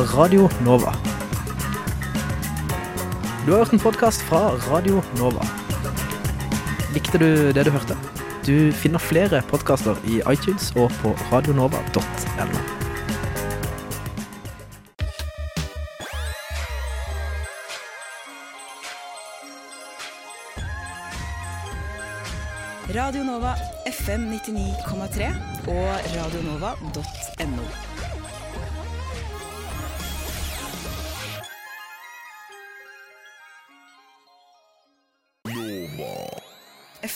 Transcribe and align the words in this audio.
Radio 0.00 0.48
Nova. 0.64 0.92
Du 3.46 3.52
har 3.52 3.58
hørt 3.58 3.72
en 3.72 3.80
podkast 3.80 4.22
fra 4.22 4.38
Radio 4.72 5.02
Nova. 5.18 5.44
Likte 6.94 7.18
du 7.20 7.52
det 7.52 7.66
du 7.66 7.70
hørte? 7.70 7.96
Du 8.46 8.72
finner 8.72 8.98
flere 8.98 9.42
podkaster 9.50 10.00
i 10.08 10.22
iTunes 10.32 10.72
og 10.72 10.88
på 11.02 11.12
radionova.no. 11.32 12.62
Radio 22.96 23.22
Nova 23.22 23.52
FM 23.84 24.32
99,3 24.32 25.30
og 25.68 26.10
radionova.no. 26.16 27.89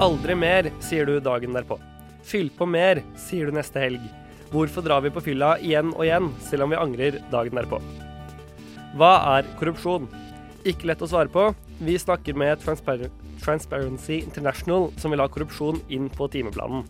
Aldri 0.00 0.32
mer, 0.32 0.70
sier 0.80 1.04
du 1.04 1.18
dagen 1.20 1.52
derpå. 1.52 1.76
Fyll 2.24 2.46
på 2.56 2.64
mer, 2.64 3.02
sier 3.20 3.50
du 3.50 3.52
neste 3.52 3.82
helg. 3.82 4.00
Hvorfor 4.48 4.80
drar 4.86 5.02
vi 5.04 5.10
på 5.12 5.20
fylla 5.20 5.50
igjen 5.60 5.90
og 5.92 6.06
igjen, 6.06 6.30
selv 6.46 6.64
om 6.64 6.72
vi 6.72 6.78
angrer 6.80 7.18
dagen 7.28 7.58
derpå? 7.60 7.76
Hva 8.96 9.10
er 9.34 9.50
korrupsjon? 9.58 10.06
Ikke 10.64 10.88
lett 10.88 11.04
å 11.04 11.08
svare 11.10 11.28
på. 11.28 11.50
Vi 11.84 11.98
snakker 12.00 12.32
med 12.32 12.62
Transpar 12.62 13.04
Transparency 13.44 14.22
International, 14.22 14.88
som 14.96 15.12
vil 15.12 15.20
ha 15.20 15.28
korrupsjon 15.28 15.82
inn 15.92 16.08
på 16.16 16.30
timeplanen. 16.32 16.88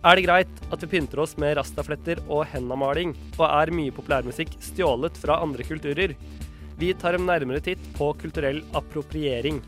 Er 0.00 0.16
det 0.16 0.24
greit 0.24 0.64
at 0.72 0.80
vi 0.86 0.90
pynter 0.94 1.20
oss 1.20 1.36
med 1.36 1.58
rastafletter 1.60 2.24
og 2.30 2.46
hendamaling, 2.48 3.12
og 3.36 3.44
er 3.50 3.74
mye 3.76 3.92
populærmusikk 3.92 4.56
stjålet 4.70 5.20
fra 5.20 5.36
andre 5.44 5.68
kulturer? 5.68 6.16
Vi 6.80 6.94
tar 6.96 7.20
en 7.20 7.28
nærmere 7.28 7.60
titt 7.68 7.84
på 8.00 8.14
kulturell 8.24 8.64
appropriering. 8.72 9.60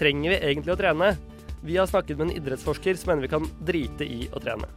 Trenger 0.00 0.38
vi 0.38 0.40
egentlig 0.40 0.72
å 0.72 0.80
trene? 0.80 1.12
Vi 1.64 1.76
har 1.76 1.86
snakket 1.86 2.18
med 2.18 2.28
en 2.28 2.36
idrettsforsker 2.36 2.94
som 2.94 3.14
mener 3.14 3.24
vi 3.24 3.32
kan 3.32 3.48
drite 3.64 4.04
i 4.04 4.26
å 4.32 4.40
trene. 4.42 4.68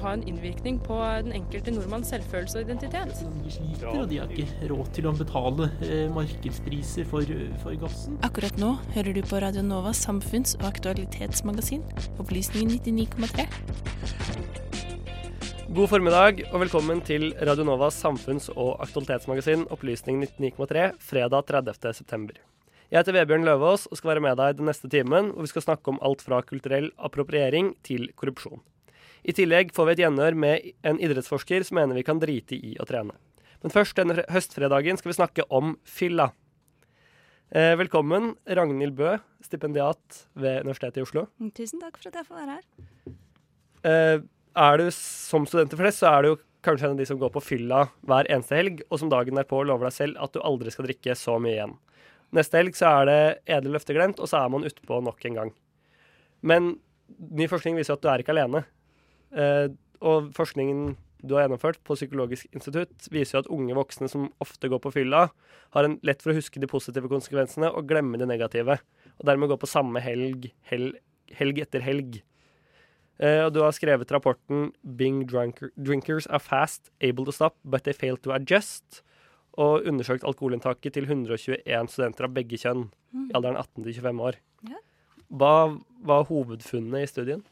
Har 0.00 0.12
en 0.12 0.22
innvirkning 0.28 0.78
på 0.82 0.96
den 1.22 1.32
enkelte 1.36 1.70
nordmanns 1.70 2.08
selvfølelse 2.10 2.58
og 2.58 2.64
identitet. 2.64 3.20
De 3.44 3.52
sliter, 3.52 3.86
og 3.92 4.08
de 4.10 4.18
har 4.18 4.32
ikke 4.32 4.70
råd 4.70 4.90
til 4.96 5.08
å 5.10 5.14
betale 5.14 5.68
eh, 5.86 6.06
markedspriser 6.14 7.06
for, 7.10 7.32
for 7.62 7.78
gassen. 7.80 8.18
Akkurat 8.26 8.58
nå 8.58 8.74
hører 8.96 9.16
du 9.16 9.22
på 9.26 9.40
Radio 9.42 9.62
Novas 9.66 10.02
samfunns- 10.06 10.56
og 10.60 10.68
aktualitetsmagasin, 10.72 11.84
Opplysningen 12.22 12.78
99,3. 12.80 14.65
God 15.66 15.88
formiddag 15.90 16.44
og 16.52 16.60
velkommen 16.62 17.00
til 17.02 17.32
Radio 17.42 17.64
Novas 17.66 17.96
samfunns- 17.98 18.46
og 18.54 18.76
aktualitetsmagasin 18.84 19.64
Opplysning 19.74 20.20
99,3 20.22 20.92
fredag 21.02 21.48
30. 21.48 21.92
september. 21.92 22.36
Jeg 22.86 23.00
heter 23.00 23.16
Vebjørn 23.16 23.42
Løvaas 23.42 23.88
og 23.90 23.98
skal 23.98 24.12
være 24.12 24.22
med 24.22 24.38
deg 24.38 24.60
den 24.60 24.70
neste 24.70 24.86
timen, 24.86 25.32
hvor 25.32 25.42
vi 25.42 25.50
skal 25.50 25.64
snakke 25.64 25.90
om 25.90 25.98
alt 26.06 26.22
fra 26.22 26.38
kulturell 26.46 26.92
appropriering 27.02 27.72
til 27.82 28.12
korrupsjon. 28.14 28.62
I 29.26 29.34
tillegg 29.34 29.74
får 29.74 29.88
vi 29.88 29.96
et 29.96 30.04
gjenhør 30.04 30.38
med 30.38 30.68
en 30.86 31.02
idrettsforsker 31.02 31.66
som 31.66 31.80
mener 31.80 31.98
vi 31.98 32.06
kan 32.06 32.22
drite 32.22 32.54
i 32.54 32.76
å 32.78 32.86
trene. 32.86 33.18
Men 33.64 33.74
først 33.74 33.98
denne 33.98 34.22
høstfredagen 34.30 35.02
skal 35.02 35.10
vi 35.10 35.18
snakke 35.18 35.48
om 35.50 35.74
fylla. 35.82 36.30
Eh, 37.50 37.74
velkommen, 37.74 38.36
Ragnhild 38.46 38.94
Bø, 38.94 39.18
stipendiat 39.42 40.22
ved 40.38 40.62
Universitetet 40.62 41.02
i 41.02 41.08
Oslo. 41.08 41.26
Tusen 41.58 41.82
takk 41.82 41.98
for 41.98 42.14
at 42.14 42.22
jeg 42.22 42.30
får 42.30 42.42
være 42.44 42.54
her. 42.54 44.26
Er 44.56 44.80
du 44.80 44.86
som 44.94 45.44
studenter 45.44 45.80
flest, 45.80 46.00
så 46.00 46.14
er 46.14 46.26
du 46.26 46.44
kanskje 46.66 46.88
en 46.88 46.94
av 46.96 47.00
de 47.00 47.06
som 47.08 47.18
går 47.20 47.32
på 47.34 47.42
fylla 47.44 47.82
hver 48.08 48.28
eneste 48.32 48.56
helg, 48.56 48.80
og 48.88 49.00
som 49.00 49.10
dagen 49.12 49.36
derpå 49.38 49.60
lover 49.68 49.88
deg 49.88 49.96
selv 49.96 50.22
at 50.24 50.32
du 50.34 50.40
aldri 50.40 50.72
skal 50.72 50.88
drikke 50.88 51.16
så 51.18 51.36
mye 51.42 51.58
igjen. 51.58 51.76
Neste 52.34 52.58
helg 52.58 52.76
så 52.78 52.90
er 52.90 53.08
det 53.10 53.20
edle 53.58 53.76
løfter 53.76 53.96
glemt, 53.96 54.20
og 54.20 54.30
så 54.30 54.40
er 54.40 54.52
man 54.52 54.66
utpå 54.66 54.98
nok 55.04 55.26
en 55.28 55.40
gang. 55.40 55.52
Men 56.42 56.76
ny 57.16 57.46
forskning 57.50 57.78
viser 57.78 57.94
at 57.94 58.02
du 58.02 58.08
er 58.10 58.22
ikke 58.22 58.34
alene. 58.34 58.64
Eh, 59.36 59.68
og 60.02 60.32
forskningen 60.36 60.96
du 61.26 61.34
har 61.34 61.46
gjennomført 61.46 61.78
på 61.86 61.96
Psykologisk 61.96 62.48
institutt, 62.54 63.08
viser 63.12 63.38
jo 63.38 63.42
at 63.44 63.50
unge 63.52 63.76
voksne 63.76 64.08
som 64.10 64.28
ofte 64.42 64.68
går 64.70 64.82
på 64.84 64.92
fylla, 64.98 65.26
har 65.74 65.86
en 65.86 65.96
lett 66.06 66.22
for 66.22 66.32
å 66.32 66.36
huske 66.36 66.60
de 66.62 66.68
positive 66.70 67.10
konsekvensene 67.10 67.70
og 67.72 67.88
glemme 67.90 68.20
de 68.20 68.28
negative. 68.28 68.78
Og 69.16 69.28
dermed 69.28 69.50
går 69.52 69.60
på 69.62 69.70
samme 69.70 70.02
helg, 70.04 70.50
helg, 70.70 70.98
helg 71.36 71.62
etter 71.64 71.84
helg. 71.84 72.20
Eh, 73.18 73.44
og 73.46 73.52
du 73.54 73.62
har 73.62 73.72
skrevet 73.72 74.10
rapporten 74.12 74.72
'Bing 74.84 75.24
drunker, 75.26 75.70
Drinkers 75.76 76.26
are 76.26 76.40
fast, 76.40 76.90
able 77.00 77.24
to 77.24 77.32
stop, 77.32 77.56
but 77.64 77.84
they 77.84 77.92
fail 77.92 78.16
to 78.18 78.30
adjust'. 78.30 79.02
Og 79.56 79.86
undersøkt 79.88 80.24
alkoholinntaket 80.24 80.92
til 80.92 81.04
121 81.08 81.88
studenter 81.88 82.24
av 82.24 82.34
begge 82.34 82.58
kjønn 82.60 82.90
Mm. 83.16 83.30
i 83.30 83.32
alderen 83.38 83.56
18 83.56 83.84
til 83.84 83.94
25 83.94 84.20
år. 84.20 84.36
Ja. 84.68 84.80
Hva 85.32 85.52
var 86.04 86.26
hovedfunnet 86.28 87.02
i 87.02 87.06
studien? 87.10 87.42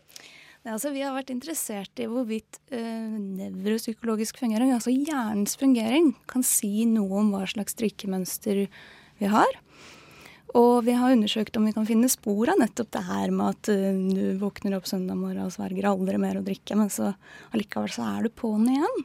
Ja, 0.65 0.73
altså, 0.73 0.93
vi 0.93 1.01
har 1.05 1.13
vært 1.13 1.33
interessert 1.33 2.01
i 2.01 2.07
hvorvidt 2.09 2.59
uh, 2.73 3.19
nevropsykologisk 3.19 4.39
fungering, 4.41 4.73
altså 4.73 4.93
hjernens 4.95 5.57
fungering, 5.61 6.15
kan 6.31 6.43
si 6.43 6.87
noe 6.89 7.21
om 7.21 7.33
hva 7.35 7.45
slags 7.51 7.77
drikkemønster 7.77 8.67
vi 9.21 9.27
har. 9.27 9.59
Og 10.55 10.85
vi 10.87 10.95
har 10.95 11.15
undersøkt 11.17 11.57
om 11.59 11.67
vi 11.67 11.75
kan 11.75 11.87
finne 11.89 12.11
spor 12.11 12.53
av 12.53 12.61
nettopp 12.61 12.93
det 12.95 13.05
her 13.09 13.33
med 13.35 13.57
at 13.57 13.71
uh, 13.75 14.03
du 14.15 14.39
våkner 14.39 14.77
opp 14.79 14.87
søndag 14.87 15.19
morgen 15.19 15.47
og 15.47 15.55
sverger 15.55 15.89
aldri 15.91 16.21
mer 16.23 16.39
å 16.39 16.45
drikke, 16.47 16.77
men 16.79 16.93
så 16.93 17.11
allikevel 17.51 17.91
så 17.91 18.07
er 18.07 18.27
du 18.27 18.35
på'n 18.39 18.69
igjen. 18.71 19.03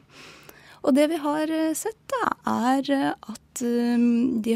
Og 0.80 0.94
det 0.96 1.08
vi 1.10 1.18
har 1.20 1.50
uh, 1.50 1.72
sett, 1.76 1.98
da, 2.14 2.30
er 2.70 2.92
uh, 2.94 3.34
at 3.34 3.60
de 3.60 4.54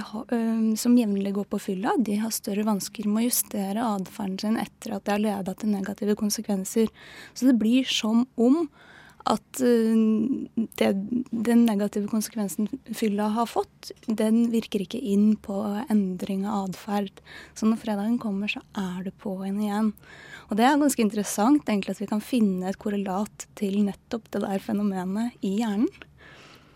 som 0.81 0.94
jevnlig 0.96 1.35
går 1.37 1.49
på 1.50 1.58
fylla, 1.61 1.93
de 2.00 2.14
har 2.23 2.31
større 2.32 2.62
vansker 2.64 3.05
med 3.11 3.20
å 3.20 3.26
justere 3.26 3.82
atferden 3.85 4.38
sin 4.41 4.56
etter 4.62 4.94
at 4.94 5.05
det 5.05 5.12
har 5.12 5.20
leda 5.20 5.52
til 5.58 5.75
negative 5.75 6.14
konsekvenser. 6.17 6.88
Så 7.35 7.50
det 7.50 7.58
blir 7.61 7.85
som 7.91 8.23
om 8.41 8.62
at 9.31 9.61
uh, 9.65 9.94
det, 10.81 10.91
den 11.31 11.65
negative 11.65 12.11
konsekvensen 12.12 12.69
fylla 12.93 13.31
har 13.37 13.49
fått, 13.49 13.93
den 14.06 14.49
virker 14.53 14.85
ikke 14.85 15.00
inn 15.00 15.35
på 15.41 15.56
endring 15.93 16.44
av 16.47 16.71
atferd. 16.71 17.23
Så 17.56 17.69
når 17.69 17.82
fredagen 17.82 18.19
kommer, 18.23 18.53
så 18.53 18.65
er 18.76 19.06
det 19.06 19.15
på 19.23 19.37
en 19.47 19.61
igjen. 19.62 19.93
Og 20.50 20.59
det 20.59 20.67
er 20.69 20.81
ganske 20.81 21.05
interessant 21.05 21.69
egentlig 21.69 21.94
at 21.94 22.03
vi 22.03 22.11
kan 22.11 22.25
finne 22.25 22.69
et 22.69 22.81
korrelat 22.81 23.47
til 23.59 23.81
nettopp 23.87 24.29
det 24.35 24.44
der 24.44 24.61
fenomenet 24.62 25.38
i 25.44 25.56
hjernen. 25.62 25.88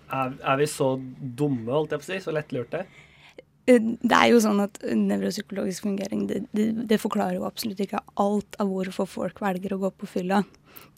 Er, 0.09 0.33
er 0.41 0.57
vi 0.57 0.69
så 0.71 0.95
dumme, 1.21 1.69
holdt 1.69 1.93
jeg 1.93 2.01
på 2.01 2.07
å 2.07 2.11
si? 2.15 2.21
Så 2.25 2.33
lettlurte? 2.33 2.87
Eh, 3.69 3.81
det 3.81 4.17
er 4.17 4.31
jo 4.33 4.41
sånn 4.43 4.63
at 4.65 4.81
nevropsykologisk 4.87 5.85
fungering 5.85 6.27
det, 6.31 6.43
det, 6.57 6.71
det, 6.89 7.01
forklarer 7.03 7.37
jo 7.37 7.49
absolutt 7.49 7.83
ikke 7.85 8.01
alt 8.21 8.57
av 8.63 8.71
hvorfor 8.73 9.09
folk 9.11 9.43
velger 9.45 9.75
å 9.75 9.83
gå 9.83 9.93
på 9.93 10.09
fylla. 10.09 10.43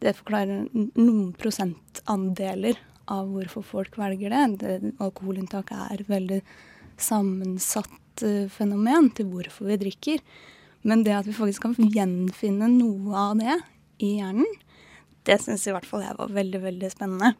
Det 0.00 0.14
forklarer 0.18 0.68
noen 0.70 1.32
prosentandeler 1.40 2.78
av 3.10 3.30
hvorfor 3.32 3.64
folk 3.66 3.98
velger 3.98 4.30
det. 4.30 4.44
det 4.60 4.94
alkoholinntak 5.02 5.72
er 5.74 5.98
et 5.98 6.10
veldig 6.10 6.40
sammensatt 7.00 8.22
uh, 8.22 8.46
fenomen 8.52 9.08
til 9.16 9.30
hvorfor 9.32 9.70
vi 9.72 9.78
drikker. 9.80 10.22
Men 10.86 11.02
det 11.04 11.16
at 11.16 11.28
vi 11.28 11.34
faktisk 11.36 11.66
kan 11.66 11.92
gjenfinne 11.96 12.68
noe 12.70 13.24
av 13.24 13.40
det 13.40 13.56
i 14.04 14.14
hjernen, 14.20 14.46
det 15.28 15.40
syns 15.42 15.66
i 15.66 15.74
hvert 15.74 15.88
fall 15.88 16.04
jeg 16.04 16.16
var 16.16 16.32
veldig, 16.32 16.60
veldig 16.62 16.92
spennende. 16.92 17.34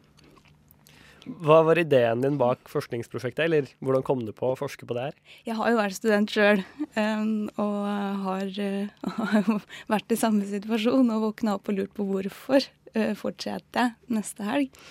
Hva 1.21 1.59
var 1.67 1.77
ideen 1.77 2.23
din 2.23 2.37
bak 2.39 2.69
forskningsprosjektet, 2.71 3.43
eller 3.45 3.69
hvordan 3.83 4.05
kom 4.05 4.23
du 4.25 4.31
på 4.33 4.51
å 4.51 4.57
forske 4.57 4.87
på 4.89 4.95
det 4.97 5.03
her? 5.09 5.19
Jeg 5.45 5.57
har 5.59 5.69
jo 5.69 5.77
vært 5.77 5.97
student 5.97 6.33
sjøl, 6.33 6.63
og 7.61 7.77
har, 8.25 8.49
uh, 8.49 9.53
vært 9.93 10.15
i 10.15 10.17
samme 10.17 10.47
situasjon 10.49 11.13
og 11.13 11.27
våkna 11.27 11.59
opp 11.59 11.69
og 11.69 11.77
lurt 11.77 11.93
på 11.97 12.07
hvorfor 12.09 12.65
uh, 12.97 13.13
fortsetter 13.19 13.91
jeg 13.91 14.17
neste 14.17 14.47
helg. 14.47 14.81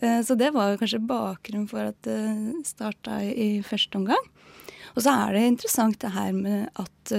Uh, 0.00 0.20
så 0.24 0.38
det 0.40 0.48
var 0.56 0.80
kanskje 0.80 1.02
bakgrunnen 1.04 1.68
for 1.68 1.92
at 1.92 2.00
det 2.08 2.64
starta 2.68 3.20
i 3.28 3.60
første 3.66 4.00
omgang. 4.00 4.32
Og 4.96 5.04
så 5.04 5.12
er 5.26 5.36
det 5.36 5.46
interessant 5.52 6.00
det 6.02 6.14
her 6.16 6.32
med 6.34 6.72
at 6.80 7.12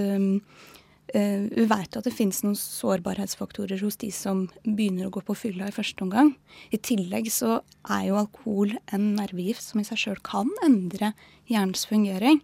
vi 1.13 1.65
vet 1.67 1.97
at 1.97 2.05
det 2.07 2.13
finnes 2.15 2.39
noen 2.45 2.55
sårbarhetsfaktorer 2.55 3.81
hos 3.83 3.97
de 3.99 4.11
som 4.15 4.45
begynner 4.63 5.09
å 5.09 5.13
gå 5.13 5.23
på 5.27 5.35
fylla 5.35 5.67
i 5.67 5.75
første 5.75 6.05
omgang. 6.05 6.33
I 6.71 6.79
tillegg 6.79 7.27
så 7.33 7.59
er 7.83 8.05
jo 8.07 8.19
alkohol 8.21 8.77
en 8.95 9.09
nervegift 9.17 9.65
som 9.65 9.81
i 9.81 9.87
seg 9.87 9.99
sjøl 9.99 10.21
kan 10.23 10.51
endre 10.63 11.11
hjernens 11.51 11.83
fungering. 11.89 12.39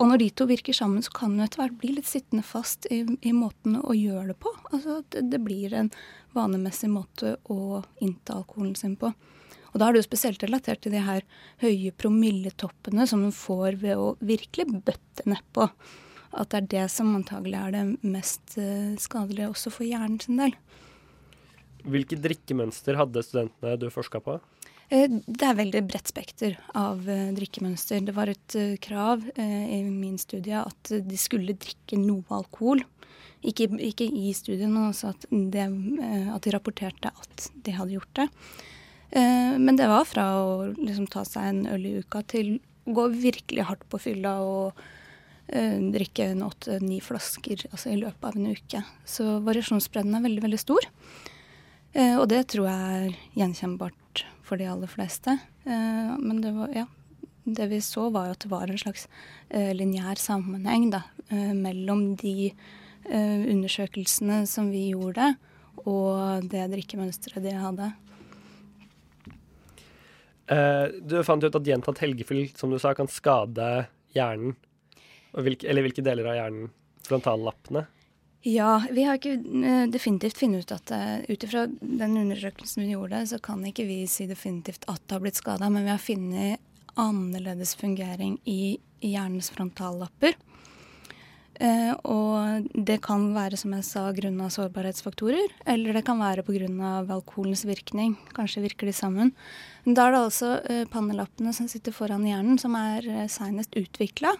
Og 0.00 0.08
når 0.08 0.22
de 0.22 0.28
to 0.32 0.46
virker 0.48 0.76
sammen, 0.76 1.04
så 1.04 1.12
kan 1.12 1.34
det 1.36 1.50
etter 1.50 1.62
hvert 1.62 1.80
bli 1.80 1.94
litt 1.96 2.08
sittende 2.08 2.44
fast 2.46 2.88
i, 2.92 3.02
i 3.04 3.32
måten 3.36 3.76
å 3.80 3.96
gjøre 3.96 4.30
det 4.32 4.38
på. 4.40 4.52
Altså 4.72 5.00
det, 5.12 5.26
det 5.32 5.40
blir 5.44 5.74
en 5.76 5.90
vanemessig 6.36 6.88
måte 6.92 7.34
å 7.52 7.82
innta 8.00 8.38
alkoholen 8.40 8.76
sin 8.80 8.96
på. 9.00 9.12
Og 9.70 9.78
da 9.78 9.86
er 9.86 9.94
det 9.94 10.02
jo 10.02 10.08
spesielt 10.08 10.42
relatert 10.42 10.80
til 10.84 10.94
de 10.96 11.02
her 11.04 11.26
høye 11.62 11.92
promilletoppene 12.00 13.04
som 13.06 13.26
hun 13.26 13.34
får 13.34 13.76
ved 13.84 14.00
å 14.00 14.14
virkelig 14.24 14.80
bøtte 14.88 15.28
nedpå 15.28 15.68
at 16.30 16.52
det 16.52 16.60
er 16.60 16.68
det 16.74 16.86
som 16.92 17.10
antagelig 17.16 17.58
er 17.58 17.74
det 17.74 17.84
mest 18.06 18.56
uh, 18.58 18.94
skadelige 19.00 19.50
også 19.50 19.72
for 19.74 19.86
hjernen 19.86 20.20
sin 20.22 20.38
del. 20.40 20.54
Hvilke 21.80 22.18
drikkemønster 22.20 22.98
hadde 23.00 23.24
studentene 23.24 23.78
du 23.80 23.88
forska 23.92 24.20
på? 24.22 24.36
Uh, 24.90 25.18
det 25.26 25.46
er 25.46 25.58
veldig 25.58 25.82
bredt 25.88 26.12
spekter 26.12 26.56
av 26.78 27.02
uh, 27.08 27.30
drikkemønster. 27.36 28.02
Det 28.06 28.14
var 28.16 28.30
et 28.30 28.58
krav 28.84 29.26
i 29.40 29.82
min 29.88 30.18
studie 30.20 30.62
at 30.62 30.94
de 31.06 31.20
skulle 31.20 31.58
drikke 31.58 31.98
noe 32.00 32.26
alkohol. 32.40 32.84
Ikke, 33.40 33.70
ikke 33.80 34.04
i 34.04 34.34
studiet, 34.36 34.68
men 34.68 34.90
også 34.90 35.14
at, 35.14 35.22
det, 35.30 35.64
at, 35.64 36.42
de 36.44 36.52
rapporterte 36.52 37.08
at 37.08 37.46
de 37.64 37.72
hadde 37.72 37.94
gjort 37.94 38.18
det. 38.18 38.26
Men 39.16 39.78
det 39.80 39.86
var 39.88 40.04
fra 40.04 40.26
å 40.42 40.50
liksom, 40.76 41.06
ta 41.10 41.22
seg 41.24 41.46
en 41.48 41.62
øl 41.72 41.86
i 41.88 41.94
uka 42.04 42.20
til 42.28 42.58
å 42.84 42.98
gå 42.98 43.06
virkelig 43.14 43.64
hardt 43.70 43.86
på 43.88 44.02
fylla 44.04 44.34
og 44.44 44.76
Eh, 44.76 44.98
drikke 45.50 46.28
en 46.30 46.44
åtte-ni 46.46 47.00
flasker 47.02 47.64
altså 47.72 47.90
i 47.90 47.98
løpet 47.98 48.26
av 48.28 48.36
en 48.38 48.52
uke. 48.54 48.82
Så 49.08 49.24
variasjonsbredden 49.46 50.14
er 50.14 50.24
veldig, 50.28 50.42
veldig 50.44 50.60
stor. 50.62 50.86
Eh, 51.92 52.16
og 52.16 52.28
det 52.30 52.44
tror 52.52 52.68
jeg 52.70 52.98
er 52.98 53.18
gjenkjennbart 53.38 54.24
for 54.46 54.60
de 54.60 54.68
aller 54.70 54.90
fleste. 54.90 55.36
Eh, 55.66 56.12
men 56.18 56.42
det, 56.44 56.52
var, 56.54 56.70
ja, 56.76 56.86
det 57.44 57.70
vi 57.72 57.80
så, 57.84 58.08
var 58.14 58.28
jo 58.28 58.36
at 58.36 58.44
det 58.44 58.52
var 58.52 58.70
en 58.70 58.82
slags 58.84 59.08
lineær 59.50 60.20
sammenheng 60.22 60.92
da, 60.92 61.00
mellom 61.58 62.12
de 62.20 62.52
undersøkelsene 63.10 64.44
som 64.46 64.68
vi 64.70 64.92
gjorde, 64.92 65.32
og 65.82 66.46
det 66.52 66.68
drikkemønsteret 66.70 67.42
de 67.42 67.54
hadde. 67.58 67.88
du 71.10 71.16
fant 71.26 71.42
ut 71.42 71.58
at 71.58 71.66
gjentatt 71.66 72.02
helgefyll, 72.04 72.44
som 72.54 72.70
du 72.70 72.78
sa, 72.78 72.94
kan 72.94 73.10
skade 73.10 73.88
hjernen. 74.14 74.54
Hvilke, 75.32 75.68
eller 75.70 75.86
hvilke 75.86 76.04
deler 76.04 76.26
av 76.30 76.38
hjernen? 76.38 76.70
Frontallappene? 77.06 77.86
Ja, 78.46 78.82
vi 78.90 79.04
har 79.04 79.18
ikke 79.18 79.36
uh, 79.36 79.86
definitivt 79.92 80.38
funnet 80.40 80.64
ut 80.64 80.72
at 80.72 80.92
uh, 80.96 81.18
ut 81.28 81.44
ifra 81.44 81.66
den 81.68 82.16
undersøkelsen 82.16 82.86
vi 82.86 82.94
gjorde, 82.94 83.20
så 83.28 83.40
kan 83.42 83.64
ikke 83.68 83.84
vi 83.88 83.98
si 84.08 84.24
definitivt 84.30 84.86
at 84.88 85.02
det 85.04 85.18
har 85.18 85.24
blitt 85.24 85.40
skada, 85.40 85.68
men 85.68 85.84
vi 85.84 85.92
har 85.92 86.00
funnet 86.00 86.70
annerledes 87.00 87.74
fungering 87.78 88.38
i, 88.48 88.78
i 89.04 89.12
hjernens 89.12 89.52
frontallapper. 89.52 90.38
Uh, 91.60 91.92
og 92.08 92.70
det 92.72 93.02
kan 93.04 93.26
være, 93.36 93.58
som 93.60 93.74
jeg 93.76 93.84
sa, 93.84 94.06
grunna 94.16 94.46
sårbarhetsfaktorer, 94.48 95.52
eller 95.68 95.98
det 95.98 96.06
kan 96.06 96.16
være 96.22 96.44
pga. 96.46 96.94
alkoholens 97.12 97.66
virkning. 97.68 98.16
Kanskje 98.32 98.64
virker 98.64 98.88
de 98.88 98.96
sammen. 98.96 99.34
Men 99.84 99.98
da 99.98 100.06
er 100.06 100.16
det 100.16 100.22
altså 100.24 100.54
uh, 100.64 100.84
pannelappene 100.88 101.52
som 101.52 101.68
sitter 101.68 101.92
foran 101.92 102.24
hjernen, 102.24 102.56
som 102.56 102.72
er 102.80 103.04
uh, 103.04 103.26
seinest 103.28 103.76
utvikla. 103.76 104.32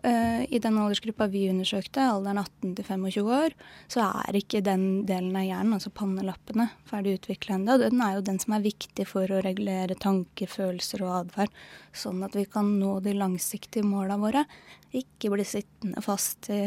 Uh, 0.00 0.46
I 0.48 0.58
den 0.62 0.78
aldersgruppa 0.80 1.26
vi 1.28 1.42
undersøkte, 1.50 2.00
alderen 2.00 2.38
18 2.40 2.70
til 2.78 2.86
25 2.88 3.32
år, 3.36 3.56
så 3.92 4.06
er 4.06 4.38
ikke 4.38 4.62
den 4.64 4.84
delen 5.08 5.34
av 5.36 5.44
hjernen, 5.44 5.74
altså 5.76 5.92
pannelappene, 5.92 6.70
ferdig 6.88 7.18
utvikla 7.18 7.58
ennå. 7.58 7.76
Den 7.82 8.00
er 8.00 8.14
jo 8.16 8.22
den 8.24 8.40
som 8.40 8.54
er 8.56 8.64
viktig 8.64 9.04
for 9.10 9.28
å 9.28 9.42
regulere 9.44 9.98
tanker, 10.00 10.48
følelser 10.48 11.04
og 11.04 11.18
atferd, 11.18 11.52
sånn 11.92 12.24
at 12.24 12.38
vi 12.38 12.46
kan 12.48 12.70
nå 12.80 12.94
de 13.04 13.12
langsiktige 13.18 13.84
måla 13.84 14.16
våre. 14.22 14.46
Ikke 14.96 15.34
bli 15.34 15.44
sittende 15.44 16.00
fast 16.04 16.48
i 16.48 16.62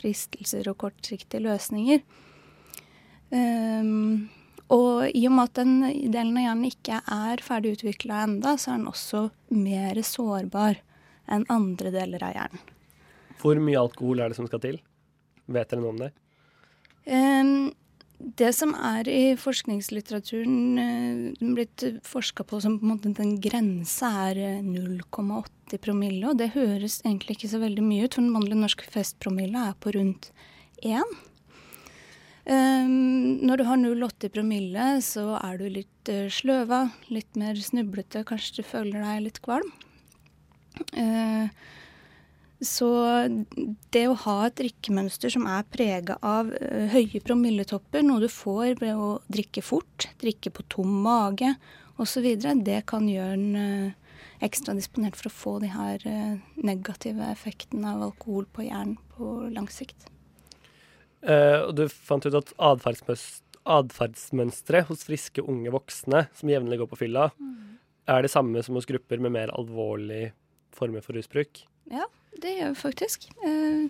fristelser 0.00 0.72
og 0.72 0.80
kortsiktige 0.80 1.44
løsninger. 1.44 2.00
Um, 3.28 4.30
og 4.72 5.12
i 5.12 5.26
og 5.28 5.36
med 5.36 5.44
at 5.50 5.60
den 5.60 5.76
delen 6.12 6.40
av 6.40 6.46
hjernen 6.46 6.72
ikke 6.72 7.02
er 7.04 7.44
ferdig 7.44 7.76
utvikla 7.76 8.24
enda, 8.24 8.56
så 8.56 8.72
er 8.72 8.80
den 8.80 8.90
også 8.94 9.22
mer 9.52 10.00
sårbar 10.04 10.80
enn 11.28 11.48
andre 11.52 11.92
deler 11.92 12.24
av 12.24 12.36
hjernen. 12.36 12.66
Hvor 13.42 13.60
mye 13.62 13.80
alkohol 13.80 14.22
er 14.22 14.32
det 14.32 14.38
som 14.38 14.48
skal 14.48 14.62
til? 14.62 14.80
Vet 15.48 15.70
dere 15.70 15.82
noe 15.82 15.94
om 15.94 16.00
det? 16.00 16.10
Um, 17.08 17.70
det 18.18 18.50
som 18.56 18.74
er 18.74 19.08
i 19.08 19.22
forskningslitteraturen 19.38 20.80
uh, 20.82 21.54
blitt 21.54 21.84
forska 22.06 22.44
på 22.44 22.58
som 22.60 22.76
på 22.80 22.86
en 22.86 22.92
måte 22.96 23.14
den 23.16 23.36
grensa 23.42 24.10
er 24.26 24.42
0,80 24.66 25.46
eh, 25.72 25.80
promille, 25.80 26.24
og 26.26 26.40
det 26.40 26.52
høres 26.56 26.98
egentlig 27.04 27.38
ikke 27.38 27.52
så 27.54 27.62
veldig 27.62 27.86
mye 27.86 28.08
ut, 28.08 28.18
for 28.18 28.24
den 28.24 28.34
vanlige 28.34 28.60
norske 28.64 28.90
festpromille 28.90 29.70
er 29.70 29.78
på 29.80 29.94
rundt 29.96 30.32
1. 30.82 31.16
Um, 32.48 33.38
når 33.44 33.60
du 33.60 33.64
har 33.68 33.76
0,80 33.76 34.32
promille, 34.32 34.84
så 35.04 35.34
er 35.38 35.58
du 35.60 35.66
litt 35.68 36.12
uh, 36.12 36.26
sløva, 36.32 36.86
litt 37.12 37.36
mer 37.36 37.58
snublete, 37.60 38.24
kanskje 38.28 38.62
du 38.62 38.68
føler 38.70 39.04
deg 39.04 39.26
litt 39.26 39.42
kvalm. 39.44 39.68
Uh, 40.96 41.52
så 42.64 42.88
det 43.94 44.08
å 44.10 44.16
ha 44.24 44.46
et 44.48 44.56
drikkemønster 44.58 45.30
som 45.30 45.44
er 45.46 45.62
prega 45.70 46.16
av 46.26 46.48
uh, 46.50 46.88
høye 46.90 47.20
promilletopper, 47.22 48.02
noe 48.02 48.18
du 48.24 48.28
får 48.32 48.80
ved 48.80 48.94
å 48.98 49.20
drikke 49.30 49.62
fort, 49.62 50.08
drikke 50.18 50.50
på 50.54 50.62
tom 50.74 51.02
mage 51.04 51.52
osv., 52.02 52.26
det 52.66 52.80
kan 52.90 53.06
gjøre 53.10 53.34
en 53.36 53.54
uh, 53.54 53.92
ekstra 54.42 54.74
disponert 54.74 55.16
for 55.18 55.26
å 55.30 55.36
få 55.36 55.58
de 55.62 55.68
her 55.70 55.98
uh, 56.02 56.34
negative 56.58 57.22
effektene 57.30 57.94
av 57.94 58.02
alkohol 58.10 58.46
på 58.50 58.62
hjernen 58.66 58.98
på 59.14 59.24
lang 59.54 59.70
sikt. 59.70 60.10
og 61.22 61.74
du 61.74 61.88
fant 61.90 62.26
ut 62.26 62.34
at 62.38 62.54
atferdsmønstre 62.58 64.82
hos 64.90 65.04
friske 65.06 65.42
unge 65.42 65.70
voksne 65.74 66.26
som 66.34 66.48
jevnlig 66.50 66.78
går 66.82 66.88
på 66.90 67.00
fylla, 67.06 67.30
mm. 67.38 67.78
er 68.14 68.22
det 68.22 68.30
samme 68.34 68.62
som 68.66 68.74
hos 68.78 68.86
grupper 68.86 69.18
med 69.22 69.32
mer 69.34 69.48
alvorlige 69.54 70.32
former 70.74 71.00
for 71.02 71.12
rusbruk? 71.18 71.66
Ja, 71.88 72.04
det 72.36 72.54
gjør 72.58 72.74
vi 72.74 72.80
faktisk. 72.82 73.28
Eh, 73.44 73.88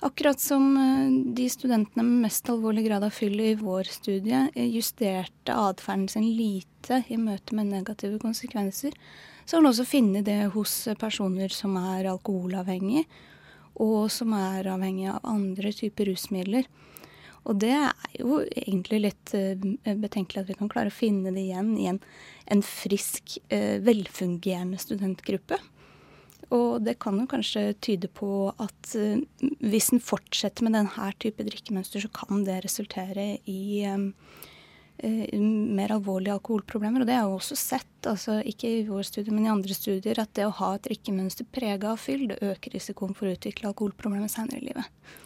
akkurat 0.00 0.40
som 0.40 0.72
eh, 0.76 1.34
de 1.36 1.46
studentene 1.50 2.02
med 2.02 2.24
mest 2.26 2.48
alvorlig 2.50 2.88
grad 2.88 3.06
av 3.06 3.14
fyll 3.14 3.38
i 3.40 3.54
vår 3.60 3.90
studie 3.94 4.48
eh, 4.54 4.66
justerte 4.74 5.54
atferden 5.54 6.08
sin 6.10 6.26
lite 6.34 7.04
i 7.08 7.20
møte 7.20 7.54
med 7.54 7.70
negative 7.70 8.18
konsekvenser, 8.22 8.96
så 9.44 9.56
har 9.56 9.62
man 9.62 9.70
også 9.70 9.86
funnet 9.86 10.26
det 10.26 10.40
hos 10.56 10.74
personer 10.98 11.54
som 11.54 11.78
er 11.78 12.10
alkoholavhengige, 12.10 13.06
og 13.80 14.10
som 14.12 14.34
er 14.36 14.66
avhengige 14.68 15.14
av 15.14 15.30
andre 15.30 15.72
typer 15.72 16.10
rusmidler. 16.10 16.66
Og 17.48 17.56
det 17.62 17.72
er 17.72 18.16
jo 18.18 18.42
egentlig 18.44 18.98
litt 19.06 19.32
uh, 19.32 19.62
betenkelig 19.96 20.42
at 20.42 20.50
vi 20.50 20.56
kan 20.58 20.68
klare 20.68 20.92
å 20.92 20.94
finne 20.94 21.32
det 21.32 21.46
igjen 21.46 21.70
i 21.80 21.86
en, 21.88 21.98
en 22.52 22.60
frisk, 22.66 23.38
velfungerende 23.48 24.76
studentgruppe. 24.82 25.56
Og 26.56 26.80
det 26.82 26.96
kan 27.02 27.18
jo 27.20 27.28
kanskje 27.30 27.76
tyde 27.82 28.10
på 28.10 28.50
at 28.50 28.94
uh, 28.98 29.20
hvis 29.62 29.92
en 29.94 30.02
fortsetter 30.02 30.66
med 30.66 30.74
denne 30.74 31.10
type 31.22 31.46
drikkemønster, 31.46 32.02
så 32.02 32.10
kan 32.14 32.42
det 32.46 32.64
resultere 32.64 33.36
i 33.50 33.84
um, 33.86 34.10
mer 35.00 35.94
alvorlige 35.94 36.34
alkoholproblemer. 36.34 37.02
Og 37.02 37.08
det 37.08 37.16
har 37.16 37.24
jeg 37.24 37.38
også 37.38 37.56
sett, 37.56 37.94
altså 38.08 38.40
ikke 38.44 38.68
i 38.68 38.84
vår 38.88 39.06
studie, 39.08 39.32
men 39.32 39.46
i 39.46 39.52
andre 39.52 39.76
studier, 39.76 40.20
at 40.20 40.34
det 40.36 40.48
å 40.48 40.56
ha 40.58 40.74
et 40.76 40.84
drikkemønster 40.88 41.48
prega 41.54 41.94
av 41.94 42.02
fyll, 42.02 42.26
det 42.32 42.40
øker 42.44 42.76
risikoen 42.76 43.16
for 43.16 43.30
å 43.30 43.34
utvikle 43.36 43.70
alkoholproblemer 43.70 44.30
senere 44.32 44.60
i 44.60 44.68
livet. 44.68 45.16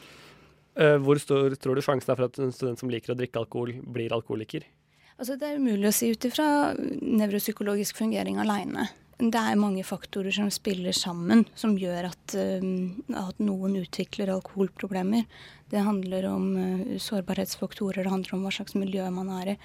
Uh, 0.75 0.97
hvor 1.02 1.19
stor 1.23 1.54
tror 1.57 1.78
du 1.78 1.85
sjansen 1.87 2.11
er 2.11 2.19
for 2.19 2.28
at 2.28 2.40
en 2.43 2.54
student 2.54 2.81
som 2.81 2.90
liker 2.90 3.14
å 3.14 3.19
drikke 3.19 3.40
alkohol, 3.40 3.76
blir 3.95 4.14
alkoholiker? 4.14 4.66
Altså, 5.14 5.37
det 5.38 5.47
er 5.47 5.61
umulig 5.62 5.87
å 5.87 5.95
si 5.95 6.11
ut 6.11 6.26
ifra 6.26 6.75
nevropsykologisk 6.75 8.00
fungering 8.00 8.40
aleine. 8.43 8.88
Det 9.18 9.38
er 9.38 9.59
mange 9.61 9.85
faktorer 9.87 10.35
som 10.35 10.49
spiller 10.50 10.94
sammen, 10.97 11.44
som 11.54 11.76
gjør 11.78 12.09
at, 12.11 12.35
uh, 12.35 13.18
at 13.21 13.42
noen 13.42 13.78
utvikler 13.85 14.33
alkoholproblemer. 14.35 15.26
Det 15.71 15.83
handler 15.87 16.26
om 16.33 16.47
uh, 16.59 16.94
sårbarhetsfaktorer, 16.99 18.02
det 18.02 18.11
handler 18.11 18.35
om 18.35 18.47
hva 18.47 18.54
slags 18.54 18.75
miljø 18.78 19.06
man 19.14 19.30
er 19.40 19.54
i. 19.54 19.59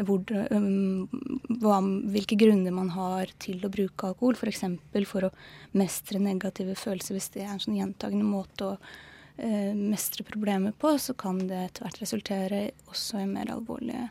Hvor, 0.00 0.22
um, 0.52 1.08
hva, 1.60 1.80
hvilke 2.12 2.38
grunner 2.40 2.72
man 2.72 2.92
har 2.94 3.32
til 3.42 3.60
å 3.64 3.72
bruke 3.72 4.12
alkohol, 4.12 4.36
f.eks. 4.38 4.64
For, 4.92 5.08
for 5.08 5.28
å 5.28 5.34
mestre 5.76 6.20
negative 6.22 6.76
følelser, 6.78 7.16
hvis 7.16 7.32
det 7.34 7.44
er 7.44 7.54
en 7.54 7.60
sånn 7.60 7.76
gjentagende 7.76 8.24
måte 8.24 8.70
å 8.70 8.78
eh, 9.36 9.74
mestre 9.76 10.24
problemet 10.24 10.78
på, 10.80 10.94
så 10.96 11.12
kan 11.18 11.42
det 11.50 11.66
etter 11.66 11.84
hvert 11.84 12.00
resultere 12.00 12.62
også 12.88 13.20
i 13.20 13.28
mer 13.28 13.52
alvorlige 13.52 14.08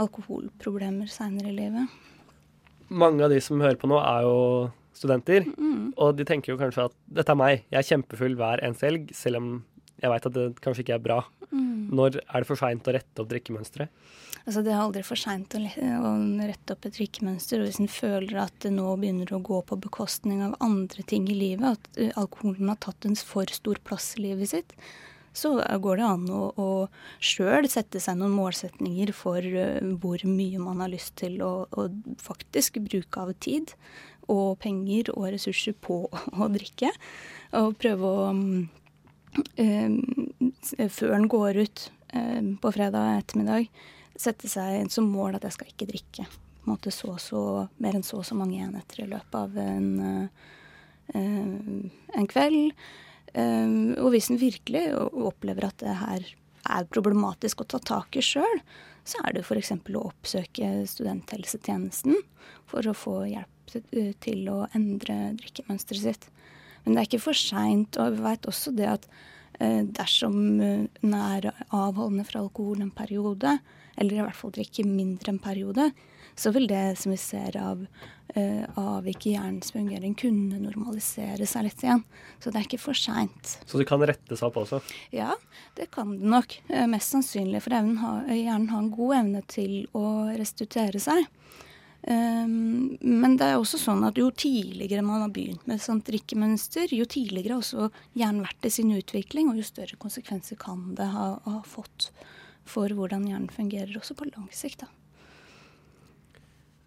alkoholproblemer 0.00 1.10
seinere 1.10 1.52
i 1.52 1.58
livet. 1.58 2.00
Mange 2.88 3.24
av 3.24 3.32
de 3.32 3.40
som 3.42 3.62
hører 3.62 3.78
på 3.80 3.88
nå, 3.90 4.00
er 4.00 4.26
jo 4.26 4.40
studenter. 4.94 5.46
Mm. 5.58 5.94
Og 6.00 6.16
de 6.18 6.26
tenker 6.28 6.52
jo 6.52 6.58
kanskje 6.60 6.88
at 6.88 6.98
dette 7.20 7.32
er 7.32 7.38
meg, 7.38 7.64
jeg 7.70 7.80
er 7.80 7.88
kjempefull 7.92 8.36
hver 8.38 8.62
eneste 8.64 8.90
helg, 8.90 9.08
selv 9.16 9.40
om 9.40 9.54
jeg 10.02 10.10
veit 10.10 10.28
at 10.28 10.36
det 10.36 10.44
kanskje 10.64 10.84
ikke 10.84 10.98
er 10.98 11.04
bra. 11.04 11.22
Mm. 11.50 11.94
Når 11.94 12.18
er 12.20 12.42
det 12.42 12.48
for 12.48 12.60
seint 12.60 12.88
å 12.88 12.94
rette 12.94 13.22
opp 13.22 13.30
drikkemønsteret? 13.30 14.04
Altså, 14.44 14.60
det 14.60 14.74
er 14.74 14.82
aldri 14.82 15.00
for 15.06 15.16
seint 15.16 15.54
å, 15.56 15.60
rette 15.62 16.74
opp 16.74 16.84
et 16.84 16.96
drikkemønster. 16.98 17.62
Og 17.62 17.70
hvis 17.70 17.80
en 17.80 17.88
føler 17.88 18.42
at 18.42 18.56
det 18.64 18.74
nå 18.74 18.90
begynner 19.00 19.32
å 19.32 19.40
gå 19.44 19.62
på 19.64 19.78
bekostning 19.86 20.42
av 20.44 20.58
andre 20.64 21.04
ting 21.08 21.30
i 21.32 21.38
livet, 21.38 21.78
at 21.78 22.18
alkoholen 22.20 22.68
har 22.68 22.80
tatt 22.84 23.08
en 23.08 23.16
for 23.16 23.48
stor 23.54 23.80
plass 23.86 24.12
i 24.18 24.26
livet 24.26 24.52
sitt, 24.52 24.76
så 25.34 25.56
går 25.82 25.98
det 25.98 26.06
an 26.06 26.26
å, 26.30 26.42
å 26.54 26.68
sjøl 27.22 27.66
sette 27.70 28.00
seg 28.02 28.18
noen 28.20 28.36
målsetninger 28.36 29.10
for 29.16 29.42
uh, 29.42 29.80
hvor 30.00 30.22
mye 30.28 30.62
man 30.62 30.82
har 30.84 30.92
lyst 30.92 31.16
til 31.20 31.40
å, 31.44 31.66
å, 31.68 31.88
faktisk 32.22 32.78
bruke 32.86 33.24
av 33.24 33.34
tid 33.42 33.74
og 34.30 34.56
penger 34.62 35.10
og 35.16 35.32
ressurser 35.34 35.74
på 35.76 36.04
å 36.42 36.48
drikke. 36.54 36.92
Og 37.60 37.76
prøve 37.80 38.14
å 38.14 38.30
um, 38.32 38.64
Før 40.94 41.12
en 41.16 41.24
går 41.26 41.56
ut 41.58 41.80
på 42.62 42.70
fredag 42.70 43.16
ettermiddag, 43.18 43.64
sette 44.14 44.46
seg 44.46 44.86
som 44.94 45.08
mål 45.10 45.34
at 45.34 45.48
jeg 45.48 45.56
skal 45.56 45.72
ikke 45.72 45.88
drikke 45.90 46.26
på 46.64 46.70
en 46.70 46.76
måte 46.76 46.90
så, 46.94 47.16
så, 47.18 47.40
mer 47.76 47.98
enn 47.98 48.06
så 48.06 48.22
og 48.22 48.24
så 48.24 48.36
mange 48.38 48.62
enheter 48.64 49.02
i 49.04 49.08
løpet 49.10 49.34
av 49.36 49.58
en, 49.60 49.88
uh, 51.12 52.14
en 52.16 52.28
kveld. 52.30 52.72
Um, 53.34 53.94
og 53.98 54.12
hvis 54.14 54.30
en 54.30 54.38
virkelig 54.38 54.84
opplever 54.94 55.66
at 55.66 55.80
det 55.82 55.96
her 55.98 56.26
er 56.64 56.86
problematisk 56.92 57.64
å 57.64 57.68
ta 57.68 57.80
tak 57.82 58.16
i 58.16 58.22
sjøl, 58.24 58.60
så 59.04 59.20
er 59.26 59.34
det 59.36 59.42
f.eks. 59.44 59.72
å 59.74 60.04
oppsøke 60.06 60.70
studenthelsetjenesten 60.88 62.16
for 62.70 62.86
å 62.86 62.96
få 62.96 63.18
hjelp 63.28 63.74
til 64.22 64.48
å 64.52 64.64
endre 64.76 65.34
drikkemønsteret 65.40 66.04
sitt. 66.04 66.26
Men 66.84 66.94
det 66.94 67.02
er 67.02 67.08
ikke 67.08 67.26
for 67.26 67.36
seint. 67.36 67.98
Og 67.98 68.16
vi 68.16 68.24
veit 68.24 68.48
også 68.48 68.72
det 68.76 68.88
at 68.92 69.08
uh, 69.10 69.82
dersom 69.98 70.38
en 70.62 71.18
er 71.18 71.50
avholdende 71.68 72.26
fra 72.28 72.44
alkohol 72.44 72.84
en 72.84 72.94
periode, 72.94 73.58
eller 73.98 74.20
i 74.20 74.24
hvert 74.24 74.38
fall 74.38 74.54
drikker 74.54 74.88
mindre 74.88 75.34
en 75.34 75.42
periode, 75.42 75.90
så 76.36 76.50
vil 76.54 76.66
det 76.70 76.96
som 76.98 77.14
vi 77.14 77.18
ser 77.20 77.56
av 77.60 77.84
uh, 78.36 78.64
avvik 78.80 79.26
i 79.26 79.34
hjernens 79.36 79.70
fungering, 79.74 80.16
kunne 80.18 80.58
normalisere 80.62 81.46
seg 81.46 81.68
litt 81.68 81.84
igjen. 81.84 82.02
Så 82.42 82.50
det 82.50 82.60
er 82.60 82.68
ikke 82.68 82.82
for 82.82 82.98
seint. 82.98 83.56
Så 83.66 83.80
det 83.80 83.86
kan 83.90 84.02
rettes 84.02 84.42
opp 84.46 84.58
også? 84.62 84.80
Ja, 85.14 85.34
det 85.78 85.90
kan 85.94 86.16
det 86.18 86.32
nok. 86.34 86.58
Uh, 86.72 86.86
mest 86.90 87.14
sannsynlig, 87.14 87.62
for 87.64 87.76
hjernen 87.76 88.00
har 88.72 88.80
en 88.80 88.92
god 88.94 89.18
evne 89.20 89.44
til 89.50 89.84
å 89.94 90.06
restituere 90.34 91.02
seg. 91.02 91.26
Um, 92.04 92.98
men 93.00 93.38
det 93.40 93.46
er 93.48 93.56
også 93.56 93.78
sånn 93.80 94.02
at 94.04 94.18
jo 94.20 94.26
tidligere 94.28 95.00
man 95.06 95.22
har 95.24 95.30
begynt 95.32 95.62
med 95.64 95.78
et 95.78 95.86
sånt 95.86 96.04
drikkemønster, 96.04 96.92
jo 96.92 97.06
tidligere 97.08 97.54
har 97.54 97.62
også 97.62 97.88
hjernen 98.18 98.44
vært 98.44 98.68
i 98.68 98.72
sin 98.74 98.90
utvikling, 98.92 99.48
og 99.48 99.62
jo 99.62 99.64
større 99.64 99.96
konsekvenser 100.02 100.60
kan 100.60 100.90
det 100.98 101.06
ha, 101.14 101.30
ha 101.46 101.62
fått 101.64 102.10
for 102.68 102.92
hvordan 102.92 103.24
hjernen 103.30 103.48
fungerer, 103.52 103.96
også 103.96 104.18
på 104.18 104.28
lang 104.28 104.50
sikt. 104.52 104.84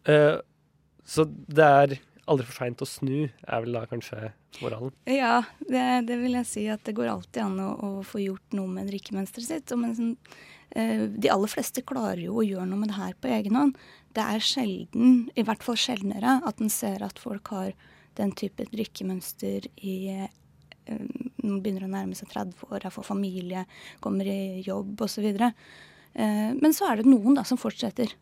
Uh, 0.07 0.39
så 1.07 1.25
det 1.27 1.65
er 1.65 1.95
aldri 2.27 2.47
for 2.47 2.59
seint 2.59 2.83
å 2.83 2.87
snu, 2.89 3.27
er 3.27 3.63
vel 3.63 3.77
da 3.77 3.85
kanskje 3.87 4.31
moralen? 4.59 4.91
Ja, 5.07 5.41
det, 5.61 5.85
det, 6.09 6.17
vil 6.23 6.35
jeg 6.39 6.49
si. 6.49 6.65
At 6.71 6.83
det 6.87 6.95
går 6.97 7.11
alltid 7.11 7.43
an 7.45 7.59
å, 7.63 7.71
å 7.75 7.91
få 8.07 8.23
gjort 8.23 8.57
noe 8.57 8.71
med 8.71 8.89
drikkemønsteret 8.91 9.47
sitt. 9.47 9.75
Og 9.75 9.83
mens, 9.83 10.01
uh, 10.75 11.05
de 11.11 11.31
aller 11.33 11.53
fleste 11.53 11.85
klarer 11.87 12.25
jo 12.25 12.39
å 12.41 12.47
gjøre 12.47 12.67
noe 12.71 12.83
med 12.83 12.91
det 12.91 12.99
her 12.99 13.15
på 13.19 13.31
egen 13.35 13.59
hånd. 13.59 13.77
Det 14.17 14.25
er 14.25 14.43
sjelden, 14.43 15.27
i 15.37 15.45
hvert 15.45 15.63
fall 15.63 15.77
sjeldnere, 15.79 16.39
at 16.47 16.63
en 16.63 16.73
ser 16.73 17.05
at 17.05 17.21
folk 17.21 17.53
har 17.53 17.71
den 18.17 18.31
type 18.33 18.65
drikkemønster 18.71 19.67
i 19.85 19.97
man 20.87 21.59
begynner 21.63 21.87
å 21.87 21.91
nærme 21.91 22.15
seg 22.17 22.29
30 22.31 22.69
år, 22.69 22.85
jeg 22.85 22.95
får 22.95 23.07
familie, 23.07 23.65
kommer 24.03 24.27
i 24.29 24.63
jobb 24.65 25.03
osv. 25.05 25.27
Uh, 25.27 26.51
men 26.57 26.75
så 26.75 26.89
er 26.89 27.01
det 27.01 27.09
noen 27.09 27.37
da 27.37 27.45
som 27.47 27.59
fortsetter. 27.59 28.13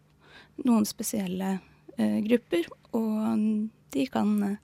Noen 0.65 0.85
spesielle 0.87 1.55
eh, 1.57 1.63
grupper. 1.97 2.67
Og 2.95 3.69
de 3.95 4.05
kan, 4.11 4.57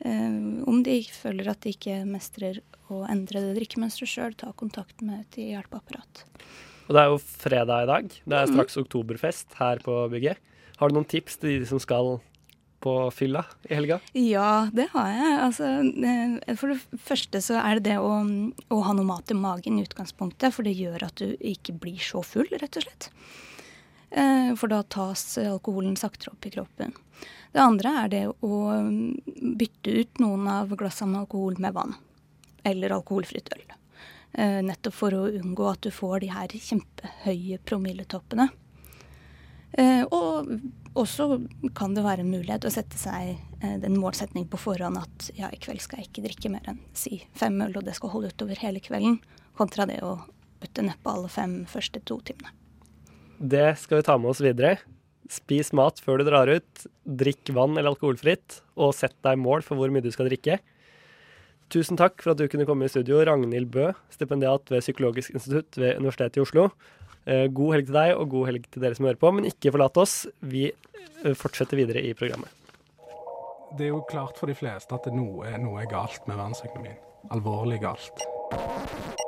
eh, 0.00 0.38
om 0.68 0.82
de 0.82 1.00
føler 1.14 1.50
at 1.50 1.62
de 1.64 1.74
ikke 1.74 2.00
mestrer 2.08 2.62
å 2.88 3.04
endre 3.10 3.42
det 3.44 3.58
drikkemønsteret 3.60 4.10
sjøl, 4.10 4.36
ta 4.38 4.52
kontakt 4.56 5.02
med 5.04 5.26
et 5.26 5.40
hjelpeapparat. 5.52 6.24
Og 6.88 6.96
det 6.96 7.02
er 7.02 7.12
jo 7.12 7.20
fredag 7.20 7.84
i 7.84 7.90
dag. 7.90 8.08
Det 8.08 8.38
er 8.38 8.48
straks 8.48 8.78
oktoberfest 8.80 9.58
her 9.60 9.82
på 9.84 10.00
bygget. 10.12 10.40
Har 10.78 10.88
du 10.88 10.96
noen 10.96 11.08
tips 11.08 11.36
til 11.42 11.58
de 11.60 11.68
som 11.68 11.80
skal 11.82 12.16
på 12.80 12.92
fylla 13.10 13.42
i 13.68 13.74
helga? 13.74 13.98
Ja, 14.16 14.70
det 14.72 14.86
har 14.94 15.10
jeg. 15.10 15.34
Altså, 15.44 15.72
for 16.56 16.72
det 16.72 17.00
første 17.04 17.42
så 17.44 17.58
er 17.60 17.78
det 17.78 17.90
det 17.90 17.98
å, 18.00 18.14
å, 18.70 18.80
ha 18.86 18.94
noe 18.96 19.08
mat 19.08 19.34
i 19.34 19.36
magen 19.36 19.80
i 19.80 19.84
utgangspunktet. 19.84 20.54
For 20.54 20.64
det 20.64 20.78
gjør 20.78 21.08
at 21.10 21.20
du 21.20 21.34
ikke 21.36 21.76
blir 21.76 22.00
så 22.00 22.22
full, 22.24 22.48
rett 22.54 22.80
og 22.80 22.86
slett. 22.86 23.10
For 24.08 24.70
da 24.72 24.78
tas 24.88 25.36
alkoholen 25.42 25.96
saktere 26.00 26.32
opp 26.32 26.46
i 26.48 26.50
kroppen. 26.54 26.94
Det 27.52 27.60
andre 27.60 27.90
er 28.02 28.08
det 28.08 28.22
å 28.40 28.60
bytte 29.60 29.92
ut 30.00 30.22
noen 30.22 30.46
av 30.48 30.72
glassene 30.72 31.12
med 31.12 31.26
alkohol 31.26 31.58
med 31.60 31.76
vann. 31.76 31.92
Eller 32.64 32.94
alkoholfritt 32.96 33.52
øl. 33.52 33.66
Nettopp 34.64 34.96
for 34.96 35.16
å 35.18 35.26
unngå 35.28 35.68
at 35.68 35.84
du 35.84 35.92
får 35.92 36.24
de 36.24 36.32
her 36.32 36.56
kjempehøye 36.56 37.60
promilletoppene. 37.68 38.48
Eh, 39.72 40.02
og 40.02 40.48
også 40.96 41.26
kan 41.76 41.94
det 41.94 42.04
være 42.04 42.24
en 42.24 42.32
mulighet 42.32 42.64
å 42.64 42.72
sette 42.72 42.96
seg 42.98 43.34
eh, 43.60 43.76
den 43.82 43.98
målsetning 44.00 44.48
på 44.48 44.60
forhånd 44.60 45.00
at 45.00 45.28
ja, 45.36 45.50
i 45.52 45.60
kveld 45.60 45.82
skal 45.84 46.00
jeg 46.00 46.08
ikke 46.08 46.24
drikke 46.24 46.52
mer 46.52 46.70
enn 46.72 46.80
si 46.96 47.20
fem 47.36 47.58
øl, 47.66 47.76
og 47.76 47.84
det 47.84 47.96
skal 47.98 48.14
holde 48.14 48.32
utover 48.32 48.60
hele 48.62 48.80
kvelden, 48.84 49.20
kontra 49.58 49.86
det 49.88 50.00
å 50.06 50.16
bøtte 50.62 50.86
nedpå 50.86 51.12
alle 51.12 51.30
fem 51.32 51.60
første 51.68 52.00
to 52.08 52.20
timene. 52.24 52.54
Det 53.38 53.76
skal 53.78 54.00
vi 54.00 54.06
ta 54.06 54.16
med 54.18 54.32
oss 54.32 54.42
videre. 54.42 54.78
Spis 55.30 55.70
mat 55.76 56.00
før 56.02 56.18
du 56.18 56.26
drar 56.26 56.50
ut. 56.50 56.86
Drikk 57.04 57.52
vann 57.54 57.76
eller 57.76 57.92
alkoholfritt, 57.92 58.62
og 58.74 58.96
sett 58.96 59.14
deg 59.22 59.38
mål 59.38 59.62
for 59.66 59.78
hvor 59.78 59.92
mye 59.92 60.02
du 60.02 60.10
skal 60.14 60.30
drikke. 60.30 60.58
Tusen 61.68 61.98
takk 62.00 62.22
for 62.24 62.32
at 62.32 62.40
du 62.40 62.48
kunne 62.48 62.66
komme 62.66 62.86
i 62.86 62.90
studio, 62.90 63.20
Ragnhild 63.28 63.68
Bø, 63.70 63.90
stipendiat 64.14 64.70
ved 64.72 64.80
Psykologisk 64.80 65.36
institutt 65.36 65.76
ved 65.76 66.00
Universitetet 66.00 66.40
i 66.40 66.44
Oslo. 66.46 66.70
Eh, 67.28 67.44
god 67.52 67.76
helg 67.76 67.90
til 67.90 67.98
deg, 67.98 68.14
og 68.16 68.32
god 68.32 68.48
helg 68.48 68.64
til 68.72 68.86
dere 68.86 68.96
som 68.96 69.04
hører 69.04 69.20
på. 69.20 69.32
Men 69.36 69.50
ikke 69.50 69.74
forlat 69.76 70.00
oss. 70.00 70.22
Vi 70.40 70.64
eh, 70.72 71.36
fortsetter 71.36 71.78
videre 71.78 72.02
i 72.08 72.14
programmet. 72.16 72.48
Det 73.76 73.84
er 73.84 73.92
jo 73.92 74.00
klart 74.08 74.40
for 74.40 74.48
de 74.48 74.56
fleste 74.56 74.96
at 74.96 75.10
noe, 75.12 75.52
noe 75.60 75.84
er 75.84 75.92
galt 75.92 76.24
med 76.24 76.40
verdensøkonomien. 76.40 76.96
Alvorlig 77.36 77.82
galt. 77.84 79.26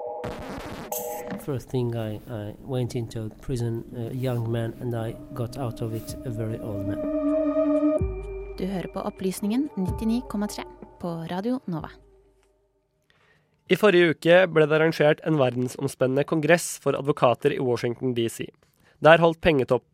First 1.41 1.71
thing 1.71 1.95
I, 1.97 2.21
I 2.29 2.55
went 2.61 2.95
into 2.95 3.31
prison, 3.41 3.85
a 3.97 4.15
young 4.15 4.51
man, 4.53 4.75
and 4.81 4.95
I 4.95 5.17
got 5.35 5.57
out 5.57 5.81
of 5.81 5.95
it 5.95 6.17
a 6.27 6.31
very 6.31 6.59
old 6.59 6.87
man. 6.87 7.01
Du 8.59 8.67
hører 8.67 8.89
på 8.93 9.01
Opplysningen 9.01 9.69
99,3 9.77 10.65
på 11.01 11.09
Radio 11.31 11.61
Nova. 11.65 11.89
I 13.71 13.79
forrige 13.79 14.13
uke 14.13 14.37
ble 14.53 14.67
det 14.69 14.77
arrangert 14.77 15.25
en 15.25 15.39
verdensomspennende 15.41 16.27
kongress 16.29 16.75
for 16.83 16.99
advokater 16.99 17.55
i 17.57 17.61
Washington 17.65 18.13
DC. 18.15 18.51
Der 19.01 19.23
holdt 19.23 19.41
pengetopp, 19.41 19.87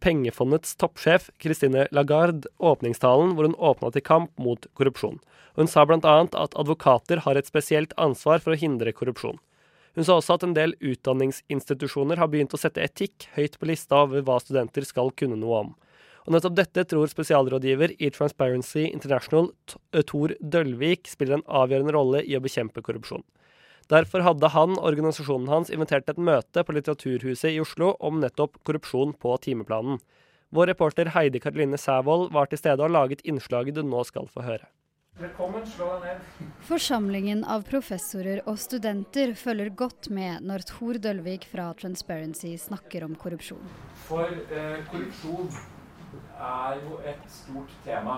pengefondets 0.00 0.72
toppsjef 0.80 1.28
Christine 1.42 1.84
Lagarde 1.92 2.48
åpningstalen 2.56 3.34
hvor 3.36 3.50
hun 3.50 3.58
åpna 3.58 3.90
til 3.92 4.06
kamp 4.08 4.32
mot 4.40 4.64
korrupsjon. 4.72 5.20
Hun 5.58 5.68
sa 5.68 5.84
bl.a. 5.84 6.14
at 6.24 6.56
advokater 6.56 7.26
har 7.26 7.36
et 7.36 7.50
spesielt 7.50 7.92
ansvar 8.00 8.40
for 8.40 8.54
å 8.54 8.62
hindre 8.62 8.96
korrupsjon. 8.96 9.36
Hun 9.94 10.06
sa 10.06 10.16
også 10.18 10.38
at 10.38 10.44
en 10.46 10.56
del 10.56 10.74
utdanningsinstitusjoner 10.82 12.18
har 12.18 12.30
begynt 12.30 12.54
å 12.56 12.58
sette 12.58 12.82
etikk 12.82 13.28
høyt 13.36 13.58
på 13.60 13.68
lista 13.70 14.02
over 14.02 14.24
hva 14.26 14.40
studenter 14.42 14.86
skal 14.86 15.12
kunne 15.14 15.38
noe 15.38 15.60
om. 15.66 15.72
Og 16.24 16.34
nettopp 16.34 16.56
dette 16.56 16.86
tror 16.88 17.10
spesialrådgiver 17.10 17.94
i 18.00 18.08
Transparency 18.10 18.86
International, 18.88 19.50
Tor 20.08 20.34
Dølvik, 20.40 21.06
spiller 21.10 21.38
en 21.38 21.48
avgjørende 21.62 21.94
rolle 21.94 22.24
i 22.24 22.34
å 22.36 22.42
bekjempe 22.42 22.82
korrupsjon. 22.82 23.22
Derfor 23.92 24.24
hadde 24.24 24.48
han 24.54 24.78
og 24.78 24.86
organisasjonen 24.88 25.50
hans 25.52 25.70
invitert 25.70 26.08
et 26.08 26.20
møte 26.20 26.64
på 26.64 26.72
Litteraturhuset 26.72 27.50
i 27.52 27.60
Oslo 27.60 27.92
om 28.00 28.22
nettopp 28.22 28.56
korrupsjon 28.64 29.12
på 29.20 29.36
timeplanen. 29.44 30.00
Vår 30.54 30.70
reporter 30.72 31.10
Heidi 31.12 31.42
Karoline 31.42 31.76
Sævold 31.80 32.30
var 32.32 32.48
til 32.48 32.62
stede 32.62 32.86
og 32.86 32.94
laget 32.94 33.24
innslaget 33.28 33.76
du 33.76 33.84
nå 33.84 34.00
skal 34.08 34.30
få 34.32 34.46
høre. 34.46 34.64
Velkommen, 35.14 35.62
slå 35.70 35.86
deg 36.02 36.08
ned. 36.08 36.46
Forsamlingen 36.66 37.44
av 37.46 37.62
professorer 37.68 38.40
og 38.50 38.56
studenter 38.58 39.30
følger 39.38 39.68
godt 39.78 40.08
med 40.10 40.42
når 40.42 40.64
Tor 40.66 40.96
Dølvik 40.98 41.44
fra 41.52 41.68
Transparency 41.78 42.56
snakker 42.58 43.04
om 43.06 43.12
korrupsjon. 43.14 43.62
For 44.08 44.26
eh, 44.26 44.80
korrupsjon 44.88 45.52
er 46.34 46.80
jo 46.80 46.98
et 47.06 47.28
stort 47.30 47.70
tema 47.84 48.16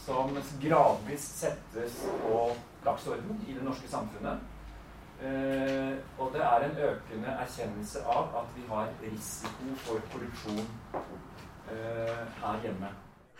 som 0.00 0.34
gradvis 0.64 1.26
settes 1.44 2.00
på 2.24 2.40
dagsorden 2.82 3.38
i 3.46 3.54
det 3.54 3.62
norske 3.68 3.90
samfunnet. 3.92 4.42
Eh, 5.22 5.94
og 6.18 6.34
det 6.34 6.42
er 6.42 6.66
en 6.66 6.82
økende 6.88 7.36
erkjennelse 7.44 8.02
av 8.02 8.34
at 8.42 8.50
vi 8.56 8.66
har 8.72 8.90
risiko 9.04 9.78
for 9.84 10.02
korrupsjon 10.10 10.66
eh, 11.70 12.26
her 12.42 12.66
hjemme. 12.66 12.90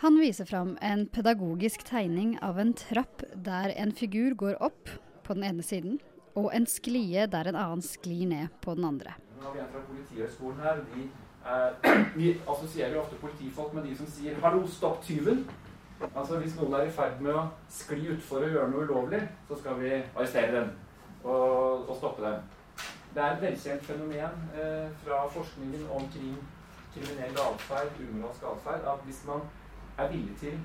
Han 0.01 0.15
viser 0.17 0.45
fram 0.45 0.77
en 0.81 1.03
pedagogisk 1.13 1.83
tegning 1.85 2.31
av 2.41 2.57
en 2.59 2.71
trapp 2.73 3.21
der 3.45 3.69
en 3.77 3.91
figur 3.93 4.33
går 4.33 4.55
opp 4.57 4.89
på 5.21 5.35
den 5.37 5.43
ene 5.45 5.61
siden, 5.61 5.99
og 6.33 6.47
en 6.57 6.65
sklie 6.65 7.27
der 7.29 7.51
en 7.51 7.59
annen 7.63 7.85
sklir 7.85 8.23
ned 8.31 8.49
på 8.65 8.73
den 8.79 8.87
andre. 8.89 9.13
Når 9.43 9.53
vi 9.53 9.61
er 9.61 9.69
fra 9.69 9.83
Politihøgskolen 9.91 10.63
her. 10.65 10.81
Vi 12.15 12.31
assosierer 12.55 12.95
jo 12.95 13.03
ofte 13.03 13.21
politifolk 13.21 13.77
med 13.77 13.85
de 13.91 13.93
som 13.97 14.09
sier 14.09 14.41
'hallo, 14.41 14.65
stopp 14.67 15.03
tyven'. 15.05 15.45
Altså 16.15 16.39
Hvis 16.39 16.57
noen 16.57 16.73
er 16.73 16.89
i 16.89 16.97
ferd 16.97 17.21
med 17.21 17.37
å 17.37 17.45
skli 17.69 18.09
utfor 18.15 18.41
og 18.41 18.57
gjøre 18.57 18.71
noe 18.71 18.89
ulovlig, 18.89 19.21
så 19.47 19.61
skal 19.61 19.79
vi 19.85 19.93
arrestere 20.15 20.59
dem 20.59 20.69
og, 21.23 21.89
og 21.89 21.95
stoppe 21.97 22.25
dem. 22.25 22.41
Det 23.13 23.21
er 23.21 23.35
et 23.35 23.41
velkjent 23.41 23.85
fenomen 23.85 24.49
eh, 24.57 24.89
fra 25.05 25.27
forskningen 25.29 25.85
omkring 25.93 26.37
kriminell 26.93 27.37
atferd, 27.37 27.97
umoralsk 28.01 28.43
atferd, 28.49 28.93
at 28.93 29.05
hvis 29.05 29.25
man 29.27 29.45
er 29.97 30.11
villig 30.11 30.37
til 30.39 30.59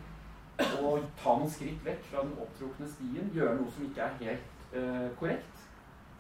å 0.81 0.93
ta 1.21 1.35
noen 1.37 1.51
skritt 1.51 1.85
vekk 1.85 2.07
fra 2.11 2.25
den 2.25 2.37
opptrukne 2.41 2.89
stien, 2.89 3.33
gjøre 3.35 3.59
noe 3.59 3.73
som 3.75 3.85
ikke 3.89 4.07
er 4.07 4.19
helt 4.23 4.75
eh, 4.81 5.09
korrekt, 5.21 5.67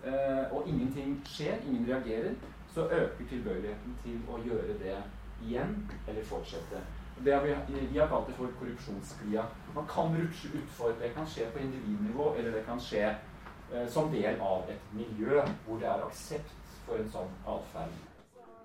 eh, 0.04 0.44
og 0.52 0.68
ingenting 0.68 1.16
skjer, 1.28 1.62
ingen 1.64 1.88
reagerer, 1.88 2.34
så 2.74 2.88
øker 2.92 3.30
tilbøyeligheten 3.30 3.96
til 4.04 4.18
å 4.28 4.40
gjøre 4.44 4.76
det 4.82 4.98
igjen 5.46 5.78
eller 6.08 6.24
fortsette. 6.28 6.82
Det 7.24 7.32
har 7.32 7.46
vi, 7.46 7.54
vi 7.92 7.98
har 7.98 8.08
kalt 8.08 8.26
det 8.28 8.34
for 8.36 8.52
korrupsjonsglia. 8.58 9.46
Man 9.74 9.86
kan 9.88 10.12
rutsje 10.12 10.50
utfor. 10.58 10.92
Det 11.00 11.14
kan 11.14 11.26
skje 11.26 11.48
på 11.52 11.62
individnivå, 11.64 12.34
eller 12.34 12.52
det 12.58 12.64
kan 12.66 12.80
skje 12.80 13.06
eh, 13.08 13.86
som 13.88 14.12
del 14.12 14.36
av 14.40 14.68
et 14.68 14.92
miljø 14.92 15.40
hvor 15.64 15.80
det 15.80 15.88
er 15.88 16.04
aksept 16.04 16.52
for 16.84 17.00
en 17.00 17.08
sånn 17.10 17.32
atferd. 17.48 17.96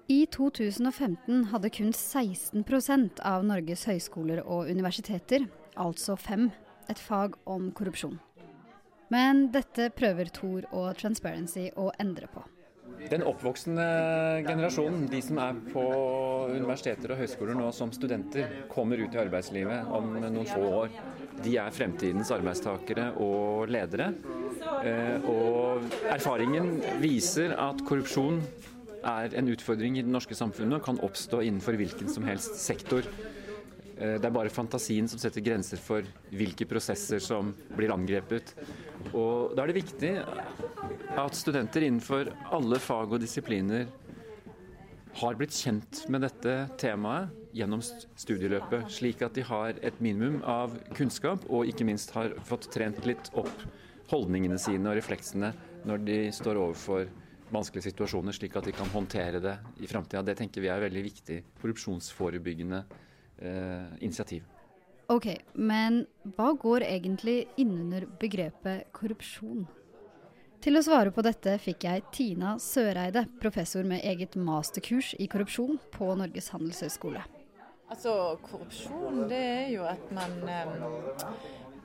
I 0.08 0.26
2015 0.26 1.46
hadde 1.52 1.70
kun 1.70 1.92
16% 1.94 3.22
av 3.28 3.46
Norges 3.46 3.86
høyskoler 3.90 4.42
og 4.44 4.72
universiteter, 4.72 5.46
altså 5.78 6.18
fem, 6.20 6.50
et 6.90 7.00
fag 7.00 7.38
om 7.46 7.70
korrupsjon. 7.76 8.18
Men 9.12 9.50
dette 9.52 9.90
prøver 9.94 10.32
Tor 10.34 10.66
og 10.72 10.96
Transparency 11.00 11.68
å 11.76 11.92
endre 12.00 12.32
på. 12.32 12.44
Den 13.12 13.24
oppvoksende 13.26 13.86
generasjonen, 14.46 15.08
de 15.10 15.22
som 15.26 15.40
er 15.42 15.58
på 15.72 15.84
universiteter 16.52 17.14
og 17.14 17.22
høyskoler 17.22 17.58
nå 17.58 17.70
som 17.76 17.92
studenter, 17.96 18.62
kommer 18.72 19.02
ut 19.02 19.16
i 19.16 19.22
arbeidslivet 19.22 19.90
om 19.90 20.12
noen 20.18 20.48
få 20.48 20.62
år. 20.84 20.98
De 21.42 21.56
er 21.58 21.74
fremtidens 21.74 22.32
arbeidstakere 22.36 23.10
og 23.24 23.72
ledere. 23.74 24.12
Eh, 24.86 25.26
og 25.26 25.88
erfaringen 26.12 26.76
viser 27.02 27.56
at 27.58 27.82
korrupsjon 27.88 28.42
er 29.04 29.36
en 29.38 29.52
utfordring 29.52 29.98
i 29.98 30.04
det 30.06 30.12
norske 30.12 30.38
samfunnet 30.38 30.80
og 30.80 30.86
kan 30.86 31.02
oppstå 31.04 31.42
innenfor 31.46 31.78
hvilken 31.80 32.10
som 32.12 32.26
helst 32.28 32.58
sektor. 32.62 33.08
Eh, 33.98 34.18
det 34.18 34.28
er 34.28 34.34
bare 34.34 34.54
fantasien 34.54 35.10
som 35.10 35.22
setter 35.22 35.44
grenser 35.46 35.82
for 35.82 36.06
hvilke 36.34 36.68
prosesser 36.70 37.22
som 37.24 37.54
blir 37.76 37.94
angrepet. 37.94 38.56
Og 39.14 39.56
Da 39.56 39.64
er 39.64 39.72
det 39.72 39.82
viktig 39.84 40.14
at 41.18 41.36
studenter 41.36 41.86
innenfor 41.86 42.32
alle 42.52 42.80
fag 42.80 43.14
og 43.14 43.22
disipliner 43.22 43.88
har 45.20 45.36
blitt 45.36 45.52
kjent 45.52 46.06
med 46.10 46.24
dette 46.24 46.54
temaet 46.80 47.30
gjennom 47.54 47.82
studieløpet, 47.84 48.88
slik 48.88 49.22
at 49.26 49.36
de 49.36 49.44
har 49.44 49.76
et 49.84 49.98
minimum 50.00 50.40
av 50.48 50.78
kunnskap 50.96 51.44
og 51.50 51.68
ikke 51.68 51.86
minst 51.88 52.14
har 52.16 52.32
fått 52.48 52.70
trent 52.72 53.04
litt 53.06 53.28
opp 53.36 53.66
holdningene 54.12 54.60
sine 54.60 54.88
og 54.88 54.98
refleksene 55.00 55.52
når 55.88 56.06
de 56.08 56.20
står 56.36 56.60
overfor 56.62 57.10
vanskelige 57.52 57.90
situasjoner, 57.90 58.36
slik 58.36 58.56
at 58.58 58.68
de 58.68 58.74
kan 58.76 58.90
håndtere 58.94 59.42
det 59.44 59.58
i 59.84 59.90
framtida. 59.90 60.24
Det 60.26 60.38
tenker 60.40 60.64
vi 60.64 60.72
er 60.72 60.84
veldig 60.84 61.04
viktig 61.08 61.38
korrupsjonsforebyggende 61.62 62.82
eh, 63.42 63.94
initiativ. 64.02 64.48
Ok, 65.12 65.28
men 65.60 66.06
hva 66.38 66.54
går 66.56 66.86
egentlig 66.88 67.44
innunder 67.60 68.06
begrepet 68.22 68.88
korrupsjon? 68.96 69.66
Til 70.62 70.78
å 70.78 70.84
svare 70.86 71.12
på 71.12 71.24
dette 71.26 71.56
fikk 71.60 71.88
jeg 71.88 72.04
Tina 72.14 72.54
Søreide, 72.62 73.26
professor 73.42 73.84
med 73.88 74.06
eget 74.06 74.38
masterkurs 74.38 75.16
i 75.18 75.26
korrupsjon 75.32 75.80
på 75.92 76.12
Norges 76.20 76.52
handelshøyskole. 76.54 77.24
Altså, 77.92 78.14
korrupsjon 78.46 79.26
det 79.28 79.42
er 79.42 79.72
jo 79.74 79.88
at 79.90 80.14
man 80.16 80.38
eh, 80.48 80.70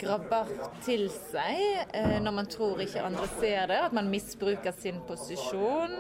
grabber 0.01 0.51
til 0.85 1.07
seg 1.13 1.91
eh, 1.97 2.17
når 2.23 2.35
man 2.39 2.49
tror 2.51 2.81
ikke 2.85 3.05
andre 3.07 3.27
ser 3.37 3.69
det. 3.71 3.81
At 3.89 3.97
man 3.97 4.11
misbruker 4.13 4.75
sin 4.77 5.01
posisjon 5.09 5.97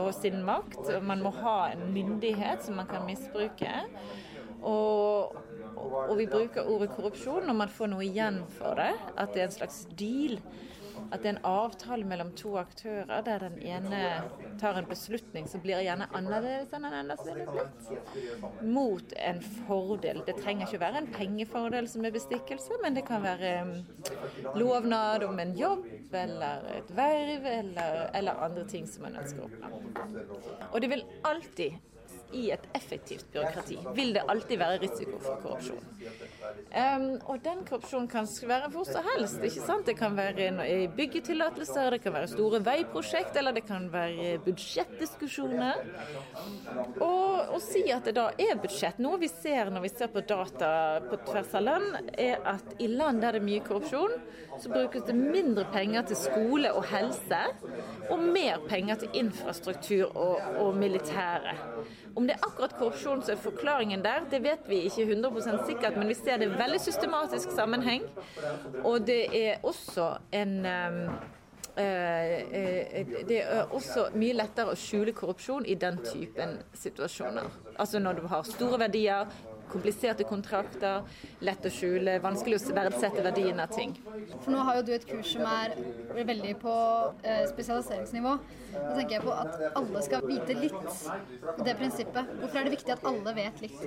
og 0.00 0.10
sin 0.16 0.40
makt. 0.46 0.92
Man 1.04 1.24
må 1.24 1.34
ha 1.42 1.58
en 1.72 1.88
myndighet 1.94 2.64
som 2.64 2.78
man 2.80 2.88
kan 2.90 3.06
misbruke. 3.08 3.72
Og, 4.64 5.36
og 5.76 6.14
vi 6.18 6.28
bruker 6.30 6.68
ordet 6.70 6.92
korrupsjon 6.94 7.44
når 7.48 7.58
man 7.64 7.72
får 7.72 7.92
noe 7.92 8.06
igjen 8.06 8.40
for 8.58 8.80
det. 8.80 8.92
At 9.16 9.34
det 9.34 9.44
er 9.44 9.50
en 9.50 9.58
slags 9.58 9.84
deal. 9.98 10.38
At 11.12 11.22
det 11.22 11.28
er 11.30 11.36
en 11.36 11.46
avtale 11.48 12.06
mellom 12.08 12.32
to 12.38 12.54
aktører 12.60 13.22
der 13.26 13.44
den 13.44 13.58
ene 13.62 14.00
tar 14.60 14.78
en 14.78 14.88
beslutning 14.88 15.48
som 15.50 15.62
blir 15.64 15.82
gjerne 15.84 16.08
annerledes 16.16 16.72
enn 16.74 16.86
den 16.86 16.96
ellers 17.00 17.22
ville 17.26 17.46
blitt, 17.50 18.62
mot 18.62 19.14
en 19.28 19.40
fordel. 19.68 20.22
Det 20.26 20.36
trenger 20.40 20.68
ikke 20.68 20.82
være 20.82 21.02
en 21.02 21.10
pengefordel 21.14 21.88
som 21.90 22.04
er 22.04 22.14
bestikkelse, 22.14 22.80
men 22.82 22.98
det 22.98 23.06
kan 23.08 23.24
være 23.24 23.54
lovnad 24.58 25.26
om 25.28 25.40
en 25.42 25.56
jobb 25.58 26.14
eller 26.24 26.68
et 26.78 26.94
verv 26.96 27.48
eller, 27.50 28.04
eller 28.14 28.44
andre 28.46 28.66
ting 28.70 28.86
som 28.90 29.06
man 29.08 29.18
ønsker 29.22 29.44
å 29.44 29.50
oppnå. 29.50 29.82
Og 30.72 30.80
det 30.82 30.90
vil 30.92 31.04
alltid 31.24 31.80
i 32.34 32.50
et 32.50 32.64
effektivt 32.74 33.26
byråkrati 33.32 33.78
vil 33.94 34.12
det 34.14 34.22
alltid 34.28 34.58
være 34.58 34.78
risiko 34.82 35.18
for 35.22 35.38
korrupsjon. 35.42 35.84
Um, 36.74 37.04
og 37.30 37.38
den 37.44 37.62
korrupsjonen 37.68 38.08
kan 38.10 38.26
være 38.48 38.70
hvor 38.74 38.86
som 38.88 39.06
helst. 39.14 39.38
ikke 39.42 39.62
sant? 39.62 39.86
Det 39.86 39.96
kan 39.98 40.16
være 40.16 40.48
i 40.66 40.88
byggetillatelser, 40.96 41.90
det 41.94 42.00
kan 42.02 42.16
være 42.16 42.28
store 42.32 42.60
veiprosjekt, 42.66 43.36
eller 43.36 43.54
det 43.54 43.64
kan 43.68 43.86
være 43.92 44.38
budsjettdiskusjoner. 44.44 45.84
Og 47.04 47.54
å 47.54 47.60
si 47.62 47.84
at 47.94 48.08
det 48.08 48.16
da 48.18 48.28
er 48.38 48.58
budsjett 48.60 48.98
Noe 49.04 49.18
vi 49.20 49.28
ser 49.30 49.70
når 49.74 49.84
vi 49.86 49.92
ser 49.92 50.10
på 50.12 50.22
data 50.26 50.70
på 51.06 51.18
tvers 51.28 51.54
av 51.54 51.66
land, 51.66 52.10
er 52.18 52.42
at 52.54 52.74
i 52.82 52.88
land 52.90 53.22
der 53.22 53.34
det 53.34 53.42
er 53.42 53.46
mye 53.46 53.62
korrupsjon, 53.64 54.18
så 54.60 54.70
brukes 54.70 55.06
det 55.08 55.14
mindre 55.18 55.64
penger 55.72 56.06
til 56.10 56.18
skole 56.18 56.70
og 56.74 56.86
helse, 56.90 57.40
og 58.10 58.22
mer 58.22 58.62
penger 58.70 59.02
til 59.02 59.20
infrastruktur 59.24 60.10
og, 60.10 60.42
og 60.62 60.76
militære. 60.78 61.56
Om 62.14 62.26
det 62.26 62.36
er 62.36 62.46
akkurat 62.46 62.74
korrupsjon 62.78 63.22
som 63.22 63.34
er 63.34 63.40
forklaringen 63.42 64.02
der, 64.04 64.26
det 64.30 64.42
vet 64.44 64.68
vi 64.70 64.84
ikke 64.88 65.06
100 65.08 65.64
sikkert, 65.66 65.96
men 65.96 66.08
vi 66.08 66.14
ser 66.14 66.38
det 66.38 66.50
i 66.50 66.58
veldig 66.58 66.80
systematisk 66.80 67.54
sammenheng. 67.54 68.04
Og 68.84 69.06
det 69.06 69.22
er 69.34 69.64
også 69.66 70.16
en 70.32 70.60
det 71.74 73.38
er 73.42 73.72
også 73.74 74.04
mye 74.14 74.36
lettere 74.38 74.70
å 74.70 74.78
skjule 74.78 75.10
korrupsjon 75.16 75.64
i 75.66 75.74
den 75.74 75.98
typen 76.06 76.60
situasjoner. 76.78 77.48
Altså 77.74 77.98
når 77.98 78.20
du 78.20 78.28
har 78.30 78.46
store 78.46 78.78
verdier, 78.84 79.26
kompliserte 79.70 80.26
kontrakter, 80.28 81.02
lett 81.44 81.66
å 81.66 81.72
skjule, 81.72 82.18
vanskelig 82.24 82.60
å 82.60 82.76
verdsette 82.76 83.24
verdien 83.24 83.60
av 83.62 83.72
ting. 83.74 83.94
For 84.42 84.52
nå 84.54 84.64
har 84.66 84.80
jo 84.80 84.86
du 84.88 84.92
et 84.96 85.06
kurs 85.08 85.34
som 85.34 85.46
er 85.48 85.74
veldig 86.14 86.54
på 86.62 86.76
eh, 87.22 87.44
spesialiseringsnivå. 87.50 88.36
Da 88.74 88.94
tenker 88.96 89.16
jeg 89.16 89.24
på 89.24 89.34
at 89.34 89.76
alle 89.78 90.02
skal 90.02 90.24
vite 90.26 90.56
litt. 90.58 90.96
Det 91.64 91.76
prinsippet. 91.78 92.32
Hvorfor 92.40 92.60
er 92.60 92.66
det 92.66 92.74
viktig 92.74 92.94
at 92.94 93.06
alle 93.06 93.34
vet 93.36 93.60
litt? 93.62 93.84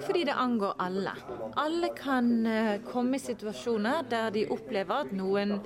Fordi 0.00 0.24
det 0.28 0.36
angår 0.36 0.74
alle. 0.78 1.14
Alle 1.60 1.92
kan 1.96 2.30
eh, 2.46 2.74
komme 2.86 3.16
i 3.16 3.22
situasjoner 3.22 4.04
der 4.10 4.34
de 4.34 4.46
opplever 4.52 5.06
at 5.06 5.14
noen 5.16 5.56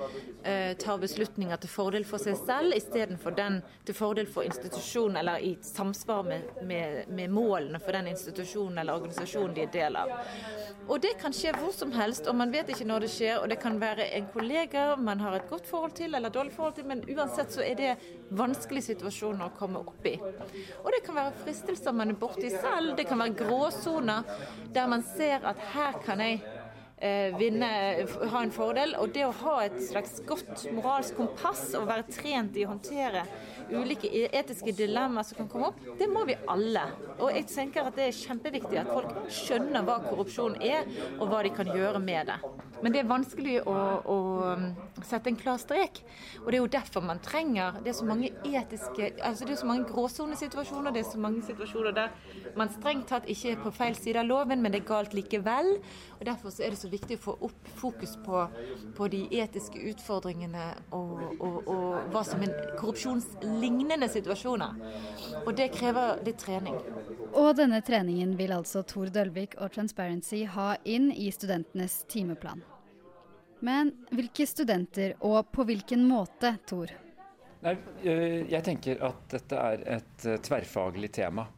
eh, 0.42 0.74
tar 0.80 1.00
beslutninger 1.02 1.62
til 1.62 1.72
fordel 1.72 2.06
for 2.08 2.22
seg 2.22 2.38
selv, 2.38 2.76
istedenfor 2.76 3.34
den 3.36 3.60
til 3.86 3.98
fordel 3.98 4.30
for 4.30 4.46
institusjonen, 4.46 5.18
eller 5.22 5.42
i 5.42 5.54
samsvar 5.62 6.22
med, 6.28 6.48
med, 6.62 7.10
med 7.10 7.34
målene 7.34 7.80
for 7.82 7.96
den 7.96 8.12
institusjonen 8.14 8.78
eller 8.82 8.93
organisasjonen 8.98 9.54
de 9.56 9.64
er 9.66 9.72
del 9.74 9.98
av. 10.00 10.12
Og 10.84 11.00
det 11.00 11.14
kan 11.20 11.32
skje 11.32 11.54
hvor 11.56 11.72
som 11.72 11.92
helst, 11.96 12.26
og 12.28 12.36
man 12.36 12.52
vet 12.52 12.68
ikke 12.72 12.86
når 12.88 13.06
det 13.06 13.12
skjer. 13.14 13.38
Og 13.40 13.48
det 13.48 13.58
kan 13.62 13.78
være 13.80 14.10
en 14.18 14.26
kollega 14.34 14.86
man 15.00 15.22
har 15.24 15.38
et 15.38 15.48
godt 15.48 15.68
forhold 15.70 15.94
til 15.96 16.14
eller 16.14 16.32
dårlig 16.32 16.52
forhold 16.52 16.76
til, 16.76 16.88
men 16.90 17.04
uansett 17.08 17.54
så 17.54 17.64
er 17.64 17.78
det 17.78 17.92
vanskelige 18.36 18.90
situasjoner 18.90 19.46
å 19.48 19.54
komme 19.56 19.80
opp 19.80 20.08
i. 20.08 20.18
Og 20.82 20.90
det 20.92 21.04
kan 21.06 21.16
være 21.16 21.36
fristelser 21.44 21.96
man 21.96 22.12
er 22.12 22.20
borti 22.20 22.52
selv, 22.52 22.96
det 22.98 23.08
kan 23.08 23.22
være 23.22 23.38
gråsoner 23.38 24.36
der 24.74 24.90
man 24.90 25.04
ser 25.14 25.46
at 25.48 25.60
her 25.72 26.00
kan 26.04 26.20
jeg 26.20 26.42
vinne, 27.38 27.70
ha 28.32 28.42
en 28.42 28.52
fordel. 28.54 28.94
Og 29.00 29.12
det 29.14 29.26
å 29.26 29.32
ha 29.42 29.56
et 29.64 29.76
slags 29.82 30.20
godt 30.26 30.66
moralsk 30.72 31.18
kompass 31.18 31.66
og 31.78 31.88
være 31.90 32.06
trent 32.12 32.56
i 32.56 32.64
å 32.64 32.72
håndtere 32.74 33.24
ulike 33.72 34.08
e- 34.08 34.30
etiske 34.32 34.74
dilemmaer 34.76 35.26
som 35.26 35.38
kan 35.40 35.48
komme 35.48 35.70
opp, 35.72 35.80
det 35.98 36.08
må 36.10 36.24
vi 36.28 36.36
alle. 36.50 36.84
Og 37.18 37.30
jeg 37.32 37.48
tenker 37.50 37.88
at 37.88 37.96
det 37.98 38.08
er 38.08 38.18
kjempeviktig 38.18 38.80
at 38.80 38.92
folk 38.92 39.30
skjønner 39.32 39.86
hva 39.86 40.00
korrupsjon 40.04 40.58
er, 40.62 40.88
og 41.18 41.28
hva 41.30 41.42
de 41.44 41.52
kan 41.54 41.70
gjøre 41.72 42.02
med 42.02 42.30
det. 42.30 42.38
Men 42.82 42.92
det 42.92 43.00
er 43.00 43.08
vanskelig 43.08 43.54
å, 43.70 43.74
å 44.12 44.16
um, 44.58 44.64
sette 45.06 45.30
en 45.30 45.38
klar 45.40 45.60
strek. 45.62 46.02
Og 46.42 46.50
det 46.50 46.58
er 46.58 46.60
jo 46.60 46.72
derfor 46.74 47.04
man 47.06 47.20
trenger 47.24 47.78
Det 47.84 47.92
er 47.92 47.96
så 47.96 48.06
mange 48.08 48.28
etiske 48.44 49.12
altså 49.24 49.46
Det 49.46 49.54
er 49.54 49.60
så 49.60 49.68
mange 49.68 49.86
gråsonesituasjoner, 49.88 50.92
det 50.92 51.04
er 51.04 51.08
så 51.08 51.20
mange 51.22 51.44
situasjoner 51.46 51.94
der 51.96 52.12
man 52.58 52.72
strengt 52.74 53.08
tatt 53.08 53.28
ikke 53.30 53.54
er 53.54 53.62
på 53.62 53.72
feil 53.74 53.96
side 53.96 54.20
av 54.20 54.28
loven, 54.28 54.60
men 54.62 54.74
det 54.74 54.82
er 54.82 54.88
galt 54.88 55.14
likevel. 55.16 55.70
Og 56.24 56.30
Derfor 56.30 56.50
så 56.50 56.62
er 56.64 56.72
det 56.72 56.78
så 56.80 56.88
viktig 56.88 57.18
å 57.18 57.20
få 57.20 57.32
opp 57.44 57.66
fokus 57.76 58.14
på, 58.24 58.38
på 58.96 59.08
de 59.12 59.18
etiske 59.42 59.76
utfordringene 59.90 60.70
og, 60.96 61.18
og, 61.36 61.58
og 61.68 62.06
hva 62.14 62.22
som 62.24 62.40
er 62.46 62.54
korrupsjonslignende 62.78 64.08
situasjoner. 64.08 64.78
Og 65.42 65.50
det 65.58 65.66
krever 65.74 66.24
litt 66.24 66.40
trening. 66.40 66.80
Og 67.36 67.50
denne 67.60 67.82
treningen 67.84 68.32
vil 68.40 68.56
altså 68.56 68.86
Tor 68.88 69.12
Dølvik 69.12 69.58
og 69.60 69.76
Transparency 69.76 70.46
ha 70.48 70.78
inn 70.88 71.10
i 71.12 71.28
studentenes 71.28 72.06
timeplan. 72.08 72.64
Men 73.60 73.92
hvilke 74.08 74.48
studenter, 74.48 75.18
og 75.20 75.52
på 75.52 75.68
hvilken 75.68 76.08
måte, 76.08 76.56
Tor? 76.64 76.88
Nei, 77.68 77.76
eh, 78.00 78.40
jeg 78.48 78.64
tenker 78.64 79.04
at 79.12 79.28
dette 79.36 79.60
er 79.60 79.88
et 80.00 80.24
eh, 80.24 80.40
tverrfaglig 80.40 81.12
tema 81.20 81.50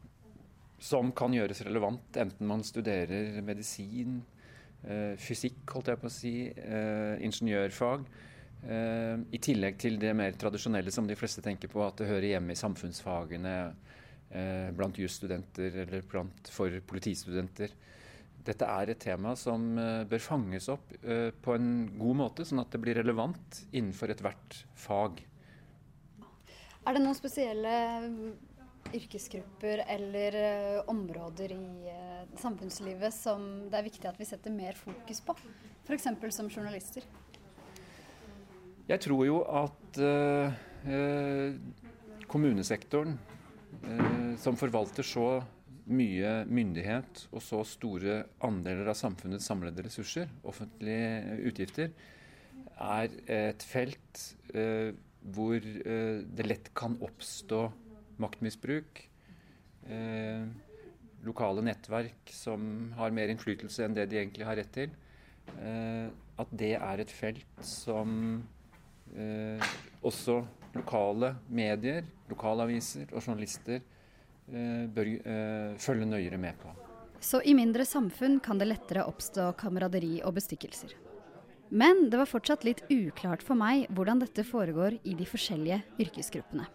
som 0.83 1.15
kan 1.15 1.35
gjøres 1.35 1.63
relevant, 1.63 2.17
enten 2.19 2.51
man 2.51 2.67
studerer 2.67 3.39
medisin, 3.47 4.25
fysikk, 5.21 5.63
holdt 5.73 5.91
jeg 5.93 6.01
på 6.03 6.09
å 6.09 6.15
si, 6.15 6.35
ingeniørfag. 7.27 8.07
I 8.67 9.41
tillegg 9.43 9.79
til 9.79 9.99
det 10.03 10.13
mer 10.19 10.35
tradisjonelle 10.39 10.93
som 10.95 11.07
de 11.07 11.17
fleste 11.19 11.43
tenker 11.45 11.71
på, 11.71 11.83
at 11.85 11.99
det 12.01 12.09
hører 12.11 12.33
hjemme 12.33 12.55
i 12.55 12.59
samfunnsfagene 12.59 13.57
blant 14.77 14.99
jusstudenter 14.99 15.83
eller 15.85 16.07
blant, 16.11 16.51
for 16.51 16.73
politistudenter. 16.89 17.75
Dette 18.47 18.67
er 18.71 18.93
et 18.93 19.01
tema 19.03 19.35
som 19.39 19.75
bør 20.07 20.23
fanges 20.23 20.69
opp 20.71 20.93
på 21.03 21.55
en 21.55 21.71
god 21.99 22.19
måte, 22.23 22.47
sånn 22.47 22.63
at 22.63 22.71
det 22.75 22.83
blir 22.83 22.99
relevant 22.99 23.65
innenfor 23.73 24.15
ethvert 24.15 24.61
fag. 24.79 25.23
Er 26.87 26.95
det 26.95 27.03
noen 27.03 27.19
spesielle 27.19 27.73
yrkesgrupper 28.95 29.83
eller 29.89 30.37
uh, 30.37 30.83
områder 30.91 31.53
i 31.55 31.91
uh, 31.91 32.39
samfunnslivet 32.39 33.15
som 33.15 33.45
det 33.71 33.79
er 33.79 33.87
viktig 33.87 34.09
at 34.11 34.19
vi 34.21 34.29
setter 34.29 34.55
mer 34.55 34.77
fokus 34.79 35.23
på? 35.25 35.35
F.eks. 35.87 36.09
som 36.35 36.51
journalister? 36.51 37.07
Jeg 38.87 39.03
tror 39.03 39.25
jo 39.27 39.41
at 39.51 39.99
eh, 39.99 41.55
kommunesektoren, 42.31 43.17
som 44.39 44.59
forvalter 44.59 45.07
så 45.07 45.41
mye 45.91 46.45
myndighet 46.47 47.25
og 47.33 47.43
så 47.43 47.65
store 47.67 48.21
andeler 48.47 48.93
av 48.93 48.99
samfunnets 48.99 49.47
samlede 49.51 49.83
ressurser, 49.89 50.31
offentlige 50.47 51.39
utgifter, 51.51 51.91
er 52.79 53.11
et 53.27 53.67
felt 53.67 54.23
hvor 55.35 55.67
det 55.67 56.47
lett 56.47 56.71
kan 56.79 56.95
oppstå 57.03 57.65
maktmisbruk. 58.23 59.03
Eh, 59.87 60.47
lokale 61.27 61.65
nettverk 61.67 62.31
som 62.35 62.93
har 62.99 63.15
mer 63.15 63.33
innflytelse 63.33 63.85
enn 63.87 63.97
det 63.97 64.09
de 64.11 64.21
egentlig 64.21 64.47
har 64.47 64.59
rett 64.59 64.73
til. 64.75 64.95
Eh, 65.59 66.07
at 66.37 66.53
det 66.53 66.75
er 66.77 67.03
et 67.03 67.13
felt 67.13 67.65
som 67.65 68.11
eh, 69.17 69.75
også 70.05 70.43
lokale 70.77 71.35
medier, 71.49 72.05
lokalaviser 72.31 73.09
og 73.13 73.23
journalister 73.23 73.81
eh, 73.81 74.85
bør 74.93 75.13
eh, 75.17 75.79
følge 75.81 76.09
nøyere 76.09 76.41
med 76.41 76.59
på. 76.61 76.75
Så 77.21 77.41
i 77.49 77.55
mindre 77.57 77.87
samfunn 77.89 78.39
kan 78.45 78.61
det 78.61 78.69
lettere 78.69 79.07
oppstå 79.09 79.51
kameraderi 79.59 80.21
og 80.23 80.37
bestikkelser. 80.37 80.93
Men 81.71 82.07
det 82.13 82.21
var 82.21 82.29
fortsatt 82.31 82.67
litt 82.67 82.85
uklart 82.93 83.43
for 83.43 83.59
meg 83.59 83.89
hvordan 83.97 84.21
dette 84.23 84.45
foregår 84.47 85.01
i 85.03 85.17
de 85.19 85.27
forskjellige 85.27 85.81
yrkesgruppene. 86.05 86.69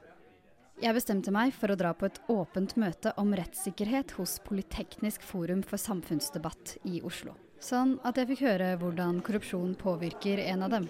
Jeg 0.81 0.95
bestemte 0.97 1.29
meg 1.29 1.51
for 1.53 1.69
å 1.69 1.75
dra 1.77 1.91
på 1.93 2.07
et 2.09 2.15
åpent 2.33 2.71
møte 2.81 3.11
om 3.21 3.35
rettssikkerhet 3.37 4.15
hos 4.17 4.39
Politeknisk 4.41 5.21
forum 5.21 5.61
for 5.61 5.77
samfunnsdebatt 5.77 6.79
i 6.89 7.03
Oslo. 7.05 7.35
Sånn 7.61 7.99
at 8.01 8.17
jeg 8.17 8.31
fikk 8.31 8.41
høre 8.47 8.71
hvordan 8.81 9.19
korrupsjon 9.21 9.75
påvirker 9.77 10.41
en 10.41 10.65
av 10.65 10.73
dem. 10.73 10.87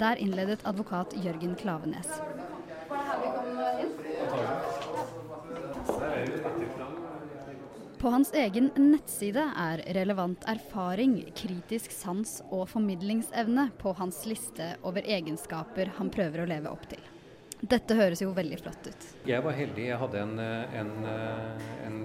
Der 0.00 0.24
innledet 0.24 0.64
advokat 0.64 1.12
Jørgen 1.20 1.52
Klavenes. 1.60 2.08
På 8.02 8.10
hans 8.10 8.32
egen 8.34 8.66
nettside 8.74 9.42
er 9.62 9.80
relevant 9.94 10.42
erfaring, 10.50 11.20
kritisk 11.38 11.92
sans 11.94 12.40
og 12.48 12.64
formidlingsevne 12.72 13.68
på 13.78 13.92
hans 13.94 14.16
liste 14.26 14.72
over 14.82 15.06
egenskaper 15.06 15.92
han 16.00 16.10
prøver 16.10 16.42
å 16.42 16.46
leve 16.50 16.72
opp 16.72 16.88
til. 16.90 16.98
Dette 17.62 17.94
høres 17.94 18.24
jo 18.24 18.32
veldig 18.34 18.58
flott 18.58 18.88
ut. 18.90 19.06
Jeg 19.30 19.44
var 19.44 19.54
heldig. 19.54 19.84
Jeg 19.86 20.00
hadde 20.00 20.18
en, 20.18 20.32
en, 20.80 20.90
en 21.86 22.00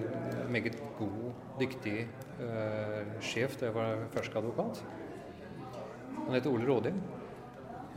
meget 0.54 0.78
god, 1.00 1.42
dyktig 1.58 1.96
uh, 2.44 3.02
sjef 3.18 3.58
da 3.58 3.66
jeg 3.66 3.76
var 3.80 4.06
førsteadvokat. 4.14 4.84
Han 6.28 6.38
heter 6.38 6.52
Ole 6.52 6.70
Rådin. 6.70 7.02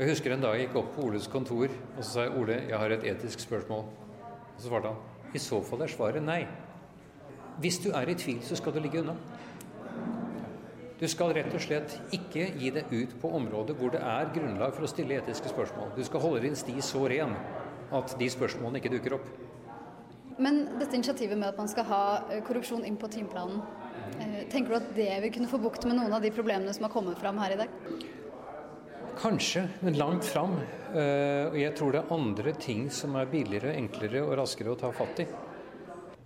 Jeg 0.01 0.09
husker 0.09 0.33
en 0.33 0.41
dag 0.47 0.57
jeg 0.57 0.71
gikk 0.71 0.81
opp 0.81 0.91
på 0.97 1.05
Oles 1.11 1.29
kontor 1.29 1.69
og 1.69 2.01
så 2.01 2.09
sa 2.09 2.25
jeg, 2.25 2.33
Ole, 2.41 2.63
jeg 2.65 2.81
har 2.81 2.97
et 2.97 3.07
etisk 3.13 3.45
spørsmål. 3.45 3.85
Og 3.85 4.57
så 4.57 4.71
svarte 4.71 4.95
han 4.95 5.37
i 5.37 5.45
så 5.45 5.61
fall 5.69 5.85
er 5.85 5.97
svaret 5.99 6.25
nei. 6.25 6.41
Hvis 7.61 7.77
du 7.83 7.91
er 7.93 8.09
i 8.09 8.17
tvil, 8.17 8.41
så 8.41 8.57
skal 8.57 8.73
du 8.73 8.79
ligge 8.81 9.03
unna. 9.03 9.13
Du 11.01 11.07
skal 11.09 11.33
rett 11.33 11.53
og 11.53 11.61
slett 11.61 11.93
ikke 12.13 12.43
gi 12.61 12.69
deg 12.73 12.91
ut 12.93 13.13
på 13.21 13.29
områder 13.37 13.77
hvor 13.77 13.89
det 13.93 14.01
er 14.05 14.29
grunnlag 14.35 14.73
for 14.75 14.85
å 14.85 14.89
stille 14.89 15.17
etiske 15.17 15.49
spørsmål. 15.49 15.95
Du 15.97 16.03
skal 16.05 16.21
holde 16.21 16.43
din 16.43 16.57
sti 16.57 16.75
så 16.85 17.07
ren 17.09 17.33
at 17.91 18.13
de 18.19 18.29
spørsmålene 18.29 18.81
ikke 18.81 18.93
dukker 18.95 19.17
opp. 19.17 19.31
Men 20.41 20.63
dette 20.79 20.95
initiativet 20.97 21.37
med 21.37 21.51
at 21.51 21.59
man 21.59 21.69
skal 21.69 21.85
ha 21.89 22.03
eh, 22.31 22.41
korrupsjon 22.45 22.85
inn 22.87 22.97
på 23.01 23.09
timeplanen, 23.13 23.61
eh, 24.21 24.39
tenker 24.49 24.71
du 24.71 24.77
at 24.79 24.89
det 24.95 25.09
vil 25.25 25.33
kunne 25.35 25.49
få 25.51 25.59
bukt 25.61 25.85
med 25.89 25.99
noen 25.99 26.13
av 26.17 26.23
de 26.23 26.31
problemene 26.33 26.73
som 26.73 26.87
har 26.87 26.93
kommet 26.93 27.19
fram 27.21 27.41
her 27.43 27.53
i 27.53 27.59
dag? 27.61 27.75
Kanskje, 29.21 29.67
men 29.85 29.99
langt 29.99 30.25
fram. 30.25 30.55
Eh, 30.95 31.51
og 31.51 31.57
jeg 31.59 31.75
tror 31.77 31.93
det 31.93 32.01
er 32.01 32.13
andre 32.15 32.53
ting 32.57 32.87
som 32.93 33.17
er 33.19 33.29
billigere, 33.29 33.75
enklere 33.77 34.23
og 34.25 34.37
raskere 34.39 34.73
å 34.73 34.79
ta 34.79 34.93
fatt 34.95 35.25
i. 35.25 35.27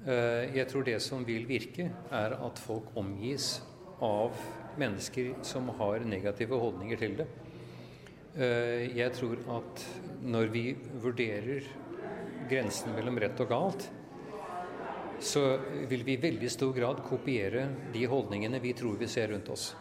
Eh, 0.05 0.51
jeg 0.53 0.69
tror 0.69 0.85
det 0.85 0.99
som 1.01 1.23
vil 1.25 1.47
virke, 1.49 1.87
er 2.13 2.35
at 2.37 2.59
folk 2.61 2.91
omgis 2.99 3.57
av 4.05 4.37
mennesker 4.77 5.31
som 5.45 5.71
har 5.79 6.03
negative 6.05 6.59
holdninger 6.61 6.99
til 7.01 7.15
det. 7.21 7.25
Eh, 8.35 8.97
jeg 8.99 9.15
tror 9.15 9.39
at 9.55 9.85
når 10.21 10.51
vi 10.53 10.65
vurderer 11.01 11.65
grensen 12.51 12.93
mellom 12.93 13.17
rett 13.17 13.41
og 13.41 13.49
galt, 13.49 13.87
så 15.25 15.41
vil 15.89 16.03
vi 16.05 16.19
i 16.19 16.21
veldig 16.21 16.51
stor 16.53 16.75
grad 16.75 17.01
kopiere 17.07 17.65
de 17.93 18.03
holdningene 18.05 18.59
vi 18.61 18.75
tror 18.77 18.99
vi 18.99 19.09
ser 19.09 19.31
rundt 19.31 19.49
oss. 19.49 19.71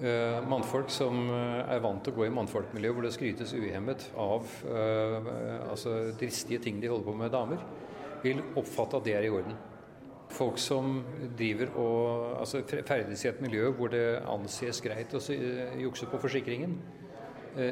Uh, 0.00 0.40
mannfolk 0.48 0.88
som 0.88 1.26
er 1.28 1.82
vant 1.84 2.00
til 2.00 2.14
å 2.14 2.16
gå 2.16 2.24
i 2.24 2.32
mannfolkmiljø 2.32 2.92
hvor 2.96 3.04
det 3.04 3.10
skrytes 3.12 3.50
uhemmet 3.52 4.06
av 4.16 4.46
altså 5.68 5.92
dristige 6.16 6.62
ting 6.64 6.78
de 6.80 6.88
holder 6.88 7.04
på 7.04 7.16
med 7.20 7.34
damer, 7.34 7.60
vil 8.24 8.42
oppfatte 8.58 9.00
at 9.00 9.06
det 9.06 9.16
er 9.18 9.26
i 9.26 9.32
orden. 9.32 9.58
Folk 10.30 10.60
som 10.62 11.00
driver 11.38 11.72
og 11.80 12.40
altså, 12.40 12.62
ferdes 12.86 13.24
i 13.24 13.30
et 13.32 13.40
miljø 13.42 13.72
hvor 13.74 13.90
det 13.92 14.04
anses 14.30 14.82
greit 14.84 15.14
å 15.16 15.22
jukse 15.80 16.06
på 16.10 16.20
forsikringen, 16.22 16.76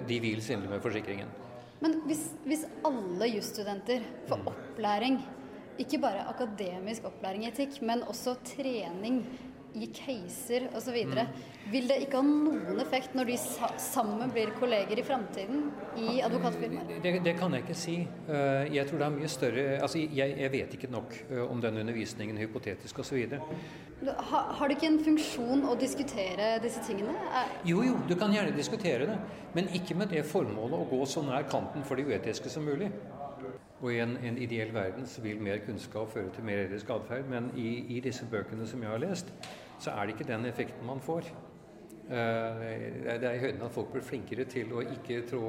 de 0.08 0.16
vil 0.20 0.42
svindle 0.42 0.72
med 0.72 0.82
forsikringen. 0.82 1.30
Men 1.78 2.00
hvis, 2.08 2.24
hvis 2.42 2.64
alle 2.86 3.28
jusstudenter 3.30 4.02
får 4.26 4.42
opplæring, 4.50 5.20
ikke 5.78 6.00
bare 6.02 6.24
akademisk 6.26 7.04
opplæring 7.06 7.44
i 7.46 7.52
etikk, 7.52 7.78
men 7.86 8.02
også 8.10 8.34
trening 8.46 9.20
i 9.82 9.88
caser 9.94 10.68
osv. 10.76 10.96
Mm. 11.08 11.18
Vil 11.72 11.88
det 11.90 11.98
ikke 12.04 12.20
ha 12.20 12.24
noen 12.24 12.80
effekt 12.82 13.16
når 13.16 13.30
de 13.30 13.36
sammen 13.82 14.32
blir 14.32 14.54
kolleger 14.56 15.00
i 15.00 15.04
framtiden 15.04 15.66
i 16.00 16.18
advokatfirmaer? 16.24 17.00
Det, 17.04 17.12
det, 17.24 17.34
kan 17.38 17.54
jeg 17.54 17.66
ikke 17.66 17.76
si. 17.78 17.96
Eh, 18.04 18.70
jeg 18.74 18.88
tror 18.88 19.02
det 19.02 19.08
er 19.08 19.16
mye 19.18 19.32
større 19.32 19.66
altså 19.84 20.00
jeg, 20.00 20.36
jeg 20.38 20.52
vet 20.54 20.78
ikke 20.78 20.90
nok 20.92 21.16
eh, 21.28 21.44
om 21.44 21.60
den 21.64 21.82
undervisningen, 21.82 22.40
hypotetisk 22.40 23.02
osv. 23.04 23.38
Har, 24.08 24.50
har 24.58 24.68
det 24.68 24.78
ikke 24.78 24.92
en 24.92 25.00
funksjon 25.04 25.66
å 25.68 25.76
diskutere 25.78 26.54
disse 26.62 26.82
tingene? 26.86 27.14
Jo, 27.68 27.82
jo, 27.86 27.98
du 28.08 28.14
kan 28.18 28.32
gjerne 28.34 28.56
diskutere 28.56 29.10
det. 29.10 29.20
Men 29.56 29.70
ikke 29.76 29.96
med 29.98 30.12
det 30.14 30.24
formålet 30.28 30.78
å 30.78 30.88
gå 30.90 31.04
så 31.08 31.24
nær 31.26 31.48
kanten 31.50 31.84
for 31.86 31.98
det 31.98 32.06
uetiske 32.08 32.52
som 32.52 32.66
mulig. 32.68 32.92
Og 33.80 33.92
i 33.94 34.00
en, 34.02 34.16
en, 34.22 34.38
ideell 34.38 34.74
verden 34.74 35.06
så 35.06 35.22
vil 35.22 35.40
mer 35.42 35.60
kunnskap 35.66 36.10
føre 36.12 36.32
til 36.34 36.44
mer 36.44 36.64
etisk 36.64 36.90
atferd. 36.90 37.28
Men 37.30 37.50
i, 37.56 37.68
i, 37.96 38.00
disse 38.02 38.26
bøkene 38.30 38.66
som 38.66 38.82
jeg 38.82 38.90
har 38.90 39.02
lest, 39.02 39.30
så 39.82 39.94
er 39.94 40.06
det 40.06 40.16
ikke 40.16 40.30
den 40.32 40.48
effekten 40.48 40.86
man 40.86 41.02
får. 41.04 41.28
Uh, 42.08 42.64
det 43.04 43.20
er 43.20 43.36
i 43.36 43.42
høyden 43.42 43.66
at 43.66 43.74
folk 43.74 43.92
blir 43.92 44.04
flinkere 44.04 44.46
til 44.48 44.72
å 44.72 44.82
ikke, 44.96 45.22
trå, 45.28 45.44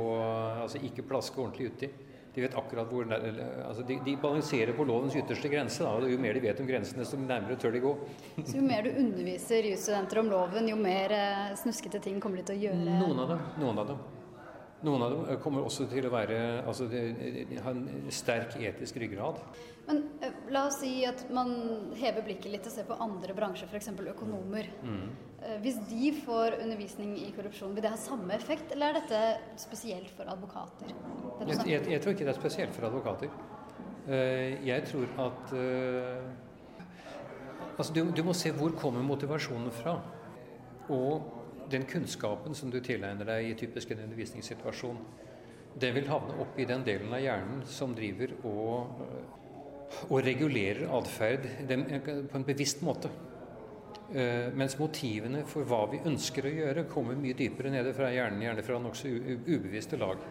altså 0.65 0.81
ikke 0.83 1.07
plaske 1.07 1.39
ordentlig 1.39 1.71
uti. 1.73 1.91
De 2.35 2.43
vet 2.43 2.55
akkurat 2.55 2.91
hvor 2.91 3.07
altså 3.09 3.83
de, 3.87 3.95
de, 4.05 4.13
balanserer 4.21 4.75
på 4.77 4.85
lovens 4.85 5.15
ytterste 5.17 5.49
grense. 5.49 5.81
Da, 5.81 5.95
og 5.97 6.11
Jo 6.11 6.19
mer 6.21 6.37
de 6.37 6.43
vet 6.43 6.61
om 6.61 6.67
grensene, 6.69 7.01
desto 7.01 7.17
nærmere 7.17 7.57
tør 7.59 7.73
de 7.73 7.81
gå. 7.83 7.95
Så 8.43 8.59
Jo 8.59 8.67
mer 8.67 8.85
du 8.85 8.91
underviser 9.01 9.71
jusstudenter 9.71 10.21
om 10.21 10.29
loven, 10.35 10.69
jo 10.69 10.77
mer 10.79 11.15
uh, 11.15 11.57
snuskete 11.59 12.03
ting 12.05 12.21
kommer 12.21 12.43
de 12.43 12.49
til 12.51 12.59
å 12.59 12.63
gjøre? 12.69 13.01
Noen 13.01 13.25
av 13.25 13.35
dem. 13.35 13.45
Noen 13.63 13.83
av 13.83 13.93
dem. 13.93 14.07
Noen 14.87 15.01
av 15.03 15.11
dem 15.11 15.23
eh, 15.27 15.39
kommer 15.43 15.65
også 15.67 15.89
til 15.91 16.05
å 16.07 16.11
være, 16.13 16.37
altså, 16.63 16.85
ha 16.87 17.71
en 17.73 18.11
sterk 18.15 18.55
etisk 18.63 18.99
ryggrad. 19.01 19.41
Men 19.89 20.03
uh, 20.21 20.29
la 20.53 20.61
oss 20.69 20.77
si 20.79 21.01
at 21.07 21.25
man 21.35 21.51
hever 21.99 22.23
blikket 22.23 22.53
litt 22.53 22.69
og 22.69 22.71
ser 22.71 22.87
på 22.87 22.95
andre 23.03 23.35
bransjer, 23.35 23.67
f.eks. 23.67 23.91
økonomer. 24.13 24.69
Mm. 24.85 25.01
Uh, 25.41 25.55
hvis 25.65 25.81
de 25.89 26.13
får 26.21 26.59
undervisning 26.61 27.17
i 27.19 27.27
korrupsjon, 27.35 27.73
vil 27.75 27.83
det 27.83 27.91
ha 27.91 27.99
samme 27.99 28.31
effekt, 28.37 28.71
eller 28.75 28.93
er 28.93 29.01
dette 29.01 29.23
spesielt 29.59 30.13
for 30.15 30.31
advokater? 30.31 30.93
Jeg, 31.43 31.59
jeg, 31.65 31.83
jeg, 31.95 32.03
tror 32.05 32.15
ikke 32.15 32.29
det 32.29 32.35
er 32.35 32.39
spesielt 32.39 32.77
for 32.77 32.87
advokater. 32.91 33.41
Jeg 34.09 34.85
tror 34.89 35.11
at 35.21 35.51
Altså, 37.79 37.93
du, 37.95 37.99
du 38.11 38.23
må 38.27 38.33
se 38.35 38.49
hvor 38.51 38.73
kommer 38.75 39.03
motivasjonen 39.07 39.71
fra. 39.71 39.93
Og 40.91 41.38
den 41.71 41.85
kunnskapen 41.89 42.55
som 42.55 42.71
du 42.73 42.79
tilegner 42.83 43.27
deg 43.27 43.49
i 43.49 43.57
typisk 43.59 43.91
en 43.93 44.03
undervisningssituasjon, 44.05 44.99
den 45.79 45.95
vil 45.95 46.09
havne 46.09 46.37
opp 46.41 46.57
i 46.59 46.67
den 46.69 46.83
delen 46.85 47.13
av 47.13 47.21
hjernen 47.23 47.63
som 47.69 47.93
driver 47.95 48.33
og, 48.49 49.03
og 50.09 50.17
regulerer 50.25 50.89
atferd 50.97 51.45
på 51.69 52.39
en 52.39 52.47
bevisst 52.47 52.83
måte. 52.85 53.11
Uh, 54.09 54.49
mens 54.57 54.73
motivene 54.79 55.43
for 55.45 55.69
hva 55.69 55.83
vi 55.91 55.99
ønsker 56.09 56.47
å 56.49 56.53
gjøre, 56.53 56.87
kommer 56.89 57.17
mye 57.19 57.37
dypere 57.37 57.69
nede 57.69 57.93
fra 57.93 58.09
hjernen, 58.09 58.41
gjerne 58.41 58.65
fra 58.65 58.79
nokså 58.81 59.11
ubevisste 59.45 59.99
lag. 60.01 60.23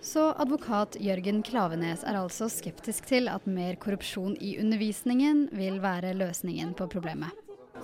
Så 0.00 0.30
advokat 0.40 0.96
Jørgen 0.96 1.42
Klavenes 1.44 2.06
er 2.08 2.16
altså 2.16 2.48
skeptisk 2.48 3.10
til 3.10 3.28
at 3.28 3.44
mer 3.44 3.76
korrupsjon 3.76 4.32
i 4.40 4.54
undervisningen 4.62 5.50
vil 5.52 5.76
være 5.84 6.14
løsningen 6.16 6.72
på 6.78 6.88
problemet. 6.88 7.36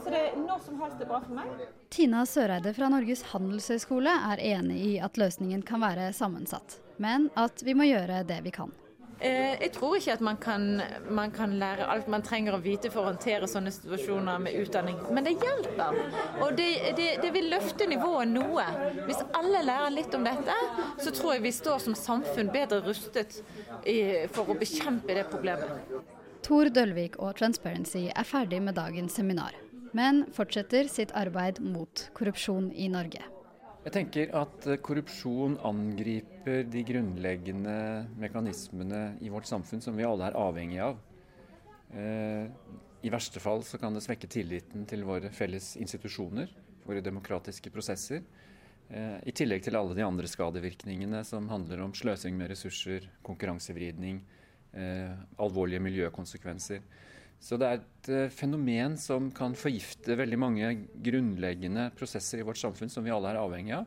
Så 0.07 0.13
det 0.15 0.19
er 0.23 0.35
når 0.39 0.61
som 0.63 0.77
helst 0.79 1.01
er 1.03 1.09
bra 1.11 1.19
for 1.19 1.35
meg. 1.35 1.63
Tina 1.91 2.21
Søreide 2.31 2.71
fra 2.77 2.87
Norges 2.93 3.25
handelshøyskole 3.33 4.13
er 4.31 4.43
enig 4.55 4.77
i 4.79 4.93
at 5.03 5.19
løsningen 5.19 5.65
kan 5.67 5.83
være 5.83 6.13
sammensatt, 6.15 6.77
men 7.03 7.27
at 7.35 7.65
vi 7.67 7.75
må 7.75 7.89
gjøre 7.89 8.21
det 8.29 8.37
vi 8.45 8.53
kan. 8.55 8.71
Eh, 9.19 9.57
jeg 9.65 9.73
tror 9.75 9.97
ikke 9.99 10.15
at 10.15 10.23
man 10.23 10.39
kan, 10.39 10.69
man 11.11 11.35
kan, 11.35 11.59
lære 11.59 11.91
alt 11.91 12.07
man 12.13 12.23
trenger 12.23 12.55
å 12.55 12.63
vite 12.63 12.93
for 12.95 13.03
å 13.03 13.09
håndtere 13.11 13.51
sånne 13.51 13.75
situasjoner 13.75 14.39
med 14.47 14.61
utdanning, 14.63 15.03
men 15.11 15.27
det 15.27 15.35
hjelper. 15.43 15.99
Og 16.39 16.55
det, 16.55 16.71
det, 17.01 17.11
det 17.25 17.35
vil 17.35 17.51
løfte 17.51 17.91
nivået 17.91 18.31
noe. 18.31 18.71
Hvis 19.11 19.27
alle 19.35 19.67
lærer 19.67 19.91
litt 19.97 20.15
om 20.15 20.31
dette, 20.31 20.63
så 21.03 21.11
tror 21.11 21.35
jeg 21.35 21.49
vi 21.49 21.57
står 21.59 21.83
som 21.89 21.99
samfunn 21.99 22.55
bedre 22.55 22.79
rustet 22.87 23.41
for 24.39 24.55
å 24.55 24.61
bekjempe 24.63 25.19
det 25.19 25.27
problemet. 25.35 25.83
Tor 26.47 26.71
Dølvik 26.71 27.19
og 27.19 27.35
Transparency 27.41 28.07
er 28.07 28.29
ferdig 28.29 28.63
med 28.63 28.79
dagens 28.79 29.19
seminar 29.19 29.57
men 29.97 30.27
fortsetter 30.37 30.91
sitt 30.93 31.15
arbeid 31.17 31.63
mot 31.65 32.09
korrupsjon 32.17 32.69
i 32.75 32.91
Norge. 32.93 33.23
Jeg 33.87 33.95
tenker 33.95 34.33
at 34.35 34.65
eh, 34.67 34.81
korrupsjon 34.83 35.61
angriper 35.65 36.65
de 36.67 36.83
grunnleggende 36.89 37.77
mekanismene 38.19 39.03
i 39.23 39.31
vårt 39.31 39.47
samfunn 39.47 39.85
som 39.85 39.95
vi 39.95 40.07
alle 40.07 40.27
er 40.27 40.39
avhengige 40.41 40.89
av. 40.89 40.99
Eh, 41.95 42.49
I 43.07 43.13
verste 43.15 43.39
fall 43.43 43.63
så 43.63 43.79
kan 43.79 43.95
det 43.95 44.03
svekke 44.03 44.27
tilliten 44.27 44.89
til 44.91 45.07
våre 45.07 45.31
felles 45.31 45.77
institusjoner, 45.79 46.51
våre 46.83 47.05
demokratiske 47.05 47.71
prosesser. 47.71 48.27
Eh, 48.91 49.21
I 49.23 49.37
tillegg 49.39 49.63
til 49.63 49.79
alle 49.79 49.95
de 49.95 50.03
andre 50.03 50.27
skadevirkningene 50.35 51.23
som 51.29 51.47
handler 51.53 51.87
om 51.87 51.95
sløsing 51.95 52.35
med 52.35 52.51
ressurser, 52.53 53.07
konkurransevridning, 53.27 54.25
alvorlige 55.41 55.81
miljøkonsekvenser. 55.81 56.83
Så 57.43 57.59
det 57.61 57.69
er 57.69 57.81
et 57.81 58.11
uh, 58.11 58.33
fenomen 58.33 58.97
som 59.01 59.29
kan 59.35 59.55
forgifte 59.59 60.17
veldig 60.19 60.39
mange 60.41 60.73
grunnleggende 61.05 61.91
prosesser 61.99 62.41
i 62.41 62.47
vårt 62.47 62.61
samfunn 62.61 62.93
som 62.93 63.05
vi 63.07 63.13
alle 63.15 63.33
er 63.33 63.41
avhengig 63.43 63.77
av. 63.77 63.87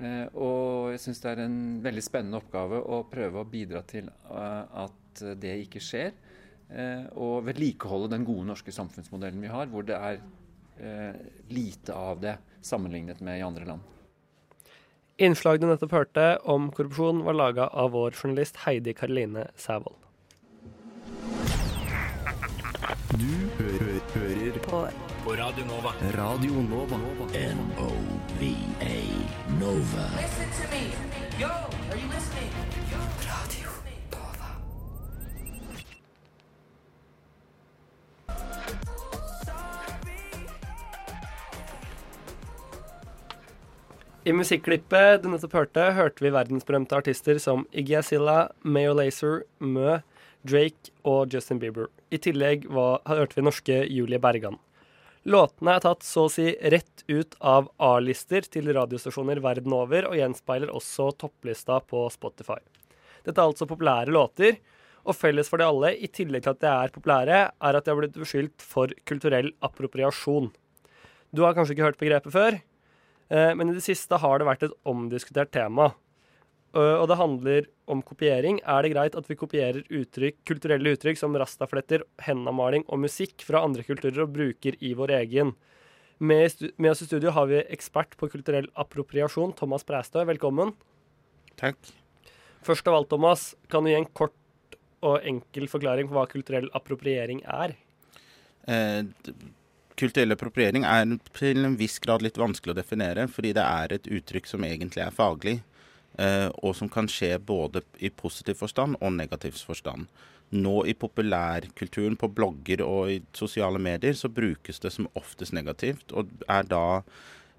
Uh, 0.00 0.26
og 0.32 0.90
jeg 0.94 1.04
syns 1.04 1.22
det 1.22 1.30
er 1.34 1.44
en 1.44 1.60
veldig 1.84 2.04
spennende 2.04 2.40
oppgave 2.40 2.80
å 2.80 3.02
prøve 3.10 3.42
å 3.42 3.48
bidra 3.48 3.84
til 3.88 4.08
uh, 4.30 4.86
at 4.86 5.24
det 5.42 5.56
ikke 5.66 5.82
skjer. 5.82 6.12
og 7.18 7.40
vedlikeholde 7.48 8.12
den 8.12 8.22
gode 8.24 8.46
norske 8.46 8.70
samfunnsmodellen 8.70 9.42
vi 9.42 9.50
har, 9.50 9.66
hvor 9.66 9.82
det 9.82 9.96
er 9.98 10.20
lite 11.50 11.92
av 11.92 12.20
det 12.22 12.36
sammenlignet 12.62 13.18
med 13.26 13.40
i 13.40 13.42
andre 13.42 13.66
land. 13.66 13.88
Innslaget 15.18 15.60
du 15.60 15.66
nettopp 15.66 15.92
hørte 15.98 16.28
om 16.48 16.70
korrupsjon, 16.72 17.24
var 17.26 17.36
laga 17.36 17.66
av 17.74 17.90
vår 17.92 18.14
journalist 18.14 18.62
Heidi 18.62 18.94
Karoline 18.96 19.50
Sævold. 19.58 19.99
Du 23.10 23.26
hører, 23.58 24.00
hører 24.14 24.58
på, 24.62 24.88
på 25.24 25.32
Radio 25.34 25.64
Nova. 25.66 25.90
Radio 26.14 26.52
Nova. 26.62 26.96
N-O-V-A 27.34 28.98
Nova. 29.58 30.04
Listen 30.20 30.50
to 30.58 30.68
me. 30.70 30.82
Yo, 31.40 31.48
are 31.48 31.98
you 31.98 32.06
listening? 32.06 32.52
Radio 33.26 33.70
Nova. 34.12 34.50
I 44.24 44.32
musikklippet 44.32 45.24
du 45.24 45.32
nettopp 45.34 45.58
hørte, 45.58 45.90
hørte 45.98 46.22
vi 46.22 46.30
verdensberømte 46.30 47.02
artister 47.02 47.42
som 47.42 47.66
Iggy 47.72 47.98
Azilla, 48.04 48.52
Mayo 48.62 48.94
Lazer, 48.94 49.42
Mø, 49.58 49.98
Drake 50.46 50.92
og 51.08 51.32
Justin 51.34 51.60
Bieber. 51.60 51.88
I 52.10 52.18
tillegg 52.22 52.66
var, 52.72 53.00
hørte 53.08 53.36
vi 53.38 53.44
norske 53.44 53.78
Julie 53.92 54.20
Bergan. 54.22 54.58
Låtene 55.28 55.74
er 55.76 55.84
tatt 55.84 56.04
så 56.06 56.24
å 56.26 56.32
si 56.32 56.46
rett 56.72 57.02
ut 57.10 57.34
av 57.44 57.68
A-lister 57.76 58.46
til 58.48 58.70
radiostasjoner 58.72 59.42
verden 59.44 59.74
over, 59.76 60.08
og 60.08 60.16
gjenspeiler 60.16 60.72
også 60.72 61.10
topplista 61.20 61.76
på 61.84 62.06
Spotify. 62.14 62.56
Dette 63.26 63.36
er 63.36 63.50
altså 63.50 63.68
populære 63.68 64.14
låter, 64.16 64.56
og 65.04 65.16
felles 65.16 65.48
for 65.48 65.60
de 65.60 65.68
alle, 65.68 65.92
i 65.96 66.08
tillegg 66.08 66.44
til 66.44 66.54
at 66.54 66.62
de 66.64 66.70
er 66.72 66.94
populære, 66.94 67.40
er 67.52 67.76
at 67.76 67.84
de 67.84 67.92
har 67.92 68.00
blitt 68.00 68.16
beskyldt 68.16 68.64
for 68.64 68.92
kulturell 69.08 69.52
appropriasjon. 69.64 70.48
Du 71.36 71.44
har 71.44 71.56
kanskje 71.56 71.76
ikke 71.76 71.88
hørt 71.90 72.00
begrepet 72.00 72.34
før, 72.34 72.56
eh, 73.28 73.52
men 73.56 73.70
i 73.70 73.76
det 73.76 73.84
siste 73.84 74.16
har 74.20 74.40
det 74.40 74.48
vært 74.48 74.64
et 74.68 74.78
omdiskutert 74.88 75.52
tema. 75.52 75.92
Og 76.70 77.08
det 77.10 77.16
handler 77.18 77.64
om 77.90 78.02
kopiering. 78.06 78.60
Er 78.62 78.84
det 78.84 78.92
greit 78.92 79.16
at 79.18 79.26
vi 79.26 79.36
kopierer 79.38 79.82
uttrykk, 79.90 80.36
kulturelle 80.46 80.92
uttrykk 80.94 81.18
som 81.18 81.34
rastafletter, 81.34 82.04
hendamaling 82.22 82.84
og 82.86 83.00
musikk 83.02 83.42
fra 83.42 83.64
andre 83.66 83.82
kulturer 83.82 84.22
og 84.22 84.36
bruker 84.36 84.78
i 84.78 84.92
vår 84.94 85.16
egen? 85.18 85.56
Med, 86.20 86.70
med 86.76 86.92
oss 86.92 87.02
i 87.02 87.08
studio 87.08 87.32
har 87.34 87.48
vi 87.50 87.62
ekspert 87.74 88.14
på 88.20 88.28
kulturell 88.30 88.68
appropriasjon, 88.78 89.56
Thomas 89.58 89.86
Bræstø. 89.88 90.22
Velkommen. 90.28 90.74
Takk. 91.58 91.78
Først 92.62 92.86
av 92.86 92.98
alt, 92.98 93.08
Thomas, 93.10 93.54
kan 93.72 93.82
du 93.82 93.90
gi 93.90 93.96
en 93.98 94.10
kort 94.12 94.36
og 95.00 95.24
enkel 95.26 95.66
forklaring 95.72 96.10
på 96.10 96.14
hva 96.18 96.26
kulturell 96.28 96.68
appropriering 96.76 97.40
er? 97.48 97.72
Eh, 98.68 99.00
kulturell 99.96 100.36
appropriering 100.36 100.84
er 100.84 101.16
til 101.36 101.64
en 101.64 101.78
viss 101.80 101.98
grad 102.04 102.22
litt 102.24 102.38
vanskelig 102.40 102.74
å 102.76 102.78
definere, 102.78 103.26
fordi 103.32 103.54
det 103.56 103.64
er 103.64 103.96
et 103.96 104.10
uttrykk 104.20 104.52
som 104.52 104.68
egentlig 104.68 105.02
er 105.06 105.16
faglig. 105.16 105.56
Eh, 106.20 106.48
og 106.62 106.76
som 106.76 106.90
kan 106.92 107.08
skje 107.10 107.36
både 107.42 107.82
i 107.98 108.12
positiv 108.12 108.60
forstand 108.60 108.98
og 109.00 109.16
negativ 109.16 109.58
forstand. 109.64 110.06
Nå 110.50 110.80
i 110.90 110.96
populærkulturen 110.98 112.16
på 112.18 112.30
blogger 112.34 112.82
og 112.82 113.12
i 113.12 113.20
sosiale 113.36 113.78
medier 113.82 114.16
så 114.18 114.30
brukes 114.32 114.82
det 114.82 114.92
som 114.94 115.08
oftest 115.18 115.54
negativt, 115.54 116.10
og 116.12 116.30
er 116.50 116.66
da 116.66 117.02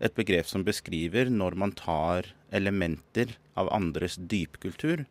et 0.02 0.16
begrep 0.18 0.50
som 0.50 0.66
beskriver 0.68 1.30
når 1.32 1.56
man 1.62 1.76
tar 1.78 2.34
elementer 2.52 3.38
av 3.60 3.70
andres 3.72 4.18
dypkultur 4.18 5.06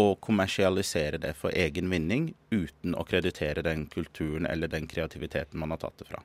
og 0.00 0.18
kommersialiserer 0.26 1.20
det 1.22 1.32
for 1.38 1.54
egen 1.54 1.90
vinning 1.92 2.32
uten 2.50 2.96
å 2.98 3.06
kreditere 3.06 3.62
den 3.62 3.86
kulturen 3.92 4.48
eller 4.50 4.70
den 4.70 4.88
kreativiteten 4.90 5.60
man 5.60 5.74
har 5.74 5.84
tatt 5.84 6.02
det 6.02 6.08
fra. 6.10 6.22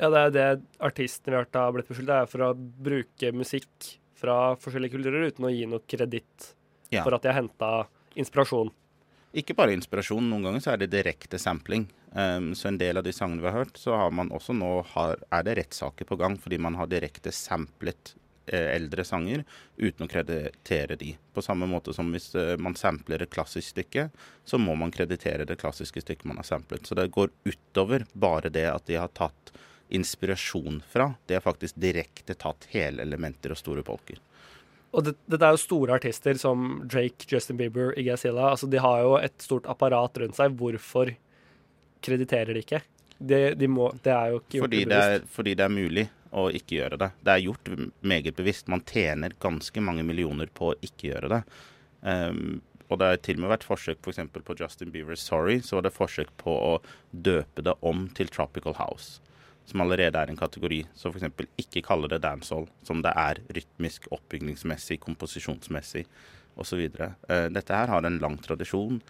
Ja, 0.00 0.08
det 0.10 0.20
er 0.20 0.32
det 0.34 0.46
artistene 0.82 1.30
vi 1.30 1.36
har 1.36 1.44
hørt 1.44 1.58
har 1.60 1.74
blitt 1.76 1.90
beskyldt 1.92 2.14
er 2.16 2.30
for 2.30 2.46
å 2.48 2.54
bruke 2.56 3.30
musikk 3.36 3.92
fra 4.18 4.54
forskjellige 4.60 4.96
kulturer 4.96 5.28
uten 5.30 5.48
å 5.48 5.52
gi 5.52 5.66
noe 5.68 5.84
kreditt 5.88 6.54
Ja. 6.92 7.02
for 7.02 7.14
at 7.14 7.22
de 7.22 7.32
har 7.32 7.40
henta 7.42 7.86
inspirasjon. 8.14 8.70
Ikke 9.34 9.56
bare 9.58 9.74
inspirasjon, 9.74 10.28
noen 10.30 10.44
ganger 10.46 10.62
så 10.62 10.72
er 10.72 10.82
det 10.84 10.92
direkte 10.92 11.40
sampling. 11.42 11.88
Um, 12.14 12.52
så 12.54 12.68
en 12.70 12.78
del 12.78 13.00
av 13.00 13.02
de 13.02 13.10
sangene 13.12 13.42
vi 13.42 13.50
har 13.50 13.64
hørt, 13.64 13.78
så 13.80 13.96
har 13.98 14.12
man 14.14 14.30
også 14.30 14.54
nå 14.54 14.84
har, 14.92 15.18
er 15.34 15.42
det 15.42 15.56
rettssaker 15.58 16.06
på 16.06 16.18
gang 16.20 16.36
fordi 16.38 16.60
man 16.62 16.76
har 16.78 16.86
direkte 16.86 17.32
samplet 17.34 18.14
eh, 18.46 18.76
eldre 18.76 19.02
sanger 19.04 19.42
uten 19.76 20.06
å 20.06 20.10
kreditere 20.10 20.94
de. 21.00 21.16
På 21.34 21.42
samme 21.42 21.66
måte 21.66 21.90
som 21.96 22.12
hvis 22.14 22.30
eh, 22.38 22.54
man 22.62 22.78
sampler 22.78 23.24
et 23.24 23.34
klassisk 23.34 23.74
stykke, 23.74 24.08
så 24.46 24.60
må 24.62 24.76
man 24.78 24.94
kreditere 24.94 25.48
det 25.48 25.58
klassiske 25.58 26.04
stykket 26.04 26.28
man 26.30 26.38
har 26.38 26.46
samplet. 26.46 26.86
Så 26.86 26.94
det 26.94 27.10
går 27.10 27.34
utover 27.48 28.06
bare 28.12 28.52
det 28.54 28.68
at 28.70 28.86
de 28.86 29.00
har 29.00 29.10
tatt 29.10 29.54
inspirasjon 29.88 30.82
fra. 30.90 31.14
De 31.26 31.36
har 31.36 31.44
faktisk 31.44 31.76
direkte 31.80 32.36
tatt 32.38 32.68
hele 32.72 33.02
elementer 33.04 33.54
og 33.54 33.60
store 33.60 33.84
polker. 33.86 34.20
Og 34.94 35.04
det, 35.08 35.16
dette 35.26 35.46
er 35.46 35.56
jo 35.56 35.60
store 35.60 35.96
artister 35.98 36.38
som 36.38 36.82
Drake, 36.86 37.26
Justin 37.30 37.58
Bieber, 37.58 37.92
Iggy 37.98 38.12
Azilla. 38.14 38.52
Altså, 38.52 38.68
de 38.70 38.82
har 38.82 39.00
jo 39.02 39.16
et 39.18 39.34
stort 39.42 39.66
apparat 39.70 40.20
rundt 40.22 40.38
seg. 40.38 40.54
Hvorfor 40.58 41.10
krediterer 42.04 42.54
de 42.54 42.62
ikke? 42.62 42.82
De, 43.18 43.40
de 43.58 43.70
må, 43.70 43.88
det 44.04 44.12
er 44.12 44.34
jo 44.34 44.42
ikke 44.42 44.58
gjort 44.58 44.68
Fordi 44.68 44.84
det, 44.84 45.00
ubevisst. 45.00 45.24
er, 45.24 45.32
fordi 45.34 45.56
det 45.58 45.64
er 45.66 45.74
mulig 45.74 46.06
å 46.34 46.44
ikke 46.50 46.78
gjøre 46.78 46.98
det. 47.00 47.10
Det 47.26 47.34
er 47.34 47.42
gjort 47.44 47.72
meget 48.02 48.38
bevisst. 48.38 48.70
Man 48.70 48.84
tjener 48.86 49.34
ganske 49.42 49.82
mange 49.82 50.06
millioner 50.06 50.50
på 50.54 50.72
å 50.72 50.78
ikke 50.82 51.12
gjøre 51.12 51.30
det. 51.36 51.42
Um, 52.04 52.62
og 52.90 53.00
det 53.00 53.08
har 53.08 53.20
til 53.24 53.38
og 53.38 53.44
med 53.44 53.54
vært 53.54 53.66
forsøk 53.66 54.02
f.eks. 54.04 54.20
på 54.34 54.56
Justin 54.60 54.90
Bieber's 54.94 55.24
'Sorry', 55.24 55.62
så 55.64 55.78
var 55.78 55.86
det 55.86 55.94
forsøk 55.94 56.30
på 56.38 56.52
å 56.52 56.72
døpe 57.10 57.64
det 57.64 57.74
om 57.80 58.08
til 58.14 58.28
'Tropical 58.28 58.76
House', 58.78 59.20
som 59.64 59.82
allerede 59.84 60.20
er 60.20 60.30
en 60.30 60.38
kategori. 60.38 60.82
Så 60.96 61.12
f.eks. 61.12 61.28
ikke 61.60 61.84
kalle 61.86 62.10
det 62.12 62.22
dancehall, 62.24 62.68
som 62.86 63.02
det 63.04 63.12
er 63.16 63.42
rytmisk, 63.56 64.08
oppbygningsmessig, 64.14 65.00
komposisjonsmessig 65.02 66.04
osv. 66.60 66.86
Uh, 66.94 67.46
dette 67.52 67.76
her 67.76 67.92
har 67.92 68.06
en 68.06 68.20
lang 68.22 68.38
tradisjon. 68.44 69.00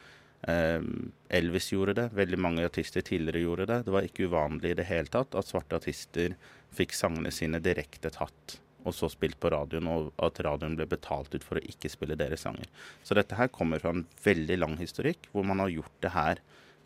Um, 0.45 1.12
Elvis 1.33 1.71
gjorde 1.73 1.97
det, 1.97 2.11
veldig 2.17 2.40
mange 2.40 2.67
artister 2.69 3.05
tidligere 3.05 3.47
gjorde 3.47 3.69
det. 3.71 3.81
Det 3.87 3.95
var 3.95 4.07
ikke 4.07 4.29
uvanlig 4.29 4.75
i 4.75 4.79
det 4.83 4.88
hele 4.90 5.11
tatt 5.12 5.37
at 5.38 5.49
svarte 5.49 5.81
artister 5.81 6.37
fikk 6.75 6.93
sangene 6.97 7.33
sine 7.33 7.62
direkte 7.64 8.12
tatt 8.12 8.59
og 8.85 8.93
så 8.93 9.09
spilt 9.09 9.38
på 9.40 9.51
radioen, 9.53 9.88
og 9.88 10.11
at 10.23 10.40
radioen 10.45 10.77
ble 10.79 10.87
betalt 10.88 11.33
ut 11.35 11.45
for 11.45 11.59
å 11.59 11.64
ikke 11.64 11.90
spille 11.93 12.19
deres 12.21 12.45
sanger. 12.45 12.69
Så 13.05 13.17
dette 13.17 13.37
her 13.38 13.49
kommer 13.53 13.81
fra 13.81 13.95
en 13.95 14.05
veldig 14.25 14.59
lang 14.61 14.75
historikk, 14.81 15.31
hvor 15.33 15.47
man 15.49 15.62
har 15.64 15.73
gjort 15.73 15.97
det 16.05 16.12
her 16.14 16.43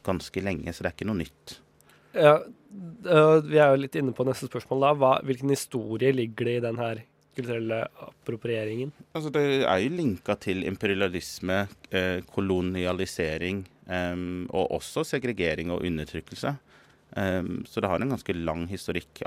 ganske 0.07 0.43
lenge, 0.45 0.73
så 0.73 0.85
det 0.85 0.93
er 0.93 0.97
ikke 0.97 1.09
noe 1.11 1.23
nytt. 1.25 1.59
Ja, 2.19 2.35
øh, 2.43 3.37
vi 3.47 3.61
er 3.61 3.73
jo 3.73 3.83
litt 3.85 3.97
inne 3.99 4.15
på 4.17 4.27
neste 4.27 4.49
spørsmål 4.51 4.85
da. 4.85 4.93
Hva, 4.99 5.13
hvilken 5.27 5.55
historie 5.55 6.13
ligger 6.15 6.51
det 6.51 6.57
i 6.59 6.65
den 6.67 6.81
her 6.83 7.03
kulturelle 7.39 7.83
approprieringen? 8.03 8.93
Altså, 9.15 9.31
det 9.35 9.45
er 9.63 9.83
jo 9.83 9.95
linka 9.95 10.35
til 10.43 10.65
imperialisme, 10.67 11.67
eh, 11.91 12.25
kolonialisering 12.35 13.63
em, 13.87 14.49
og 14.51 14.75
også 14.81 15.07
segregering 15.07 15.71
og 15.71 15.85
undertrykkelse. 15.87 16.57
Em, 17.17 17.65
så 17.65 17.81
det 17.81 17.89
har 17.89 18.03
en 18.03 18.13
ganske 18.13 18.35
lang 18.37 18.67
historikk. 18.69 19.23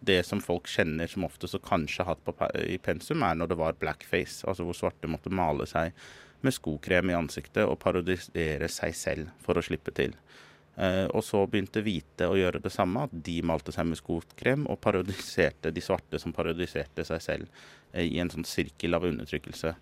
Det 0.00 0.20
som 0.26 0.40
folk 0.40 0.70
kjenner 0.70 1.10
som 1.10 1.26
oftest 1.26 1.58
og 1.58 1.66
kanskje 1.66 2.04
har 2.04 2.14
hatt 2.14 2.24
på, 2.24 2.34
i 2.64 2.78
pensum, 2.78 3.22
er 3.22 3.34
når 3.36 3.52
det 3.52 3.58
var 3.60 3.80
blackface, 3.80 4.46
altså 4.46 4.64
hvor 4.64 4.78
svarte 4.78 5.10
måtte 5.10 5.32
male 5.32 5.66
seg 5.68 5.92
med 6.42 6.54
skokrem 6.54 7.10
i 7.12 7.18
ansiktet 7.18 7.66
og 7.66 7.78
parodisere 7.82 8.70
seg 8.72 8.96
selv 8.98 9.34
for 9.44 9.58
å 9.58 9.62
slippe 9.62 9.94
til. 9.94 10.16
Eh, 10.76 11.04
og 11.12 11.20
så 11.24 11.42
begynte 11.50 11.82
hvite 11.84 12.28
å 12.30 12.36
gjøre 12.38 12.62
det 12.64 12.72
samme, 12.72 13.04
at 13.04 13.16
de 13.26 13.36
malte 13.44 13.74
seg 13.74 13.90
med 13.90 14.00
skokrem 14.00 14.64
og 14.72 14.80
parodiserte 14.80 15.72
de 15.74 15.84
svarte 15.84 16.20
som 16.20 16.32
parodiserte 16.32 17.04
seg 17.04 17.20
selv 17.20 17.64
eh, 17.92 18.06
i 18.06 18.20
en 18.22 18.32
sånn 18.32 18.48
sirkel 18.48 18.96
av 18.96 19.04
undertrykkelse. 19.04 19.74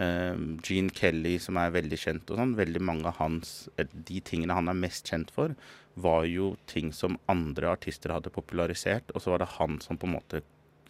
Eh, 0.00 0.38
Gene 0.64 0.94
Kelly, 0.96 1.36
som 1.42 1.60
er 1.60 1.74
veldig 1.74 1.98
kjent, 2.00 2.32
og 2.32 2.40
sånn, 2.40 2.56
veldig 2.56 2.82
mange 2.84 3.10
av 3.10 3.20
hans 3.20 3.68
De 3.76 4.22
tingene 4.24 4.56
han 4.56 4.72
er 4.72 4.78
mest 4.78 5.12
kjent 5.12 5.32
for, 5.34 5.52
var 6.00 6.24
jo 6.28 6.54
ting 6.68 6.92
som 6.96 7.18
andre 7.32 7.74
artister 7.76 8.12
hadde 8.12 8.32
popularisert, 8.32 9.12
og 9.12 9.24
så 9.24 9.34
var 9.34 9.44
det 9.44 9.52
han 9.58 9.80
som 9.84 10.00
på 10.00 10.08
en 10.08 10.16
måte 10.16 10.42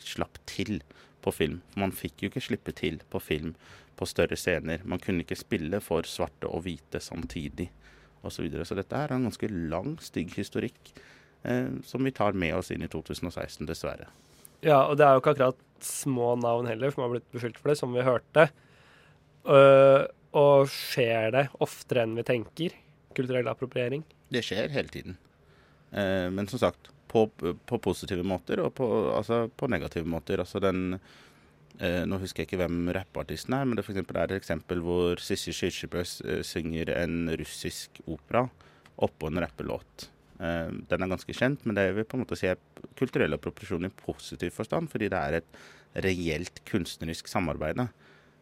slapp 0.03 0.39
til 0.47 0.79
på 1.25 1.33
film. 1.35 1.61
Man 1.75 1.95
fikk 1.95 2.23
jo 2.23 2.31
ikke 2.31 2.45
slippe 2.47 2.75
til 2.79 3.01
på 3.11 3.19
film 3.23 3.57
på 3.99 4.07
større 4.07 4.39
scener. 4.39 4.83
Man 4.85 5.01
kunne 5.03 5.25
ikke 5.25 5.39
spille 5.39 5.81
for 5.83 6.07
svarte 6.07 6.47
og 6.47 6.63
hvite 6.67 7.01
samtidig 7.03 7.71
osv. 8.27 8.39
Så, 8.39 8.47
videre. 8.47 8.67
så 8.69 8.77
dette 8.79 8.99
er 8.99 9.15
en 9.15 9.27
ganske 9.29 9.51
lang, 9.51 9.97
stygg 10.03 10.35
historikk 10.37 10.93
eh, 11.47 11.71
som 11.87 12.05
vi 12.05 12.15
tar 12.15 12.37
med 12.39 12.57
oss 12.59 12.73
inn 12.75 12.85
i 12.85 12.91
2016, 12.93 13.65
dessverre. 13.69 14.11
Ja, 14.65 14.87
og 14.87 14.97
det 14.99 15.07
er 15.07 15.17
jo 15.17 15.23
ikke 15.23 15.37
akkurat 15.37 15.63
små 15.85 16.35
navn 16.41 16.69
heller 16.71 16.93
som 16.93 17.05
har 17.05 17.13
blitt 17.15 17.29
beskyldt 17.35 17.61
for 17.61 17.73
det, 17.73 17.79
som 17.79 17.93
vi 17.95 18.05
hørte. 18.07 18.49
Uh, 19.47 20.09
og 20.37 20.67
skjer 20.73 21.31
det 21.33 21.45
oftere 21.63 22.03
enn 22.05 22.17
vi 22.19 22.25
tenker? 22.27 22.75
Kulturell 23.17 23.49
appropriering? 23.49 24.03
Det 24.33 24.43
skjer 24.45 24.73
hele 24.75 24.93
tiden. 24.93 25.17
Eh, 25.91 26.27
men 26.35 26.49
som 26.51 26.61
sagt, 26.61 26.91
på, 27.09 27.29
på 27.31 27.79
positive 27.81 28.25
måter 28.27 28.61
og 28.61 28.75
på, 28.77 28.87
altså, 29.15 29.47
på 29.49 29.69
negative 29.73 30.09
måter. 30.11 30.43
Altså 30.43 30.61
den 30.61 30.99
Nå 31.79 32.17
husker 32.23 32.43
jeg 32.43 32.49
ikke 32.49 32.61
hvem 32.63 32.89
rappartisten 32.97 33.53
er, 33.53 33.67
men 33.69 33.77
det 33.77 33.85
for 33.85 33.99
er 33.99 34.31
et 34.31 34.39
eksempel 34.39 34.81
hvor 34.81 35.21
Sissy 35.21 35.53
Kyrkjebø 35.53 36.01
eh, 36.01 36.43
synger 36.47 36.93
en 36.97 37.29
russisk 37.37 38.01
opera 38.07 38.47
oppå 38.97 39.29
en 39.29 39.43
rappelåt. 39.45 40.09
Eh, 40.41 40.73
den 40.91 41.05
er 41.05 41.13
ganske 41.13 41.37
kjent, 41.37 41.65
men 41.65 41.77
det 41.77 41.91
vil 41.97 42.09
på 42.09 42.17
en 42.17 42.25
måte 42.25 42.39
si 42.39 42.49
er 42.49 42.61
kulturell 42.99 43.37
appropriasjon 43.37 43.89
i 43.89 43.93
positiv 43.93 44.55
forstand, 44.57 44.91
fordi 44.93 45.11
det 45.13 45.21
er 45.21 45.39
et 45.41 45.61
reelt 46.07 46.63
kunstnerisk 46.69 47.29
samarbeid. 47.29 47.85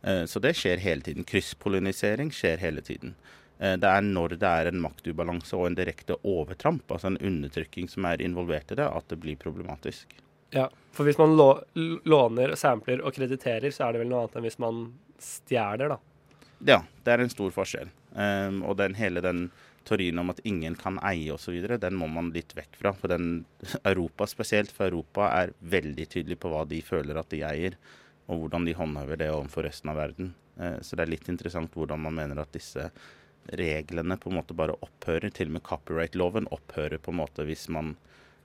Eh, 0.02 0.24
så 0.30 0.42
det 0.42 0.54
skjer 0.58 0.82
hele 0.82 1.06
tiden. 1.06 1.26
Krysspollinisering 1.26 2.32
skjer 2.34 2.62
hele 2.62 2.82
tiden. 2.86 3.14
Eh, 3.58 3.76
Det 3.76 3.90
er 3.90 4.02
når 4.02 4.38
det 4.38 4.50
er 4.50 4.70
en 4.70 4.82
maktubalanse 4.82 5.56
og 5.56 5.66
en 5.68 5.78
direkte 5.78 6.18
overtramp, 6.22 6.86
altså 6.90 7.12
en 7.12 7.18
undertrykking 7.18 7.88
som 7.90 8.04
er 8.04 8.22
involvert 8.22 8.70
i 8.72 8.78
det, 8.78 8.86
at 8.86 9.08
det 9.08 9.20
blir 9.20 9.36
problematisk. 9.36 10.14
Ja, 10.54 10.68
for 10.94 11.08
hvis 11.08 11.18
man 11.18 11.34
låner, 12.04 12.54
sampler 12.54 13.02
og 13.02 13.16
krediterer, 13.16 13.72
så 13.74 13.88
er 13.88 13.94
det 13.94 14.04
vel 14.04 14.10
noe 14.12 14.22
annet 14.22 14.36
enn 14.38 14.46
hvis 14.46 14.60
man 14.62 14.84
stjeler, 15.18 15.96
da. 15.96 15.98
Ja, 16.64 16.80
det 17.02 17.10
er 17.12 17.24
en 17.24 17.32
stor 17.32 17.50
forskjell. 17.54 17.90
Um, 18.14 18.60
og 18.62 18.76
den, 18.78 18.94
hele 18.94 19.22
den 19.24 19.48
teorien 19.84 20.20
om 20.22 20.30
at 20.30 20.40
ingen 20.46 20.76
kan 20.78 21.00
eie 21.04 21.34
osv., 21.34 21.58
den 21.82 21.98
må 21.98 22.06
man 22.08 22.30
litt 22.36 22.54
vekk 22.56 22.78
fra. 22.78 22.94
For 22.94 23.10
den, 23.10 23.42
Europa 23.90 24.28
spesielt, 24.30 24.70
for 24.72 24.86
Europa 24.86 25.32
er 25.42 25.56
veldig 25.58 26.06
tydelig 26.14 26.38
på 26.40 26.54
hva 26.54 26.62
de 26.70 26.80
føler 26.86 27.18
at 27.18 27.34
de 27.34 27.42
eier, 27.44 27.76
og 28.30 28.44
hvordan 28.44 28.64
de 28.68 28.78
håndhever 28.78 29.20
det 29.20 29.32
overfor 29.34 29.66
resten 29.66 29.90
av 29.92 29.98
verden. 30.00 30.32
Uh, 30.54 30.78
så 30.86 30.94
det 30.94 31.08
er 31.08 31.14
litt 31.16 31.28
interessant 31.32 31.74
hvordan 31.74 32.06
man 32.06 32.14
mener 32.22 32.40
at 32.40 32.54
disse 32.54 32.86
reglene 33.58 34.16
på 34.16 34.30
en 34.30 34.38
måte 34.38 34.56
bare 34.56 34.78
opphører. 34.86 35.34
Til 35.34 35.50
og 35.50 35.58
med 35.58 35.66
copyright-loven 35.66 36.46
opphører 36.54 37.02
på 37.02 37.12
en 37.12 37.20
måte 37.24 37.44
hvis 37.50 37.66
man 37.74 37.96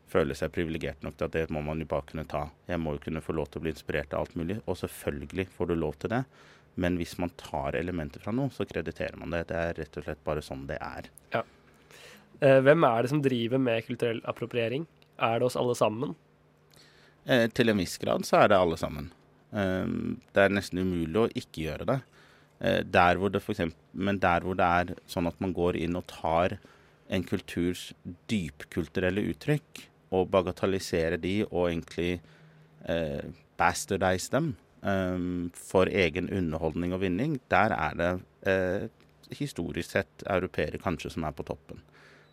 føler 0.10 0.38
seg 0.38 0.54
privilegert 0.56 1.04
nok 1.06 1.18
til 1.18 1.28
at 1.28 1.36
det 1.36 1.50
må 1.54 1.62
man 1.66 1.82
jo 1.82 1.88
bare 1.90 2.08
kunne 2.10 2.28
ta. 2.30 2.48
Jeg 2.70 2.82
må 2.82 2.96
jo 2.96 3.04
kunne 3.04 3.24
få 3.24 3.36
lov 3.38 3.50
til 3.50 3.62
å 3.62 3.66
bli 3.66 3.74
inspirert 3.74 4.14
av 4.14 4.26
alt 4.26 4.38
mulig, 4.40 4.60
og 4.66 4.80
selvfølgelig 4.80 5.48
får 5.56 5.70
du 5.70 5.76
lov 5.78 6.00
til 6.02 6.14
det. 6.16 6.24
Men 6.80 6.98
hvis 7.00 7.18
man 7.22 7.34
tar 7.40 7.78
elementer 7.78 8.24
fra 8.24 8.34
noe, 8.36 8.52
så 8.54 8.68
krediterer 8.68 9.18
man 9.20 9.34
det. 9.36 9.46
Det 9.50 9.58
er 9.58 9.78
rett 9.82 10.00
og 10.00 10.06
slett 10.06 10.24
bare 10.26 10.44
sånn 10.46 10.66
det 10.70 10.80
er. 10.82 11.10
Ja. 11.34 11.44
Eh, 12.40 12.60
hvem 12.64 12.86
er 12.88 13.04
det 13.04 13.12
som 13.12 13.24
driver 13.24 13.62
med 13.62 13.86
kulturell 13.88 14.22
appropriering? 14.30 14.88
Er 15.20 15.40
det 15.40 15.50
oss 15.50 15.60
alle 15.60 15.76
sammen? 15.76 16.16
Eh, 17.26 17.48
til 17.52 17.72
en 17.72 17.82
viss 17.82 17.98
grad 18.02 18.26
så 18.28 18.44
er 18.44 18.52
det 18.52 18.60
alle 18.60 18.80
sammen. 18.80 19.12
Eh, 19.52 19.92
det 20.34 20.46
er 20.46 20.56
nesten 20.56 20.82
umulig 20.82 21.20
å 21.20 21.30
ikke 21.34 21.66
gjøre 21.68 21.90
det. 21.90 22.00
Eh, 22.60 22.82
der 22.84 23.20
hvor 23.20 23.34
det 23.34 23.44
for 23.44 23.56
eksempel, 23.56 23.78
men 23.94 24.22
der 24.24 24.46
hvor 24.46 24.58
det 24.60 24.66
er 24.66 24.96
sånn 25.10 25.28
at 25.28 25.40
man 25.44 25.56
går 25.56 25.80
inn 25.80 26.00
og 26.00 26.08
tar 26.12 26.58
en 27.10 27.26
kulturs 27.26 27.90
dypkulturelle 28.30 29.24
uttrykk 29.32 29.89
og 30.16 30.30
bagatellisere 30.34 31.20
de 31.22 31.36
og 31.50 31.70
egentlig 31.70 32.20
eh, 32.90 33.30
bastardize 33.60 34.32
dem 34.34 34.54
eh, 34.84 35.52
for 35.56 35.92
egen 35.92 36.32
underholdning 36.34 36.96
og 36.96 37.04
vinning, 37.06 37.38
der 37.52 37.76
er 37.76 38.00
det 38.00 38.12
eh, 38.50 38.88
historisk 39.36 39.92
sett 39.94 40.26
europeere 40.26 40.82
kanskje 40.82 41.14
som 41.14 41.28
er 41.28 41.36
på 41.36 41.46
toppen. 41.48 41.84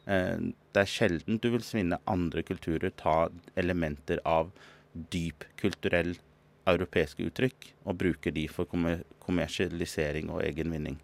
Eh, 0.07 0.39
det 0.73 0.85
er 0.85 0.93
sjelden 0.93 1.41
du 1.43 1.51
vil 1.55 1.65
svinne 1.67 2.01
andre 2.07 2.45
kulturer 2.47 2.95
ta 2.97 3.27
elementer 3.59 4.23
av 4.25 4.53
dyp 5.13 5.45
kulturell 5.61 6.15
europeiske 6.67 7.27
uttrykk 7.29 7.73
og 7.87 7.99
bruke 8.01 8.33
de 8.35 8.47
for 8.51 8.69
kommer 8.71 9.05
kommersialisering 9.23 10.31
og 10.33 10.43
egen 10.47 10.73
vinning. 10.75 10.97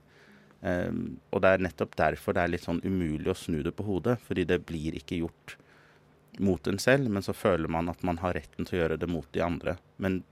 Um, 0.62 1.18
og 1.34 1.42
det 1.42 1.50
er 1.50 1.62
nettopp 1.66 1.96
derfor 1.98 2.36
det 2.36 2.44
er 2.44 2.52
litt 2.52 2.62
sånn 2.62 2.82
umulig 2.86 3.32
å 3.32 3.34
snu 3.34 3.64
det 3.66 3.72
på 3.74 3.86
hodet, 3.86 4.14
fordi 4.22 4.44
det 4.46 4.60
blir 4.62 4.94
ikke 4.94 5.18
gjort 5.24 5.56
mot 6.38 6.66
en 6.66 6.78
selv, 6.80 7.10
men 7.12 7.24
så 7.24 7.34
føler 7.36 7.68
man 7.68 7.90
at 7.92 8.02
man 8.06 8.20
har 8.22 8.36
retten 8.38 8.68
til 8.68 8.78
å 8.78 8.82
gjøre 8.82 9.00
det 9.02 9.08
mot 9.10 9.26
de 9.36 9.42
andre. 9.44 9.76
Men 10.00 10.22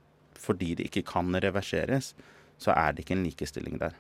fordi 0.41 0.75
det 0.79 0.89
ikke 0.89 1.05
kan 1.11 1.35
reverseres, 1.37 2.15
så 2.61 2.73
er 2.77 2.95
det 2.95 3.05
ikke 3.05 3.19
en 3.19 3.27
likestilling 3.27 3.77
der. 3.81 3.97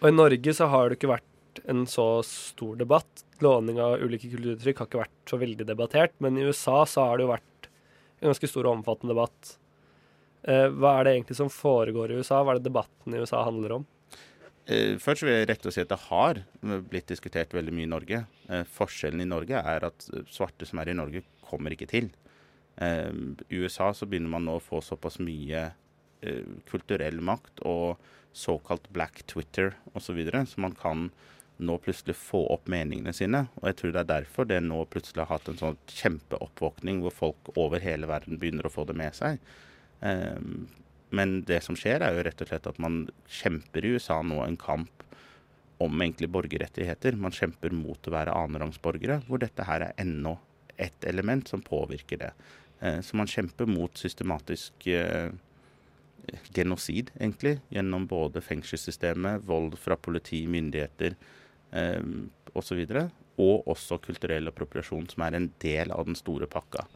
Og 0.00 0.10
i 0.10 0.14
Norge 0.14 0.54
så 0.56 0.68
har 0.70 0.90
det 0.90 0.98
ikke 0.98 1.14
vært 1.14 1.62
en 1.70 1.84
så 1.88 2.06
stor 2.26 2.76
debatt. 2.80 3.24
Låning 3.42 3.78
av 3.82 4.02
ulike 4.02 4.30
kulturuttrykk 4.32 4.82
har 4.82 4.90
ikke 4.90 5.02
vært 5.04 5.30
så 5.30 5.38
veldig 5.40 5.66
debattert, 5.68 6.16
men 6.22 6.38
i 6.38 6.46
USA 6.46 6.82
så 6.88 7.08
har 7.08 7.18
det 7.18 7.26
jo 7.26 7.34
vært 7.34 7.68
en 8.20 8.30
ganske 8.32 8.50
stor 8.50 8.66
og 8.66 8.78
omfattende 8.80 9.14
debatt. 9.14 9.54
Eh, 10.44 10.66
hva 10.74 10.98
er 10.98 11.06
det 11.06 11.14
egentlig 11.14 11.38
som 11.38 11.52
foregår 11.52 12.12
i 12.12 12.18
USA? 12.20 12.42
Hva 12.42 12.54
er 12.54 12.60
det 12.60 12.68
debatten 12.68 13.14
i 13.14 13.22
USA 13.22 13.44
handler 13.46 13.78
om? 13.78 13.86
Eh, 14.64 14.96
først 14.96 15.26
vil 15.26 15.34
jeg 15.34 15.48
rette 15.50 15.68
og 15.68 15.74
si 15.76 15.82
at 15.82 15.90
det 15.90 16.00
har 16.06 16.40
blitt 16.88 17.10
diskutert 17.10 17.52
veldig 17.52 17.74
mye 17.76 17.88
i 17.88 17.92
Norge. 17.92 18.20
Eh, 18.48 18.64
forskjellen 18.76 19.20
i 19.20 19.28
Norge 19.28 19.60
er 19.60 19.88
at 19.90 20.08
svarte 20.32 20.68
som 20.68 20.80
er 20.80 20.92
i 20.92 20.96
Norge, 20.96 21.24
kommer 21.44 21.74
ikke 21.74 21.90
til. 21.90 22.10
Eh, 22.80 23.12
I 23.12 23.60
USA 23.60 23.92
så 23.92 24.08
begynner 24.08 24.32
man 24.32 24.48
nå 24.48 24.58
å 24.58 24.64
få 24.64 24.80
såpass 24.84 25.20
mye 25.20 25.66
eh, 26.24 26.56
kulturell 26.70 27.20
makt 27.20 27.64
og 27.68 28.00
såkalt 28.34 28.88
black 28.94 29.22
Twitter 29.30 29.76
osv. 29.92 30.18
Så, 30.24 30.44
så 30.54 30.64
man 30.64 30.74
kan 30.78 31.10
nå 31.62 31.76
plutselig 31.78 32.16
få 32.18 32.40
opp 32.50 32.66
meningene 32.70 33.12
sine. 33.14 33.44
Og 33.60 33.68
jeg 33.70 33.78
tror 33.78 33.92
det 33.94 34.00
er 34.02 34.10
derfor 34.10 34.48
det 34.48 34.62
nå 34.64 34.80
plutselig 34.90 35.22
har 35.22 35.36
hatt 35.36 35.50
en 35.50 35.60
sånn 35.60 35.78
kjempeoppvåkning 35.92 37.04
hvor 37.04 37.14
folk 37.14 37.52
over 37.54 37.84
hele 37.84 38.08
verden 38.10 38.40
begynner 38.40 38.66
å 38.66 38.72
få 38.74 38.86
det 38.88 38.96
med 38.98 39.14
seg. 39.14 39.38
Um, 40.00 40.66
men 41.14 41.40
det 41.48 41.60
som 41.64 41.78
skjer, 41.78 42.02
er 42.02 42.16
jo 42.16 42.24
rett 42.26 42.42
og 42.42 42.50
slett 42.50 42.68
at 42.70 42.80
man 42.82 43.04
kjemper 43.30 43.84
i 43.84 43.94
USA 43.96 44.20
nå 44.26 44.40
en 44.44 44.58
kamp 44.60 45.04
om 45.82 46.02
egentlig 46.02 46.30
borgerrettigheter. 46.32 47.16
Man 47.18 47.34
kjemper 47.34 47.74
mot 47.74 48.08
å 48.08 48.14
være 48.14 48.34
annenrangsborgere, 48.34 49.20
hvor 49.28 49.42
dette 49.42 49.66
her 49.66 49.88
er 49.88 49.96
ennå 50.00 50.36
et 50.80 51.06
element 51.06 51.48
som 51.50 51.62
påvirker 51.62 52.22
det. 52.22 52.32
Eh, 52.80 53.00
så 53.04 53.18
man 53.18 53.30
kjemper 53.30 53.68
mot 53.70 53.98
systematisk 53.98 54.88
genosid, 56.54 57.10
egentlig, 57.18 57.58
gjennom 57.68 58.06
både 58.06 58.42
fengselssystemet, 58.44 59.44
vold 59.46 59.76
fra 59.80 59.96
politi, 59.96 60.44
myndigheter 60.50 61.16
eh, 61.72 62.00
osv. 62.54 62.80
Og, 62.80 62.88
så 62.88 63.06
og 63.44 63.68
også 63.74 63.98
kulturell 63.98 64.46
appropriasjon, 64.50 65.08
som 65.10 65.24
er 65.26 65.38
en 65.38 65.50
del 65.62 65.90
av 65.94 66.06
den 66.06 66.18
store 66.18 66.46
pakka. 66.50 66.86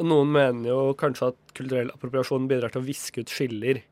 Noen 0.00 0.30
mener 0.32 0.70
jo 0.70 0.78
kanskje 0.98 1.32
at 1.32 1.56
kulturell 1.56 1.92
appropriasjon 1.92 2.48
bidrar 2.50 2.72
til 2.72 2.80
å 2.80 2.86
viske 2.86 3.22
ut 3.22 3.32
skiller 3.32 3.82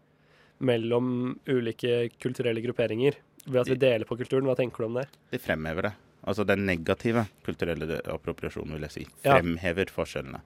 mellom 0.64 1.36
ulike 1.48 2.08
kulturelle 2.20 2.62
grupperinger 2.64 3.18
ved 3.46 3.60
at 3.62 3.70
vi 3.70 3.78
deler 3.80 4.08
på 4.08 4.16
kulturen. 4.20 4.48
Hva 4.48 4.56
tenker 4.58 4.82
du 4.82 4.88
om 4.88 4.98
det? 5.00 5.06
De 5.32 5.40
fremhever 5.40 5.90
det. 5.90 5.94
Altså 6.28 6.44
den 6.44 6.66
negative 6.68 7.24
kulturelle 7.46 8.00
appropriasjonen, 8.12 8.74
vil 8.76 8.88
jeg 8.88 8.96
si. 8.96 9.06
Fremhever 9.24 9.88
ja. 9.88 9.94
forskjellene. 9.94 10.42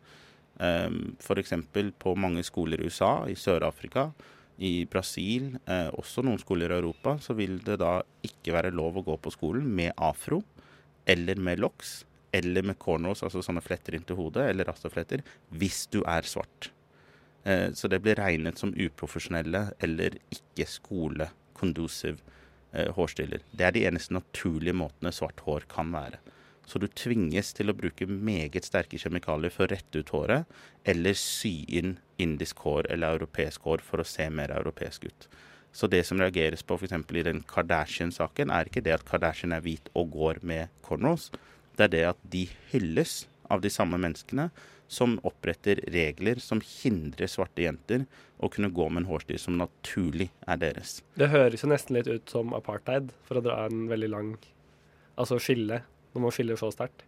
Um, 0.62 0.98
F.eks. 1.18 1.56
på 1.98 2.14
mange 2.18 2.44
skoler 2.46 2.82
i 2.82 2.86
USA, 2.90 3.24
i 3.26 3.34
Sør-Afrika, 3.38 4.12
i 4.62 4.84
Brasil, 4.86 5.56
eh, 5.66 5.88
også 5.98 6.22
noen 6.22 6.38
skoler 6.38 6.70
i 6.70 6.76
Europa, 6.76 7.16
så 7.18 7.34
vil 7.34 7.56
det 7.66 7.80
da 7.82 7.96
ikke 8.22 8.54
være 8.54 8.70
lov 8.70 9.00
å 9.00 9.06
gå 9.06 9.16
på 9.18 9.32
skolen 9.34 9.66
med 9.66 9.90
afro 9.98 10.44
eller 11.10 11.40
med 11.42 11.58
locks 11.58 12.04
eller 12.34 12.66
med 12.66 12.78
cornrows, 12.82 13.22
altså 13.22 13.42
sånne 13.44 13.62
fletter 13.62 13.94
inntil 13.96 14.18
hodet, 14.18 14.48
eller 14.50 14.66
rastafletter, 14.66 15.22
hvis 15.54 15.84
du 15.94 16.00
er 16.02 16.26
svart. 16.26 16.70
Eh, 17.44 17.70
så 17.76 17.88
det 17.88 18.00
blir 18.02 18.18
regnet 18.18 18.58
som 18.58 18.74
uprofesjonelle 18.74 19.68
eller 19.84 20.18
ikke 20.34 20.66
skole-conducive 20.70 22.18
eh, 22.72 22.90
hårstiller. 22.96 23.44
Det 23.52 23.68
er 23.68 23.76
de 23.76 23.84
eneste 23.86 24.16
naturlige 24.16 24.76
måtene 24.76 25.12
svart 25.14 25.44
hår 25.46 25.68
kan 25.70 25.92
være. 25.94 26.18
Så 26.66 26.80
du 26.80 26.88
tvinges 26.88 27.52
til 27.52 27.68
å 27.68 27.76
bruke 27.76 28.08
meget 28.08 28.64
sterke 28.64 28.98
kjemikalier 28.98 29.52
for 29.52 29.66
å 29.66 29.74
rette 29.74 30.00
ut 30.00 30.12
håret, 30.14 30.48
eller 30.88 31.16
sy 31.18 31.58
inn 31.68 31.98
indisk 32.18 32.64
hår 32.64 32.88
eller 32.94 33.18
europeisk 33.18 33.66
hår 33.68 33.84
for 33.84 34.00
å 34.00 34.08
se 34.08 34.30
mer 34.32 34.54
europeisk 34.56 35.04
ut. 35.10 35.28
Så 35.74 35.90
det 35.90 36.04
som 36.06 36.20
reageres 36.22 36.62
på 36.62 36.78
f.eks. 36.78 36.94
i 36.94 37.26
den 37.26 37.42
Kardashian-saken, 37.50 38.52
er 38.54 38.70
ikke 38.70 38.82
det 38.86 38.94
at 38.94 39.04
Kardashian 39.08 39.52
er 39.52 39.64
hvit 39.64 39.90
og 39.92 40.14
går 40.14 40.40
med 40.46 40.72
cornrows, 40.86 41.32
det 41.78 41.88
er 41.88 41.92
det 41.94 42.04
at 42.12 42.22
de 42.32 42.46
hylles 42.72 43.24
av 43.52 43.62
de 43.64 43.70
samme 43.72 43.98
menneskene 44.00 44.48
som 44.94 45.16
oppretter 45.26 45.80
regler 45.92 46.38
som 46.42 46.60
hindrer 46.64 47.30
svarte 47.30 47.64
jenter 47.64 48.04
å 48.38 48.50
kunne 48.52 48.70
gå 48.74 48.88
med 48.90 49.04
en 49.04 49.08
hårstil 49.08 49.40
som 49.40 49.56
naturlig 49.58 50.28
er 50.46 50.60
deres. 50.60 50.98
Det 51.18 51.30
høres 51.32 51.64
jo 51.64 51.70
nesten 51.72 51.96
litt 51.96 52.10
ut 52.10 52.30
som 52.30 52.54
apartheid, 52.56 53.10
for 53.26 53.40
å 53.40 53.44
dra 53.44 53.64
en 53.68 53.88
veldig 53.90 54.12
lang 54.16 54.36
Altså 55.14 55.36
skille, 55.38 55.76
når 56.10 56.22
man 56.24 56.32
skiller 56.34 56.58
så 56.58 56.72
sterkt. 56.74 57.04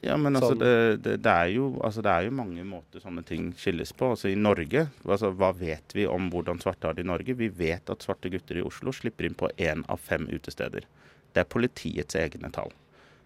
Ja, 0.00 0.14
men 0.16 0.38
altså, 0.38 0.54
sånn. 0.54 0.62
det, 0.62 1.00
det, 1.04 1.16
det, 1.26 1.32
er 1.32 1.50
jo, 1.52 1.66
altså, 1.84 2.00
det, 2.00 2.12
er 2.14 2.24
jo, 2.24 2.32
mange 2.38 2.62
måter 2.64 3.02
sånne 3.02 3.20
ting 3.28 3.50
skilles 3.60 3.92
på. 3.92 4.14
Altså 4.14 4.30
I 4.30 4.38
Norge, 4.38 4.86
altså, 5.04 5.28
hva 5.36 5.50
vet 5.56 5.92
vi 5.92 6.06
om 6.08 6.30
hvordan 6.32 6.62
svarte 6.62 6.88
har 6.88 6.96
det 6.96 7.04
i 7.04 7.10
Norge? 7.10 7.36
Vi 7.36 7.50
vet 7.52 7.92
at 7.92 8.06
svarte 8.06 8.32
gutter 8.32 8.56
i 8.56 8.64
Oslo 8.64 8.94
slipper 8.96 9.28
inn 9.28 9.36
på 9.36 9.52
én 9.60 9.84
av 9.92 10.00
fem 10.00 10.24
utesteder. 10.32 10.88
Det 11.36 11.44
er 11.44 11.52
politiets 11.52 12.16
egne 12.16 12.48
tall. 12.54 12.72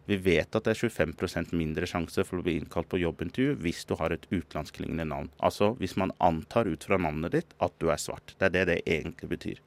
Vi 0.05 0.19
vet 0.21 0.53
at 0.53 0.67
det 0.67 0.75
er 0.75 0.81
25% 0.91 1.55
mindre 1.57 1.89
sjanse 1.89 2.27
for 2.29 2.41
å 2.41 2.45
bli 2.45 2.59
innkalt 2.61 2.91
på 2.93 3.01
jobbintervju 3.01 3.55
hvis 3.65 3.87
du 3.89 3.95
har 3.97 4.13
et 4.13 4.27
utenlandskklingende 4.29 5.07
navn. 5.09 5.31
Altså 5.41 5.73
hvis 5.79 5.97
man 6.01 6.13
antar 6.21 6.69
ut 6.69 6.85
fra 6.85 6.99
navnet 7.01 7.33
ditt 7.33 7.55
at 7.65 7.73
du 7.81 7.89
er 7.89 8.01
svart. 8.03 8.35
Det 8.37 8.51
er 8.51 8.57
det 8.59 8.65
det 8.69 8.81
egentlig 8.85 9.31
betyr. 9.33 9.63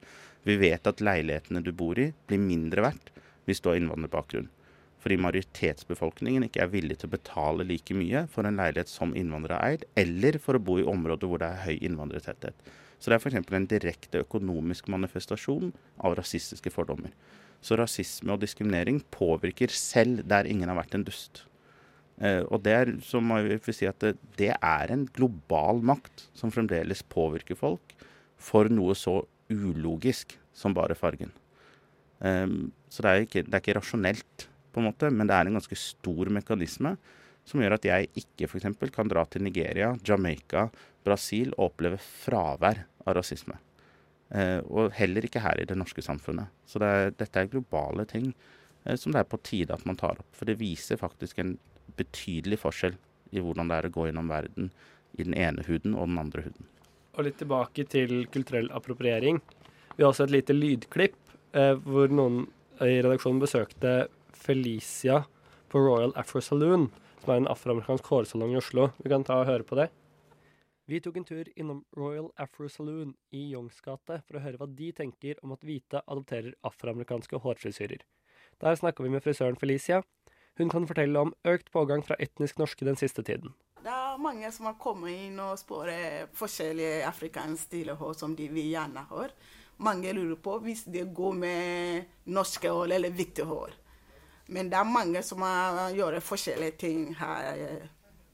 Vi 0.45 0.59
vet 0.61 0.85
at 0.87 1.01
leilighetene 1.01 1.63
du 1.65 1.73
bor 1.73 1.97
i 1.99 2.11
blir 2.29 2.43
mindre 2.43 2.85
verdt 2.85 3.09
hvis 3.49 3.63
du 3.63 3.71
har 3.71 3.79
innvandrerbakgrunn. 3.79 4.51
Fordi 5.01 5.17
majoritetsbefolkningen 5.23 6.45
ikke 6.47 6.61
er 6.65 6.71
villig 6.71 6.99
til 7.01 7.09
å 7.09 7.15
betale 7.15 7.65
like 7.65 7.95
mye 7.97 8.25
for 8.33 8.45
en 8.45 8.59
leilighet 8.59 8.91
som 8.91 9.15
innvandrere 9.17 9.57
har 9.57 9.73
eid, 9.73 9.85
eller 9.97 10.37
for 10.41 10.57
å 10.57 10.61
bo 10.61 10.77
i 10.81 10.85
områder 10.85 11.29
hvor 11.29 11.41
det 11.41 11.49
er 11.49 11.63
høy 11.65 11.77
innvandrertetthet. 11.85 12.69
Så 12.97 13.09
det 13.09 13.17
er 13.17 13.21
f.eks. 13.21 13.51
en 13.53 13.69
direkte 13.69 14.23
økonomisk 14.25 14.89
manifestasjon 14.91 15.71
av 16.03 16.17
rasistiske 16.17 16.73
fordommer. 16.73 17.13
Så 17.63 17.77
rasisme 17.79 18.33
og 18.33 18.41
diskriminering 18.43 19.01
påvirker 19.13 19.71
selv 19.73 20.23
der 20.29 20.49
ingen 20.49 20.69
har 20.69 20.77
vært 20.79 20.97
en 20.97 21.05
dust. 21.07 21.43
Eh, 22.17 22.41
og 22.49 22.63
det 22.65 22.73
er, 22.73 22.93
så 23.05 23.21
må 23.21 23.39
vi 23.45 23.57
si 23.75 23.89
at 23.89 23.99
det, 24.01 24.15
det, 24.39 24.53
er 24.55 24.93
en 24.93 25.05
global 25.13 25.83
makt 25.85 26.27
som 26.37 26.53
fremdeles 26.53 27.03
påvirker 27.05 27.57
folk 27.59 27.93
for 28.37 28.69
noe 28.73 28.95
så 28.97 29.19
ulogisk 29.53 30.37
som 30.55 30.73
bare 30.77 30.97
fargen. 30.97 31.33
Eh, 32.25 32.47
så 32.89 33.03
det 33.03 33.11
er, 33.11 33.27
ikke, 33.27 33.45
det 33.45 33.53
er 33.53 33.65
ikke 33.65 33.79
rasjonelt, 33.79 34.47
på 34.77 34.81
en 34.81 34.91
måte, 34.91 35.09
men 35.09 35.25
det 35.25 35.33
er 35.33 35.49
en 35.49 35.57
ganske 35.57 35.77
stor 35.79 36.29
mekanisme 36.29 36.91
som 37.47 37.61
gjør 37.63 37.77
at 37.77 37.85
jeg 37.87 38.09
ikke 38.19 38.49
f.eks. 38.49 38.67
kan 38.93 39.09
dra 39.09 39.23
til 39.25 39.45
Nigeria, 39.45 39.95
Jamaica, 40.05 40.67
Brasil 41.07 41.53
og 41.55 41.71
oppleve 41.71 41.97
fravær 42.01 42.83
av 43.07 43.17
rasisme. 43.17 43.55
Eh, 44.29 44.59
og 44.67 44.91
heller 44.97 45.23
ikke 45.23 45.41
her 45.43 45.59
i 45.61 45.67
det 45.67 45.77
norske 45.79 46.03
samfunnet. 46.03 46.51
Så 46.67 46.81
det 46.83 46.87
er, 46.87 47.13
dette 47.15 47.41
er 47.41 47.51
globale 47.51 48.03
ting 48.09 48.33
eh, 48.83 48.97
som 48.99 49.13
det 49.15 49.21
er 49.21 49.29
på 49.31 49.39
tide 49.39 49.75
at 49.75 49.85
man 49.87 49.99
tar 49.99 50.19
opp. 50.19 50.29
For 50.35 50.49
det 50.49 50.59
viser 50.59 50.99
faktisk 50.99 51.39
en 51.43 51.55
betydelig 51.97 52.59
forskjell 52.65 52.97
i 53.31 53.43
hvordan 53.43 53.71
det 53.71 53.77
er 53.77 53.87
å 53.87 53.93
gå 53.93 54.07
gjennom 54.09 54.31
verden 54.31 54.71
i 55.17 55.23
den 55.23 55.35
ene 55.37 55.63
huden 55.67 55.95
og 55.95 56.11
den 56.11 56.19
andre 56.21 56.43
huden. 56.47 56.67
Og 57.17 57.25
litt 57.25 57.39
tilbake 57.39 57.87
til 57.89 58.27
kulturell 58.33 58.67
appropriering. 58.75 59.39
Vi 59.95 60.03
har 60.03 60.11
også 60.11 60.27
et 60.27 60.35
lite 60.35 60.55
lydklipp 60.55 61.17
eh, 61.57 61.73
hvor 61.87 62.11
noen 62.11 62.45
i 62.83 62.99
redaksjonen 62.99 63.41
besøkte 63.41 63.93
Felicia 64.37 65.23
på 65.71 65.81
Royal 65.81 66.13
Afro 66.19 66.43
Saloon, 66.43 66.91
som 67.23 67.31
er 67.33 67.41
en 67.41 67.49
afroamerikansk 67.49 68.11
hårsalong 68.11 68.53
i 68.53 68.59
Oslo. 68.59 68.91
Vi 69.01 69.09
kan 69.11 69.25
ta 69.25 69.39
og 69.41 69.49
høre 69.49 69.65
på 69.67 69.79
det. 69.79 69.87
Vi 70.87 71.01
tok 71.03 71.17
en 71.17 71.25
tur 71.27 71.49
innom 71.59 71.81
Royal 71.97 72.29
Afro 72.39 72.69
Saloon 72.69 73.09
i 73.35 73.41
Youngsgate 73.51 74.21
for 74.23 74.37
å 74.37 74.41
høre 74.45 74.55
hva 74.61 74.67
de 74.71 74.85
tenker 74.95 75.35
om 75.43 75.51
at 75.51 75.65
hvite 75.67 75.99
adopterer 75.99 76.53
afroamerikanske 76.63 77.41
hårfrisyrer. 77.43 78.05
Der 78.63 78.77
snakka 78.79 79.03
vi 79.03 79.11
med 79.11 79.25
frisøren 79.25 79.59
Felicia. 79.59 79.97
Hun 80.55 80.71
kan 80.71 80.87
fortelle 80.87 81.19
om 81.19 81.33
økt 81.43 81.73
pågang 81.73 82.05
fra 82.07 82.15
etnisk 82.23 82.61
norske 82.61 82.87
den 82.87 82.95
siste 82.95 83.19
tiden. 83.19 83.51
Det 83.83 83.91
er 83.91 84.21
mange 84.23 84.47
som 84.55 84.69
har 84.69 84.77
kommet 84.79 85.11
inn 85.25 85.35
og 85.43 85.59
spurt 85.59 86.31
forskjellige 86.39 87.03
afrikanske 87.09 87.67
stiler 87.67 87.99
hår 87.99 88.15
som 88.23 88.37
de 88.39 88.47
vil 88.47 88.71
gjerne 88.71 89.03
ha. 89.11 89.27
Mange 89.83 90.15
lurer 90.15 90.39
på 90.39 90.55
hvis 90.63 90.85
det 90.87 91.03
går 91.11 91.35
med 91.43 92.31
norske 92.31 92.71
hår 92.71 92.95
eller 92.95 93.11
hvite 93.11 93.43
hår. 93.43 93.75
Men 94.55 94.71
det 94.71 94.79
er 94.79 94.95
mange 94.95 95.19
som 95.19 95.43
har 95.43 95.91
gjort 95.99 96.23
forskjellige 96.23 96.79
ting 96.79 97.05
her 97.19 97.51
i 97.59 97.69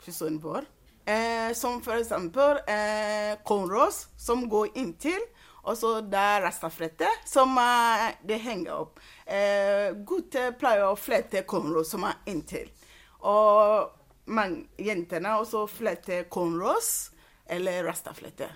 frisøren 0.06 0.38
vår. 0.38 0.70
Eh, 1.06 1.54
som 1.54 1.82
eksempel 1.82 2.60
eh, 2.68 3.38
cornrows, 3.44 4.08
som 4.18 4.50
går 4.50 4.78
inntil. 4.78 5.20
Og 5.64 5.78
så 5.80 5.94
det 6.02 6.20
er 6.20 6.42
rastaflette, 6.44 7.08
som 7.26 7.58
eh, 7.58 8.10
det 8.24 8.40
henger 8.44 8.84
opp. 8.84 9.00
Eh, 9.26 9.96
gutter 10.08 10.52
pleier 10.60 10.90
å 10.90 11.00
flette 11.00 11.46
cornrows 11.48 11.92
som 11.92 12.04
er 12.08 12.20
inntil. 12.28 12.68
Og 13.24 13.92
man, 14.26 14.62
jentene 14.80 15.38
også 15.40 15.66
fletter 15.72 16.28
cornrows 16.32 17.12
eller 17.48 17.84
rastaflette. 17.88 18.50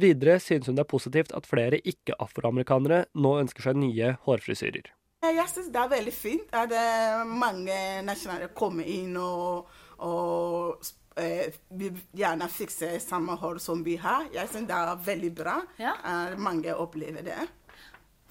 Videre 0.00 0.40
synes 0.40 0.66
hun 0.66 0.76
det 0.76 0.82
er 0.84 0.90
positivt 0.90 1.32
at 1.36 1.46
flere 1.46 1.78
ikke-afroamerikanere 1.86 3.04
nå 3.14 3.36
ønsker 3.44 3.68
seg 3.68 3.78
nye 3.78 4.14
hårfrisyrer. 4.24 4.90
Jeg 5.24 5.48
synes 5.48 5.70
det 5.72 5.80
er 5.80 5.92
veldig 5.92 6.12
fint 6.12 6.56
at 6.56 6.72
eh, 6.76 7.20
mange 7.24 7.76
nasjonale 8.04 8.50
kommer 8.56 8.88
inn 8.88 9.14
og, 9.20 9.70
og 10.04 10.84
eh, 11.20 11.52
vil 11.68 11.98
gjerne 12.16 12.48
fikse 12.52 12.94
samme 13.02 13.36
hår 13.40 13.60
som 13.62 13.84
vi 13.86 13.96
har. 14.00 14.26
Jeg 14.34 14.50
syns 14.52 14.70
det 14.70 14.78
er 14.78 15.04
veldig 15.10 15.34
bra. 15.34 15.58
Ja. 15.78 15.94
at 16.02 16.38
mange 16.38 16.74
opplever 16.74 17.22
det. 17.26 17.42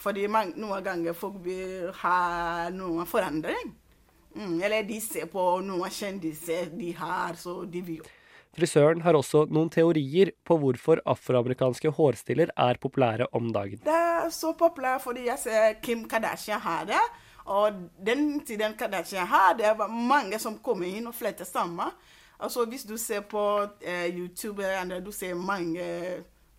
Fordi 0.04 0.28
man, 0.28 0.52
noen 0.60 0.84
ganger 0.84 1.16
folk 1.16 1.40
vil 1.46 1.92
ha 2.02 2.70
noen 2.76 3.08
forandring. 3.08 3.72
Mm, 4.34 4.58
eller 4.66 4.84
de 4.88 4.98
ser 5.04 5.30
på 5.32 5.44
noen 5.64 5.94
kjendiser 5.94 6.72
de 6.74 6.92
har, 6.98 7.38
så 7.38 7.62
de 7.70 7.82
vil 7.86 8.04
Frisøren 8.54 9.00
har 9.02 9.18
også 9.18 9.48
noen 9.50 9.70
teorier 9.74 10.30
på 10.46 10.60
hvorfor 10.62 11.00
afroamerikanske 11.10 11.90
hårstiller 11.98 12.52
er 12.54 12.78
populære 12.82 13.26
om 13.34 13.48
dagen. 13.54 13.80
Det 13.82 13.94
er 13.94 14.28
så 14.34 14.52
populært 14.58 15.02
fordi 15.02 15.26
jeg 15.26 15.42
ser 15.42 15.80
Kim 15.82 16.04
Kardashian 16.10 16.62
har 16.62 16.86
det. 16.86 17.02
Og 17.50 17.80
den 17.98 18.44
tiden 18.46 18.76
Kardashian 18.78 19.26
har 19.28 19.58
det, 19.58 19.74
var 19.78 19.90
mange 19.90 20.38
som 20.40 20.60
kommer 20.62 20.86
inn 20.86 21.10
og 21.10 21.18
fletter 21.18 21.50
sammen. 21.50 21.90
Altså 22.44 22.66
Hvis 22.68 22.84
du 22.84 22.98
ser 23.00 23.24
på 23.24 23.42
eh, 23.82 24.10
YouTube, 24.12 24.64
du 25.06 25.12
ser 25.12 25.34
mange 25.40 25.84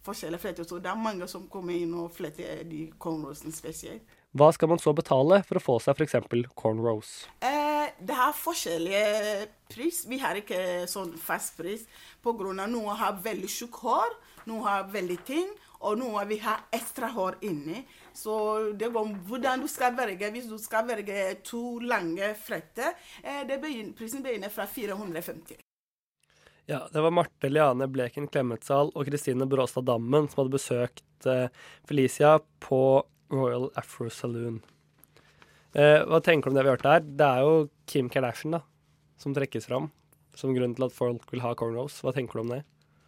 forskjellige 0.05 0.41
fletter. 0.41 0.65
Så 0.65 0.79
det 0.79 0.91
er 0.91 1.01
mange 1.01 1.29
som 1.31 1.49
kommer 1.51 1.77
inn 1.77 1.95
og 1.97 2.13
fletter 2.15 2.63
de 2.69 2.87
cornrowsene 3.01 3.53
spesielt. 3.55 4.21
Hva 4.35 4.49
skal 4.51 4.73
man 4.73 4.81
så 4.83 4.91
betale 4.97 5.43
for 5.47 5.61
å 5.61 5.63
få 5.63 5.77
seg 5.83 5.95
f.eks. 5.95 6.17
cornrows? 6.59 7.11
Eh, 7.39 7.93
det 8.03 8.17
har 8.19 8.35
forskjellige 8.35 9.45
pris. 9.71 10.03
Vi 10.11 10.19
har 10.19 10.41
ikke 10.41 10.89
sånn 10.91 11.13
fast 11.21 11.55
pris. 11.61 11.85
Av 12.25 12.43
noen 12.43 12.97
har 12.99 13.21
veldig 13.23 13.51
tjukt 13.51 13.79
hår, 13.85 14.17
noen 14.51 14.67
har 14.67 14.89
veldig 14.91 15.19
tynn, 15.29 15.53
og 15.85 16.01
noen 16.01 16.27
vil 16.29 16.43
ha 16.43 16.57
ekstra 16.75 17.13
hår 17.15 17.39
inni. 17.47 17.85
Så 18.15 18.35
det 18.75 18.91
går 18.91 19.07
om 19.07 19.15
hvordan 19.29 19.63
du 19.63 19.69
skal 19.71 19.95
velge. 19.95 20.33
Hvis 20.35 20.51
du 20.51 20.57
skal 20.59 20.89
velge 20.89 21.37
to 21.47 21.79
lange 21.85 22.35
fletter, 22.35 22.97
eh, 23.23 23.45
det 23.47 23.61
begynner, 23.63 23.95
prisen 23.95 24.25
begynner 24.25 24.51
fra 24.51 24.67
450. 24.67 25.64
Ja, 26.67 26.85
det 26.93 27.01
var 27.05 27.13
Marte 27.13 27.51
Liane 27.51 27.89
Bleken 27.93 28.29
Klemetsdal 28.33 28.93
og 28.95 29.09
Kristine 29.09 29.47
Bråstad 29.49 29.85
Dammen 29.89 30.31
som 30.31 30.43
hadde 30.43 30.55
besøkt 30.55 31.29
eh, 31.29 31.51
Felicia 31.89 32.39
på 32.65 32.79
Royal 33.33 33.69
Afro 33.77 34.09
Saloon. 34.13 34.63
Eh, 35.77 36.01
hva 36.09 36.23
tenker 36.25 36.49
du 36.49 36.55
om 36.55 36.57
det 36.57 36.65
vi 36.65 36.73
har 36.73 36.89
her? 36.89 37.05
Det 37.05 37.29
er 37.29 37.45
jo 37.45 37.67
Kim 37.91 38.09
Kardashian 38.09 38.57
da, 38.57 38.65
som 39.21 39.37
trekkes 39.37 39.69
fram 39.69 39.91
som 40.39 40.55
grunn 40.55 40.75
til 40.77 40.87
at 40.87 40.95
folk 40.95 41.27
vil 41.33 41.43
ha 41.45 41.55
cornrows. 41.59 42.01
Hva 42.05 42.13
tenker 42.15 42.39
du 42.39 42.45
om 42.45 42.55
det? 42.57 42.63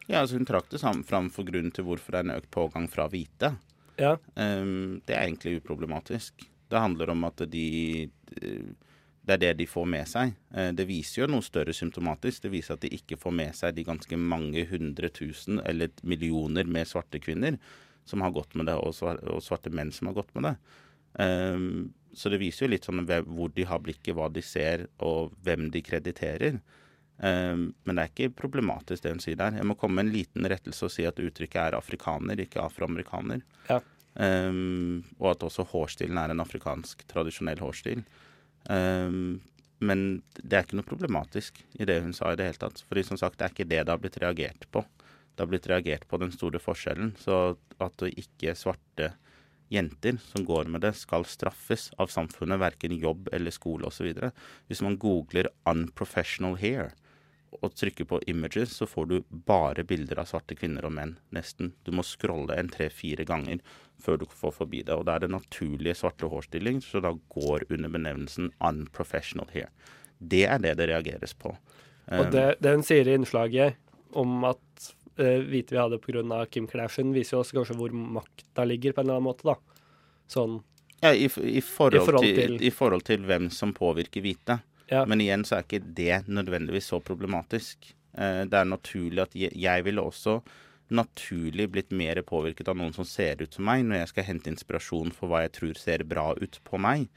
Ja, 0.07 0.23
altså 0.23 0.39
Hun 0.39 0.47
trakk 0.49 0.69
det 0.71 0.83
fram 0.83 1.31
for 1.35 1.47
grunnen 1.47 1.75
til 1.75 1.87
hvorfor 1.87 2.15
det 2.15 2.21
er 2.21 2.29
en 2.29 2.37
økt 2.39 2.51
pågang 2.55 2.87
fra 2.91 3.09
hvite. 3.11 3.57
Ja. 3.99 4.17
Um, 4.35 5.01
det 5.07 5.17
er 5.17 5.25
egentlig 5.25 5.61
uproblematisk. 5.61 6.47
Det 6.71 6.83
handler 6.83 7.11
om 7.11 7.25
at 7.27 7.43
de 7.51 7.67
Det 9.27 9.35
er 9.35 9.43
det 9.43 9.53
de 9.59 9.67
får 9.67 9.89
med 9.91 10.07
seg. 10.07 10.37
Eh, 10.55 10.71
det 10.77 10.87
viser 10.87 11.25
jo 11.25 11.33
noe 11.35 11.45
større 11.45 11.75
symptomatisk. 11.75 12.45
Det 12.45 12.53
viser 12.53 12.77
at 12.77 12.85
de 12.85 12.93
ikke 12.95 13.19
får 13.19 13.35
med 13.35 13.59
seg 13.59 13.75
de 13.75 13.87
ganske 13.87 14.19
mange 14.21 14.63
hundre 14.71 15.11
tusen 15.11 15.59
eller 15.67 15.91
millioner 16.07 16.69
med 16.71 16.87
svarte 16.87 17.21
kvinner 17.23 17.59
som 18.07 18.23
har 18.23 18.31
gått 18.31 18.55
med 18.55 18.69
det, 18.69 18.77
og 18.79 19.43
svarte 19.43 19.73
menn 19.75 19.91
som 19.91 20.07
har 20.07 20.15
gått 20.21 20.31
med 20.37 20.47
det. 20.47 20.55
Ehm, 21.25 21.89
så 22.15 22.31
det 22.31 22.39
viser 22.39 22.67
jo 22.67 22.73
litt 22.73 22.87
sånn 22.87 23.03
hvor 23.03 23.51
de 23.51 23.67
har 23.67 23.83
blikket, 23.83 24.15
hva 24.15 24.29
de 24.33 24.45
ser, 24.47 24.87
og 25.03 25.35
hvem 25.43 25.67
de 25.75 25.83
krediterer. 25.83 26.61
Ehm, 27.19 27.73
men 27.83 27.99
det 27.99 28.05
er 28.05 28.13
ikke 28.13 28.37
problematisk 28.45 29.03
det 29.03 29.17
hun 29.17 29.25
sier 29.25 29.41
der. 29.41 29.59
Jeg 29.59 29.67
må 29.67 29.75
komme 29.81 29.99
med 29.99 30.07
en 30.07 30.15
liten 30.21 30.47
rettelse 30.47 30.87
og 30.87 30.95
si 30.95 31.09
at 31.09 31.19
uttrykket 31.19 31.61
er 31.65 31.79
afrikaner, 31.81 32.47
ikke 32.47 32.63
afroamerikaner. 32.63 33.43
Ja. 33.67 33.83
Um, 34.17 35.03
og 35.19 35.35
at 35.35 35.43
også 35.45 35.67
hårstilen 35.69 36.17
er 36.17 36.33
en 36.33 36.41
afrikansk, 36.41 37.03
tradisjonell 37.11 37.61
hårstil. 37.61 38.01
Ehm, 38.73 39.41
men 39.79 40.05
det 40.41 40.57
er 40.57 40.65
ikke 40.65 40.79
noe 40.79 40.89
problematisk 40.89 41.61
i 41.77 41.87
det 41.89 41.99
hun 42.05 42.15
sa 42.17 42.33
i 42.33 42.39
det 42.39 42.49
hele 42.49 42.63
tatt. 42.63 42.83
Fordi 42.89 43.05
som 43.07 43.21
sagt, 43.21 43.39
det 43.39 43.47
er 43.47 43.55
ikke 43.55 43.69
det 43.69 43.83
det 43.85 43.93
har 43.93 44.01
blitt 44.03 44.19
reagert 44.23 44.67
på. 44.73 44.85
Det 45.37 45.45
har 45.45 45.51
blitt 45.53 45.69
reagert 45.69 46.07
på 46.09 46.21
den 46.23 46.33
store 46.33 46.61
forskjellen. 46.63 47.13
Så 47.21 47.57
at 47.83 48.07
ikke 48.09 48.57
svarte 48.57 49.13
jenter 49.73 50.21
som 50.23 50.47
går 50.47 50.71
med 50.71 50.85
det, 50.87 50.95
skal 50.97 51.27
straffes 51.29 51.91
av 52.01 52.13
samfunnet, 52.13 52.61
verken 52.63 52.95
jobb 52.97 53.29
eller 53.35 53.55
skole 53.55 53.89
osv. 53.89 54.13
Hvis 54.71 54.83
man 54.83 54.97
googler 54.97 55.51
'unprofessional 55.67 56.57
hair' 56.57 56.95
og 57.63 57.75
trykker 57.75 58.05
på 58.05 58.21
'images', 58.27 58.75
så 58.77 58.87
får 58.87 59.07
du 59.09 59.21
bare 59.31 59.85
bilder 59.85 60.19
av 60.19 60.27
svarte 60.27 60.55
kvinner 60.57 60.85
og 60.85 60.93
menn, 60.93 61.17
nesten. 61.33 61.73
Du 61.85 61.93
må 61.93 62.03
scrolle 62.03 62.57
en 62.59 62.69
tre-fire 62.69 63.25
ganger 63.25 63.61
før 64.03 64.19
du 64.19 64.27
får 64.27 64.53
forbi 64.53 64.83
det. 64.85 64.95
Og 64.95 65.05
da 65.07 65.15
er 65.17 65.21
det 65.21 65.31
naturlige 65.31 65.95
svarte 65.95 66.29
hårstilling, 66.29 66.81
så 66.83 67.01
da 67.01 67.13
går 67.29 67.65
under 67.71 67.89
benevnelsen 67.89 68.53
'unprofessional 68.61 69.49
hair'. 69.53 69.71
Det 70.21 70.45
er 70.47 70.59
det 70.59 70.77
det 70.77 70.89
reageres 70.89 71.35
på. 71.35 71.57
Og 72.13 72.31
det, 72.31 72.57
det 72.63 72.71
hun 72.75 72.83
sier 72.83 73.09
i 73.09 73.15
innslaget 73.19 73.75
om 74.15 74.45
at 74.45 74.93
uh, 75.19 75.41
hvite 75.43 75.71
vi 75.75 75.81
hadde 75.81 75.99
pga. 75.99 76.47
Kim 76.47 76.67
Kardashian, 76.67 77.13
viser 77.13 77.37
jo 77.37 77.43
også 77.43 77.57
kanskje 77.59 77.77
hvor 77.77 77.91
makta 77.93 78.65
ligger, 78.65 78.93
på 78.93 79.01
en 79.01 79.07
eller 79.07 79.19
annen 79.19 79.31
måte. 79.33 79.43
da. 79.45 79.57
Sånn 80.29 80.63
Ja, 81.03 81.13
i, 81.13 81.27
i, 81.27 81.61
forhold 81.61 81.95
I 81.95 82.07
forhold 82.07 82.25
til, 82.25 82.37
til- 82.37 82.63
I 82.67 82.71
forhold 82.71 83.03
til 83.05 83.19
hvem 83.27 83.51
som 83.51 83.75
påvirker 83.75 84.23
hvite. 84.23 84.61
Ja. 84.91 85.03
Men 85.07 85.21
igjen 85.23 85.45
så 85.47 85.59
er 85.59 85.67
ikke 85.67 85.83
det 85.99 86.27
nødvendigvis 86.31 86.91
så 86.93 87.01
problematisk. 87.03 87.91
Eh, 88.15 88.45
det 88.47 88.61
er 88.61 88.71
naturlig 88.71 89.25
at 89.25 89.35
jeg, 89.37 89.85
ville 89.87 90.05
også 90.05 90.41
naturlig 90.95 91.69
blitt 91.75 91.91
mer 91.91 92.21
påvirket 92.23 92.69
av 92.71 92.79
noen 92.79 92.95
som 92.95 93.07
ser 93.09 93.43
ut 93.43 93.55
som 93.55 93.67
meg, 93.67 93.83
når 93.85 94.05
jeg 94.05 94.13
skal 94.13 94.29
hente 94.29 94.53
inspirasjon 94.53 95.13
for 95.15 95.31
hva 95.31 95.43
jeg 95.45 95.57
tror 95.59 95.81
ser 95.81 96.07
bra 96.07 96.31
ut 96.39 96.61
på 96.65 96.79
meg, 96.79 97.09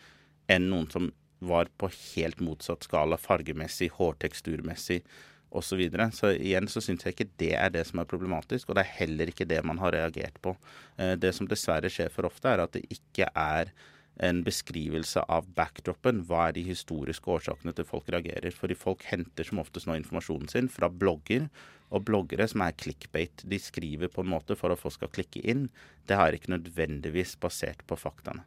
enn 0.50 0.70
noen 0.72 0.90
som 0.90 1.12
var 1.40 1.70
på 1.80 1.88
helt 1.94 2.42
motsatt 2.44 2.84
skala 2.84 3.20
fargemessig, 3.22 3.92
hårteksturmessig 3.96 5.04
osv. 5.50 5.70
Så, 5.70 5.78
videre. 5.80 6.10
så 6.14 6.34
igjen 6.34 6.68
så 6.70 6.82
syns 6.84 7.06
jeg 7.06 7.16
ikke 7.16 7.30
det 7.42 7.54
er 7.58 7.72
det 7.74 7.86
som 7.90 8.02
er 8.02 8.10
problematisk, 8.10 8.70
og 8.70 8.78
det 8.78 8.84
er 8.84 8.98
heller 9.00 9.32
ikke 9.32 9.48
det 9.50 9.62
man 9.66 9.80
har 9.82 9.96
reagert 9.96 10.42
på. 10.42 10.58
Eh, 10.98 11.16
Det 11.22 11.32
som 11.38 11.48
dessverre 11.50 11.90
skjer 11.90 12.12
for 12.14 12.30
ofte, 12.30 12.50
er 12.50 12.66
at 12.66 12.74
det 12.74 12.86
ikke 12.90 13.30
er 13.34 13.72
en 14.20 14.44
beskrivelse 14.44 15.24
av 15.32 15.48
backdropen. 15.56 16.24
Hva 16.28 16.50
er 16.50 16.58
de 16.58 16.66
historiske 16.68 17.32
årsakene 17.32 17.74
til 17.76 17.88
folk 17.88 18.10
reagerer? 18.12 18.52
Fordi 18.56 18.78
folk 18.78 19.06
henter 19.08 19.48
som 19.48 19.62
oftest 19.64 19.88
nå 19.88 19.96
informasjonen 20.00 20.52
sin 20.52 20.72
fra 20.72 20.92
blogger, 20.92 21.48
og 21.90 22.06
bloggere 22.06 22.46
som 22.50 22.62
er 22.62 22.76
clickbait. 22.78 23.44
De 23.50 23.58
skriver 23.62 24.12
på 24.14 24.22
en 24.22 24.30
måte 24.30 24.58
for 24.60 24.74
at 24.74 24.82
folk 24.82 24.94
skal 24.98 25.12
klikke 25.14 25.42
inn. 25.42 25.68
Det 26.06 26.20
har 26.20 26.36
ikke 26.36 26.54
nødvendigvis 26.54 27.36
basert 27.42 27.82
på 27.90 27.98
faktaene. 27.98 28.46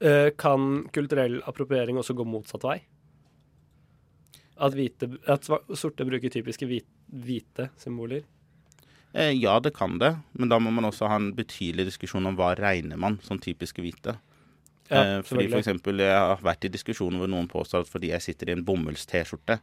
Eh, 0.00 0.30
Kan 0.36 0.88
kulturell 0.92 1.40
appropriering 1.48 1.96
også 2.00 2.16
gå 2.16 2.26
motsatt 2.28 2.66
vei? 2.66 2.80
At, 4.62 4.76
hvite, 4.76 5.08
at 5.26 5.48
sorte 5.48 6.04
bruker 6.06 6.30
typiske 6.30 6.68
hvit, 6.68 6.86
hvite 7.08 7.70
symboler? 7.80 8.26
Eh, 9.12 9.32
ja, 9.36 9.58
det 9.60 9.74
kan 9.76 9.98
det, 10.00 10.14
men 10.36 10.52
da 10.52 10.58
må 10.60 10.70
man 10.72 10.86
også 10.88 11.08
ha 11.10 11.16
en 11.20 11.32
betydelig 11.36 11.88
diskusjon 11.90 12.28
om 12.28 12.36
hva 12.38 12.52
regner 12.56 13.00
man 13.00 13.18
som 13.24 13.40
typiske 13.40 13.84
hvite. 13.84 14.16
Ja, 14.92 15.02
eh, 15.02 15.22
fordi 15.24 15.48
for 15.48 15.62
eksempel, 15.62 15.98
Jeg 16.04 16.12
har 16.12 16.42
vært 16.44 16.66
i 16.68 16.72
diskusjoner 16.72 17.22
hvor 17.22 17.30
noen 17.30 17.48
påstår 17.48 17.86
at 17.86 17.90
fordi 17.90 18.12
jeg 18.12 18.22
sitter 18.22 18.50
i 18.50 18.56
en 18.56 18.64
bomulls-T-skjorte, 18.64 19.58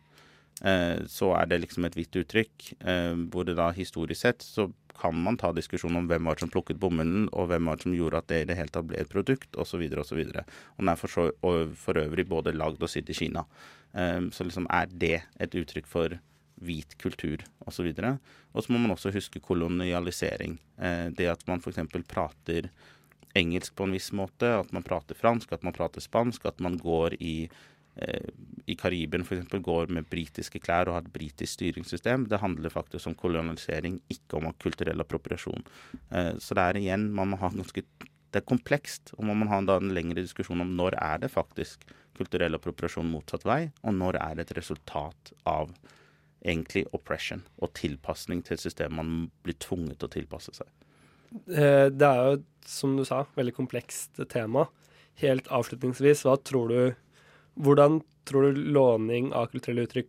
eh, 0.66 1.06
så 1.06 1.34
er 1.38 1.46
det 1.46 1.62
liksom 1.62 1.86
et 1.86 1.98
hvitt 1.98 2.16
uttrykk. 2.24 2.70
Eh, 2.82 3.16
hvor 3.30 3.46
det 3.46 3.58
da 3.60 3.70
historisk 3.72 4.22
sett 4.22 4.42
så 4.46 4.72
kan 5.00 5.16
man 5.16 5.38
ta 5.38 5.54
diskusjon 5.56 5.96
om 5.96 6.08
hvem 6.10 6.26
var 6.26 6.36
det 6.36 6.44
som 6.44 6.52
plukket 6.52 6.80
bomullen, 6.80 7.30
og 7.32 7.48
hvem 7.48 7.70
var 7.70 7.78
det 7.78 7.84
som 7.84 7.96
gjorde 7.96 8.18
at 8.18 8.28
det 8.28 8.42
i 8.42 8.48
det 8.50 8.58
hele 8.58 8.74
tatt 8.74 8.88
ble 8.90 9.00
et 9.00 9.12
produkt, 9.12 9.56
osv. 9.56 9.86
osv. 9.96 10.20
Og 10.20 10.82
den 10.82 10.90
er 10.90 11.00
for, 11.00 11.08
så, 11.08 11.30
og 11.42 11.76
for 11.80 12.02
øvrig 12.02 12.28
både 12.28 12.52
lagd 12.52 12.84
og 12.84 12.92
sydd 12.92 13.10
i 13.10 13.16
Kina. 13.16 13.46
Så 13.96 14.44
liksom 14.44 14.68
er 14.70 14.92
det 14.92 15.22
et 15.40 15.56
uttrykk 15.56 15.88
for 15.88 16.20
hvit 16.60 16.98
kultur 17.00 17.40
osv. 17.64 17.88
Og 17.96 18.60
så 18.60 18.74
må 18.74 18.78
man 18.84 18.92
også 18.92 19.14
huske 19.16 19.40
kolonialisering. 19.40 20.60
Det 21.16 21.32
at 21.32 21.48
man 21.48 21.64
f.eks. 21.64 21.80
prater 22.04 22.68
engelsk 23.38 23.76
på 23.76 23.86
en 23.86 23.96
viss 23.96 24.12
måte, 24.16 24.52
at 24.62 24.72
man 24.76 24.86
prater 24.86 25.18
fransk, 25.18 25.52
at 25.54 25.66
man 25.66 25.76
prater 25.76 26.04
spansk, 26.04 26.46
at 26.50 26.62
man 26.64 26.78
går 26.82 27.16
i 27.20 27.50
eh, 27.96 28.30
i 28.70 28.76
Karibien 28.78 29.26
f.eks. 29.26 29.48
går 29.66 29.92
med 29.94 30.10
britiske 30.10 30.62
klær 30.64 30.90
og 30.90 30.98
har 30.98 31.06
et 31.06 31.14
britisk 31.14 31.58
styringssystem. 31.58 32.28
Det 32.30 32.42
handler 32.42 32.74
faktisk 32.74 33.10
om 33.10 33.18
kolonialisering, 33.18 34.00
ikke 34.10 34.40
om 34.40 34.50
kulturell 34.62 35.02
appropriasjon. 35.06 35.66
Eh, 36.12 36.36
så 36.38 36.58
det 36.58 36.66
er 36.66 36.82
igjen 36.82 37.10
man 37.16 37.34
må 37.34 37.42
ha 37.42 37.52
ganske 37.54 37.86
Det 38.30 38.44
er 38.44 38.46
komplekst, 38.46 39.16
og 39.18 39.26
man 39.26 39.40
må 39.42 39.46
ha 39.50 39.58
en 39.58 39.90
lengre 39.90 40.22
diskusjon 40.22 40.62
om 40.62 40.76
når 40.78 40.94
er 41.02 41.18
det 41.24 41.32
faktisk 41.34 41.82
kulturell 42.14 42.54
appropriasjon 42.54 43.10
motsatt 43.10 43.46
vei, 43.48 43.72
og 43.82 43.96
når 43.98 44.20
er 44.22 44.36
det 44.36 44.44
et 44.46 44.58
resultat 44.60 45.32
av 45.50 45.72
egentlig 46.46 46.86
oppression 46.94 47.42
og 47.58 47.74
tilpasning 47.74 48.44
til 48.46 48.56
et 48.56 48.64
system 48.64 48.96
man 49.00 49.10
blir 49.44 49.58
tvunget 49.60 49.98
til 50.00 50.10
å 50.10 50.14
tilpasse 50.14 50.54
seg. 50.60 50.68
Eh, 51.32 51.88
Det 51.90 52.08
er 52.08 52.22
jo, 52.26 52.44
som 52.66 52.96
du 52.98 53.06
sa, 53.06 53.26
veldig 53.36 53.56
komplekst 53.56 54.22
tema. 54.30 54.68
Helt 55.22 55.48
avslutningsvis, 55.48 56.26
hva 56.26 56.38
tror 56.38 56.70
du 56.70 56.96
Hvordan 57.60 58.00
tror 58.24 58.54
du 58.54 58.62
låning 58.72 59.34
av 59.36 59.50
kulturelle 59.52 59.84
uttrykk 59.84 60.08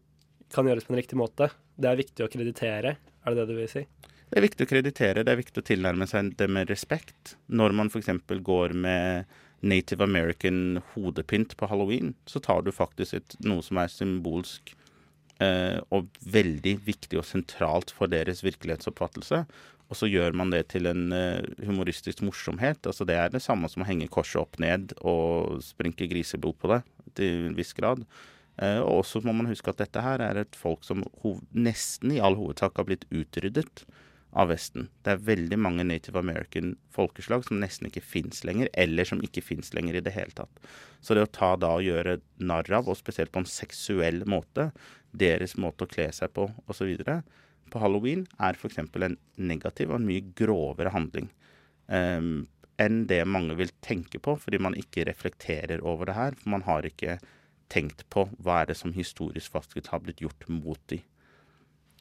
kan 0.54 0.68
gjøres 0.68 0.84
på 0.86 0.92
en 0.92 1.00
riktig 1.00 1.18
måte? 1.18 1.48
Det 1.74 1.88
er 1.88 1.98
viktig 1.98 2.22
å 2.22 2.30
kreditere 2.30 2.92
Er 2.94 3.34
det 3.34 3.40
det 3.40 3.46
du 3.48 3.56
vil 3.56 3.68
si? 3.68 3.82
Det 4.30 4.38
er 4.38 4.44
viktig 4.44 4.66
å 4.66 4.70
kreditere, 4.70 5.24
det 5.26 5.32
er 5.32 5.40
viktig 5.40 5.58
å 5.58 5.66
tilnærme 5.66 6.06
seg 6.06 6.36
det 6.38 6.46
med 6.46 6.70
respekt. 6.70 7.34
Når 7.50 7.72
man 7.74 7.88
f.eks. 7.90 8.12
går 8.46 8.76
med 8.78 9.26
native 9.66 10.04
american 10.04 10.80
hodepynt 10.92 11.56
på 11.58 11.66
halloween, 11.66 12.14
så 12.30 12.38
tar 12.38 12.62
du 12.62 12.70
faktisk 12.70 13.18
et, 13.18 13.34
noe 13.42 13.64
som 13.66 13.80
er 13.82 13.90
symbolsk 13.90 14.70
eh, 15.42 15.82
og 15.90 16.06
veldig 16.22 16.76
viktig 16.86 17.18
og 17.18 17.26
sentralt 17.26 17.90
for 17.90 18.12
deres 18.12 18.44
virkelighetsoppfattelse. 18.46 19.42
Og 19.90 19.98
så 19.98 20.06
gjør 20.06 20.36
man 20.38 20.52
det 20.54 20.68
til 20.70 20.86
en 20.86 21.10
eh, 21.14 21.46
humoristisk 21.66 22.22
morsomhet. 22.22 22.86
Altså 22.86 23.06
Det 23.08 23.16
er 23.18 23.32
det 23.32 23.42
samme 23.42 23.68
som 23.70 23.82
å 23.82 23.88
henge 23.88 24.10
korset 24.12 24.38
opp 24.42 24.60
ned 24.62 24.94
og 25.00 25.58
sprinke 25.66 26.06
griseblod 26.10 26.60
på 26.62 26.70
det, 26.70 26.84
til 27.18 27.48
en 27.48 27.56
viss 27.58 27.74
grad. 27.74 28.04
Eh, 28.60 28.78
og 28.78 29.02
også 29.02 29.24
må 29.26 29.34
man 29.34 29.50
huske 29.50 29.72
at 29.72 29.82
dette 29.82 30.04
her 30.04 30.22
er 30.22 30.44
et 30.44 30.58
folk 30.58 30.86
som 30.86 31.02
nesten 31.50 32.14
i 32.14 32.22
all 32.22 32.38
hovedsak 32.38 32.78
har 32.78 32.86
blitt 32.86 33.08
utryddet 33.10 33.84
av 34.30 34.52
Vesten. 34.52 34.86
Det 35.02 35.14
er 35.14 35.24
veldig 35.26 35.58
mange 35.58 35.84
native 35.86 36.20
american 36.20 36.76
folkeslag 36.94 37.42
som 37.46 37.58
nesten 37.62 37.88
ikke 37.88 38.04
fins 38.04 38.44
lenger, 38.46 38.70
eller 38.78 39.08
som 39.08 39.22
ikke 39.26 39.42
fins 39.42 39.72
lenger 39.74 39.98
i 39.98 40.04
det 40.06 40.14
hele 40.14 40.34
tatt. 40.36 40.62
Så 41.02 41.16
det 41.16 41.26
å 41.26 41.32
ta 41.34 41.56
da 41.58 41.72
og 41.78 41.86
gjøre 41.86 42.20
narr 42.38 42.70
av, 42.78 42.86
og 42.86 42.98
spesielt 43.00 43.32
på 43.34 43.42
en 43.42 43.50
seksuell 43.50 44.22
måte, 44.30 44.70
deres 45.10 45.56
måte 45.58 45.86
å 45.86 45.90
kle 45.90 46.10
seg 46.14 46.30
på 46.36 46.46
osv., 46.70 46.94
på 47.70 47.82
halloween 47.82 48.26
er 48.42 48.58
f.eks. 48.58 48.80
en 48.82 49.18
negativ 49.36 49.90
og 49.90 50.00
en 50.00 50.08
mye 50.08 50.24
grovere 50.36 50.92
handling 50.94 51.30
um, 51.90 52.48
enn 52.80 53.04
det 53.10 53.20
mange 53.28 53.56
vil 53.58 53.72
tenke 53.84 54.20
på, 54.22 54.36
fordi 54.40 54.60
man 54.62 54.76
ikke 54.78 55.04
reflekterer 55.08 55.82
over 55.84 56.08
det 56.08 56.16
her. 56.16 56.36
For 56.40 56.54
man 56.54 56.64
har 56.64 56.86
ikke 56.88 57.18
tenkt 57.70 58.06
på 58.10 58.26
hva 58.40 58.62
er 58.62 58.70
det 58.70 58.78
som 58.80 58.94
historisk 58.96 59.52
faktisk 59.52 59.90
har 59.92 60.00
blitt 60.04 60.22
gjort 60.24 60.48
mot 60.48 60.80
de. 60.90 61.02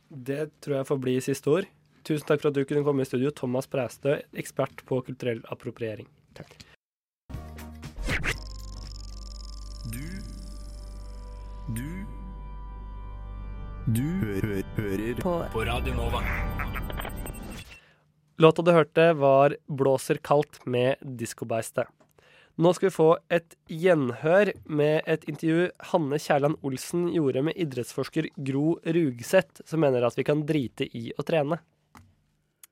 Det 0.10 0.48
tror 0.64 0.80
jeg 0.80 0.90
får 0.90 1.02
bli 1.04 1.18
siste 1.22 1.52
ord. 1.52 1.68
Tusen 2.08 2.26
takk 2.26 2.42
for 2.42 2.50
at 2.50 2.58
du 2.58 2.64
kunne 2.64 2.86
komme 2.88 3.04
i 3.04 3.10
studio, 3.10 3.30
Thomas 3.36 3.68
Præstø, 3.70 4.16
ekspert 4.34 4.86
på 4.88 5.02
kulturell 5.06 5.44
appropriering. 5.52 6.08
Takk. 6.38 6.56
Du 9.90 10.06
Du 11.76 11.99
Du 13.90 14.04
hø 14.04 14.36
hø 14.44 14.58
hører 14.76 15.20
på. 15.24 15.32
på 15.50 15.62
Radio 15.66 15.94
Nova. 15.98 16.20
Låta 18.38 18.62
du 18.62 18.72
hørte, 18.72 19.14
var 19.18 19.56
'Blåser 19.66 20.20
kaldt' 20.22 20.60
med 20.66 21.02
Diskobeistet. 21.02 21.88
Nå 22.58 22.74
skal 22.76 22.90
vi 22.90 22.94
få 22.94 23.18
et 23.32 23.56
gjenhør 23.66 24.52
med 24.66 25.02
et 25.08 25.24
intervju 25.24 25.72
Hanne 25.94 26.20
Kjærland 26.20 26.60
Olsen 26.62 27.08
gjorde 27.16 27.42
med 27.42 27.58
idrettsforsker 27.58 28.30
Gro 28.38 28.78
Rugseth, 28.86 29.66
som 29.66 29.80
mener 29.80 30.06
at 30.06 30.18
vi 30.18 30.24
kan 30.24 30.46
drite 30.46 30.86
i 30.86 31.10
å 31.18 31.26
trene. 31.26 31.58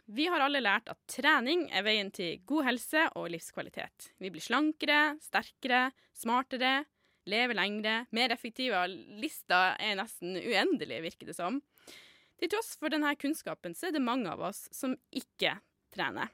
Vi 0.05 0.27
har 0.27 0.39
alle 0.39 0.61
lært 0.61 0.87
at 0.87 0.99
trening 1.07 1.65
er 1.71 1.83
veien 1.83 2.11
til 2.11 2.43
god 2.45 2.63
helse 2.63 3.09
og 3.15 3.31
livskvalitet. 3.31 4.11
Vi 4.19 4.29
blir 4.29 4.43
slankere, 4.43 5.17
sterkere, 5.19 5.91
smartere, 6.13 6.85
lever 7.27 7.57
lengre, 7.57 7.99
mer 8.15 8.33
effektive. 8.33 8.79
Lista 9.21 9.75
er 9.81 9.97
nesten 9.99 10.37
uendelig, 10.39 11.01
virker 11.05 11.29
det 11.29 11.37
som. 11.37 11.61
Til 12.37 12.51
tross 12.53 12.75
for 12.77 12.93
denne 12.93 13.13
kunnskapen 13.17 13.73
så 13.77 13.89
er 13.89 13.97
det 13.97 14.03
mange 14.05 14.29
av 14.29 14.43
oss 14.49 14.67
som 14.75 14.93
ikke 15.15 15.57
trener. 15.93 16.29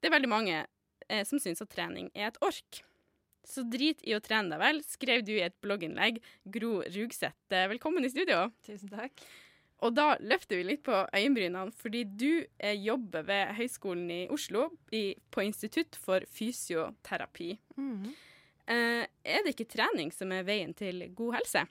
Det 0.00 0.08
er 0.08 0.14
veldig 0.14 0.30
mange 0.30 0.58
eh, 0.60 1.24
som 1.26 1.40
syns 1.42 1.64
at 1.64 1.72
trening 1.72 2.12
er 2.14 2.30
et 2.30 2.38
ork. 2.44 2.82
Så 3.46 3.62
drit 3.70 4.00
i 4.06 4.14
å 4.16 4.22
trene 4.22 4.50
deg 4.54 4.62
vel, 4.62 4.80
skrev 4.86 5.24
du 5.26 5.34
i 5.36 5.44
et 5.46 5.56
blogginnlegg. 5.62 6.18
Gro 6.50 6.80
Rugseth, 6.94 7.38
velkommen 7.50 8.06
i 8.06 8.10
studio. 8.10 8.48
Tusen 8.66 8.90
takk. 8.90 9.22
Og 9.84 9.92
da 9.92 10.14
løfter 10.24 10.56
vi 10.56 10.70
litt 10.70 10.82
på 10.86 11.02
øyenbrynene, 11.14 11.74
fordi 11.76 12.04
du 12.08 12.30
eh, 12.58 12.78
jobber 12.80 13.26
ved 13.28 13.52
Høgskolen 13.58 14.08
i 14.12 14.22
Oslo 14.32 14.70
i, 14.94 15.10
på 15.30 15.44
Institutt 15.44 15.98
for 16.00 16.24
fysioterapi. 16.32 17.52
Mhm. 17.76 18.08
Eh, 18.08 18.22
er 18.66 19.44
det 19.44 19.54
ikke 19.54 19.68
trening 19.70 20.10
som 20.14 20.32
er 20.34 20.46
veien 20.46 20.72
til 20.74 21.04
god 21.14 21.38
helse? 21.38 21.66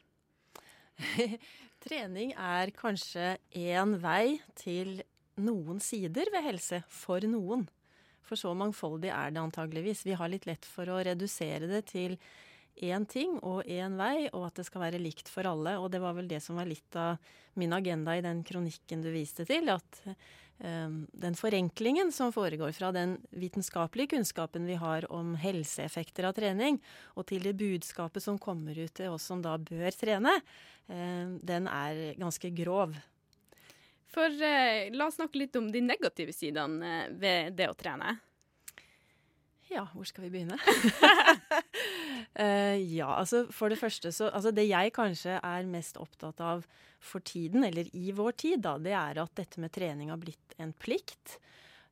Trening 1.86 2.32
er 2.34 2.72
kanskje 2.76 3.36
én 3.52 3.98
vei 4.02 4.40
til 4.58 5.02
noen 5.36 5.82
sider 5.84 6.32
ved 6.34 6.46
helse 6.48 6.82
for 6.88 7.26
noen. 7.28 7.68
For 8.26 8.40
så 8.40 8.56
mangfoldig 8.58 9.12
er 9.14 9.34
det 9.34 9.44
antageligvis. 9.44 10.06
Vi 10.08 10.16
har 10.18 10.32
litt 10.32 10.48
lett 10.50 10.66
for 10.66 10.90
å 10.90 11.02
redusere 11.06 11.70
det 11.70 11.84
til 11.92 12.16
én 12.84 13.06
ting 13.08 13.38
og 13.46 13.68
én 13.72 13.96
vei, 14.00 14.28
og 14.34 14.48
at 14.50 14.60
det 14.60 14.66
skal 14.68 14.88
være 14.88 15.02
likt 15.04 15.30
for 15.32 15.48
alle. 15.48 15.78
Og 15.80 15.92
det 15.94 16.02
var 16.04 16.16
vel 16.18 16.32
det 16.32 16.42
som 16.44 16.58
var 16.60 16.68
litt 16.70 16.98
av 17.00 17.20
min 17.60 17.76
agenda 17.76 18.16
i 18.18 18.24
den 18.26 18.42
kronikken 18.48 19.04
du 19.06 19.12
viste 19.14 19.46
til. 19.48 19.70
At 19.72 20.02
den 20.58 21.36
forenklingen 21.36 22.14
som 22.16 22.32
foregår 22.32 22.72
fra 22.72 22.92
den 22.96 23.18
vitenskapelige 23.36 24.14
kunnskapen 24.14 24.64
vi 24.66 24.78
har 24.80 25.04
om 25.12 25.34
helseeffekter 25.36 26.30
av 26.30 26.38
trening, 26.38 26.80
og 27.20 27.28
til 27.28 27.44
det 27.44 27.58
budskapet 27.60 28.24
som 28.24 28.40
kommer 28.40 28.78
ut 28.80 28.94
til 28.96 29.12
oss 29.12 29.28
som 29.28 29.44
da 29.44 29.58
bør 29.60 29.92
trene, 30.00 30.32
um, 30.88 31.36
den 31.44 31.68
er 31.68 32.16
ganske 32.22 32.54
grov. 32.56 32.96
For 34.16 34.32
eh, 34.32 34.94
la 34.96 35.10
oss 35.10 35.18
snakke 35.20 35.42
litt 35.42 35.56
om 35.60 35.68
de 35.72 35.82
negative 35.84 36.34
sidene 36.34 36.92
eh, 37.02 37.12
ved 37.20 37.58
det 37.60 37.68
å 37.68 37.76
trene. 37.76 38.16
Ja, 39.68 39.88
hvor 39.92 40.08
skal 40.08 40.28
vi 40.28 40.38
begynne? 40.38 40.56
uh, 42.40 42.76
ja, 42.78 43.10
altså 43.16 43.46
for 43.54 43.72
det 43.72 43.80
første 43.80 44.12
så 44.16 44.30
Altså 44.32 44.52
det 44.56 44.68
jeg 44.68 44.94
kanskje 44.96 45.38
er 45.40 45.70
mest 45.70 46.00
opptatt 46.02 46.42
av 46.44 46.66
for 47.06 47.22
tiden, 47.22 47.64
eller 47.64 47.90
i 47.94 48.12
vår 48.16 48.32
tid, 48.42 48.64
da, 48.66 48.78
det 48.82 48.96
er 48.98 49.20
at 49.22 49.34
dette 49.38 49.62
med 49.62 49.74
trening 49.74 50.10
har 50.10 50.22
blitt 50.22 50.56
en 50.58 50.74
plikt. 50.74 51.38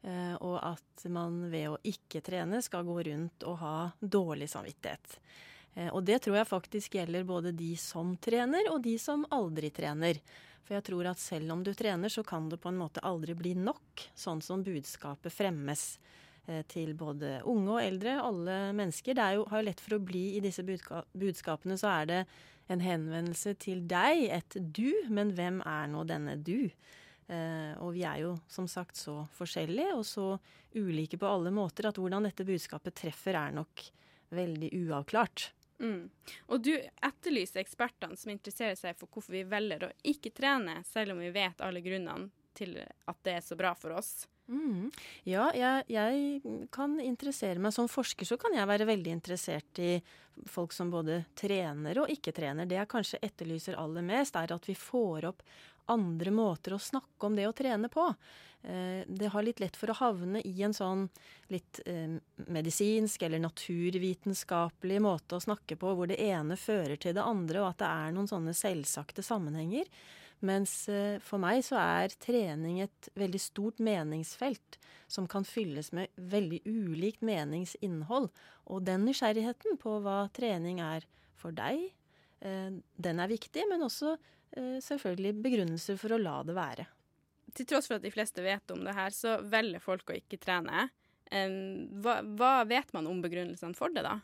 Uh, 0.04 0.36
og 0.44 0.58
at 0.60 1.06
man 1.08 1.46
ved 1.52 1.70
å 1.72 1.80
ikke 1.88 2.20
trene 2.26 2.60
skal 2.66 2.84
gå 2.84 2.98
rundt 3.08 3.46
og 3.48 3.60
ha 3.62 3.76
dårlig 4.00 4.50
samvittighet. 4.52 5.20
Uh, 5.78 5.90
og 5.94 6.02
det 6.08 6.20
tror 6.26 6.42
jeg 6.42 6.50
faktisk 6.50 6.98
gjelder 6.98 7.28
både 7.30 7.54
de 7.56 7.72
som 7.80 8.16
trener, 8.18 8.68
og 8.74 8.82
de 8.84 8.98
som 9.00 9.24
aldri 9.32 9.72
trener. 9.72 10.20
For 10.64 10.78
jeg 10.78 10.88
tror 10.88 11.12
at 11.12 11.22
selv 11.22 11.54
om 11.56 11.64
du 11.64 11.72
trener, 11.76 12.12
så 12.12 12.24
kan 12.26 12.50
det 12.52 12.60
på 12.64 12.72
en 12.72 12.80
måte 12.80 13.04
aldri 13.04 13.36
bli 13.38 13.54
nok, 13.60 14.08
sånn 14.16 14.42
som 14.44 14.64
budskapet 14.64 15.34
fremmes 15.36 15.94
til 16.68 16.89
både 17.00 17.38
unge 17.48 17.70
og 17.72 17.80
eldre, 17.80 18.18
alle 18.20 18.56
mennesker. 18.76 19.16
Det 19.16 19.28
jo, 19.38 19.46
har 19.48 19.62
jo 19.62 19.68
lett 19.70 19.84
for 19.84 19.96
å 19.96 20.02
bli 20.04 20.24
i 20.36 20.41
disse 20.44 20.66
budskapene, 20.66 21.78
så 21.80 21.91
er 22.02 22.10
det 22.10 22.18
en 22.72 22.84
henvendelse 22.84 23.56
til 23.62 23.84
deg, 23.89 24.26
et 24.32 24.58
du, 24.76 24.91
men 25.12 25.34
hvem 25.38 25.62
er 25.68 25.89
nå 25.91 26.04
denne 26.08 26.36
du? 26.39 26.70
Uh, 27.32 27.72
og 27.80 27.94
vi 27.96 28.04
er 28.04 28.20
jo 28.26 28.34
som 28.52 28.68
sagt 28.68 29.00
så 29.00 29.22
forskjellige 29.38 29.96
og 29.96 30.04
så 30.08 30.28
ulike 30.76 31.18
på 31.20 31.28
alle 31.28 31.54
måter 31.56 31.88
at 31.88 32.00
hvordan 32.00 32.28
dette 32.28 32.46
budskapet 32.48 32.98
treffer, 33.00 33.38
er 33.39 33.56
nok 33.56 33.86
veldig 34.34 34.72
uavklart. 34.84 35.52
Mm. 35.84 36.08
Og 36.52 36.64
du 36.64 36.74
etterlyser 36.76 37.62
ekspertene 37.64 38.18
som 38.20 38.32
interesserer 38.34 38.76
seg 38.80 38.98
for 39.00 39.12
hvorfor 39.12 39.36
vi 39.36 39.44
velger 39.48 39.88
å 39.88 39.94
ikke 40.14 40.34
trene, 40.36 40.82
selv 40.88 41.16
om 41.16 41.24
vi 41.24 41.32
vet 41.34 41.64
alle 41.64 41.84
grunnene 41.84 42.32
til 42.54 42.78
at 42.80 43.24
det 43.26 43.38
er 43.39 43.46
så 43.46 43.58
bra 43.60 43.74
for 43.78 43.96
oss. 43.98 44.28
Mm. 44.54 44.91
Ja, 45.26 45.47
jeg, 45.58 45.86
jeg, 45.89 46.68
kan 46.74 46.99
interessere 47.01 47.62
meg 47.64 47.74
Som 47.74 47.88
forsker 47.89 48.28
så 48.28 48.38
kan 48.38 48.54
jeg 48.54 48.70
være 48.70 48.86
veldig 48.86 49.16
interessert 49.16 49.82
i 49.82 49.95
folk 50.49 50.74
som 50.74 50.91
både 50.93 51.24
trener 51.38 51.99
og 52.01 52.10
ikke 52.10 52.34
trener. 52.36 52.70
Det 52.70 52.80
jeg 52.80 52.89
kanskje 52.89 53.22
etterlyser 53.26 53.78
aller 53.78 54.06
mest, 54.06 54.38
er 54.38 54.54
at 54.54 54.70
vi 54.70 54.74
får 54.78 55.30
opp 55.30 55.43
andre 55.91 56.32
måter 56.32 56.74
å 56.74 56.82
snakke 56.82 57.28
om 57.28 57.36
det 57.38 57.45
å 57.49 57.54
trene 57.56 57.89
på. 57.91 58.06
Eh, 58.64 59.04
det 59.08 59.30
har 59.34 59.43
litt 59.43 59.60
lett 59.60 59.78
for 59.78 59.91
å 59.91 59.97
havne 59.99 60.41
i 60.47 60.54
en 60.64 60.74
sånn 60.74 61.06
litt 61.51 61.82
eh, 61.86 62.16
medisinsk 62.47 63.26
eller 63.28 63.43
naturvitenskapelig 63.43 65.01
måte 65.04 65.38
å 65.38 65.43
snakke 65.43 65.78
på, 65.80 65.93
hvor 65.93 66.10
det 66.10 66.22
ene 66.24 66.58
fører 66.58 66.95
til 66.95 67.18
det 67.18 67.26
andre, 67.26 67.62
og 67.62 67.74
at 67.74 67.84
det 67.84 67.91
er 67.91 68.16
noen 68.16 68.32
sånne 68.32 68.56
selvsagte 68.58 69.26
sammenhenger. 69.26 69.89
Mens 70.44 70.74
eh, 70.91 71.22
for 71.24 71.39
meg 71.39 71.62
så 71.64 71.78
er 71.80 72.16
trening 72.22 72.82
et 72.84 73.10
veldig 73.20 73.39
stort 73.39 73.80
meningsfelt 73.84 74.78
som 75.12 75.28
kan 75.30 75.46
fylles 75.48 75.94
med 75.96 76.12
veldig 76.18 76.60
ulikt 76.68 77.24
meningsinnhold. 77.24 78.28
Og 78.68 78.84
den 78.84 79.06
nysgjerrigheten 79.08 79.80
på 79.80 80.00
hva 80.04 80.26
trening 80.36 80.82
er 80.84 81.08
for 81.39 81.56
deg, 81.56 81.86
eh, 82.44 82.76
den 82.76 83.24
er 83.24 83.32
viktig, 83.32 83.64
men 83.72 83.86
også 83.88 84.18
eh, 84.18 84.82
selvfølgelig 84.84 85.38
begrunnelser 85.46 86.00
for 86.02 86.16
å 86.16 86.20
la 86.20 86.41
det 86.48 86.58
være. 86.60 86.89
Til 87.56 87.70
tross 87.70 87.88
for 87.88 88.02
at 88.02 88.04
de 88.04 88.12
fleste 88.12 88.44
vet 88.44 88.76
om 88.76 88.84
det 88.84 88.98
her, 88.98 89.16
så 89.16 89.38
velger 89.48 89.84
folk 89.84 90.10
å 90.10 90.18
ikke 90.18 90.41
trene. 90.41 90.88
Hva, 91.34 92.16
hva 92.38 92.54
vet 92.70 92.91
man 92.94 93.08
om 93.10 93.22
begrunnelsene 93.24 93.78
for 93.78 93.94
det, 93.94 94.04
da? 94.06 94.18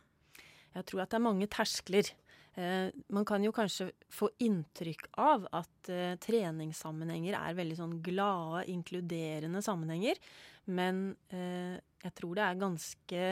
Jeg 0.75 0.87
tror 0.89 1.03
at 1.03 1.13
det 1.13 1.17
er 1.17 1.25
mange 1.25 1.47
terskler. 1.51 2.09
Eh, 2.57 2.89
man 3.13 3.25
kan 3.25 3.43
jo 3.43 3.53
kanskje 3.55 3.91
få 4.13 4.29
inntrykk 4.45 5.09
av 5.21 5.47
at 5.55 5.91
eh, 5.93 6.15
treningssammenhenger 6.21 7.37
er 7.37 7.57
veldig 7.59 7.77
sånn 7.77 7.97
glade, 8.05 8.65
inkluderende 8.73 9.61
sammenhenger. 9.65 10.21
Men 10.69 11.11
eh, 11.33 11.77
jeg 12.03 12.15
tror 12.17 12.37
det 12.37 12.47
er 12.47 12.63
ganske 12.65 13.25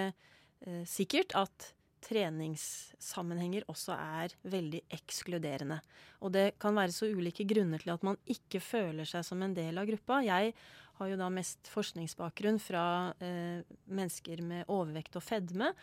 sikkert 0.90 1.36
at 1.38 1.68
treningssammenhenger 2.02 3.68
også 3.70 3.94
er 3.94 4.34
veldig 4.50 4.80
ekskluderende. 4.96 5.78
Og 6.26 6.34
det 6.34 6.56
kan 6.62 6.78
være 6.78 6.96
så 6.96 7.10
ulike 7.10 7.46
grunner 7.46 7.82
til 7.84 7.94
at 7.94 8.06
man 8.06 8.18
ikke 8.26 8.62
føler 8.64 9.06
seg 9.06 9.26
som 9.28 9.42
en 9.46 9.54
del 9.58 9.78
av 9.78 9.86
gruppa. 9.90 10.24
Jeg 10.26 10.56
har 10.98 11.12
jo 11.12 11.20
da 11.20 11.30
mest 11.34 11.70
forskningsbakgrunn 11.70 12.60
fra 12.62 12.86
eh, 13.22 13.62
mennesker 13.86 14.42
med 14.46 14.70
overvekt 14.74 15.20
og 15.20 15.26
fedme. 15.26 15.74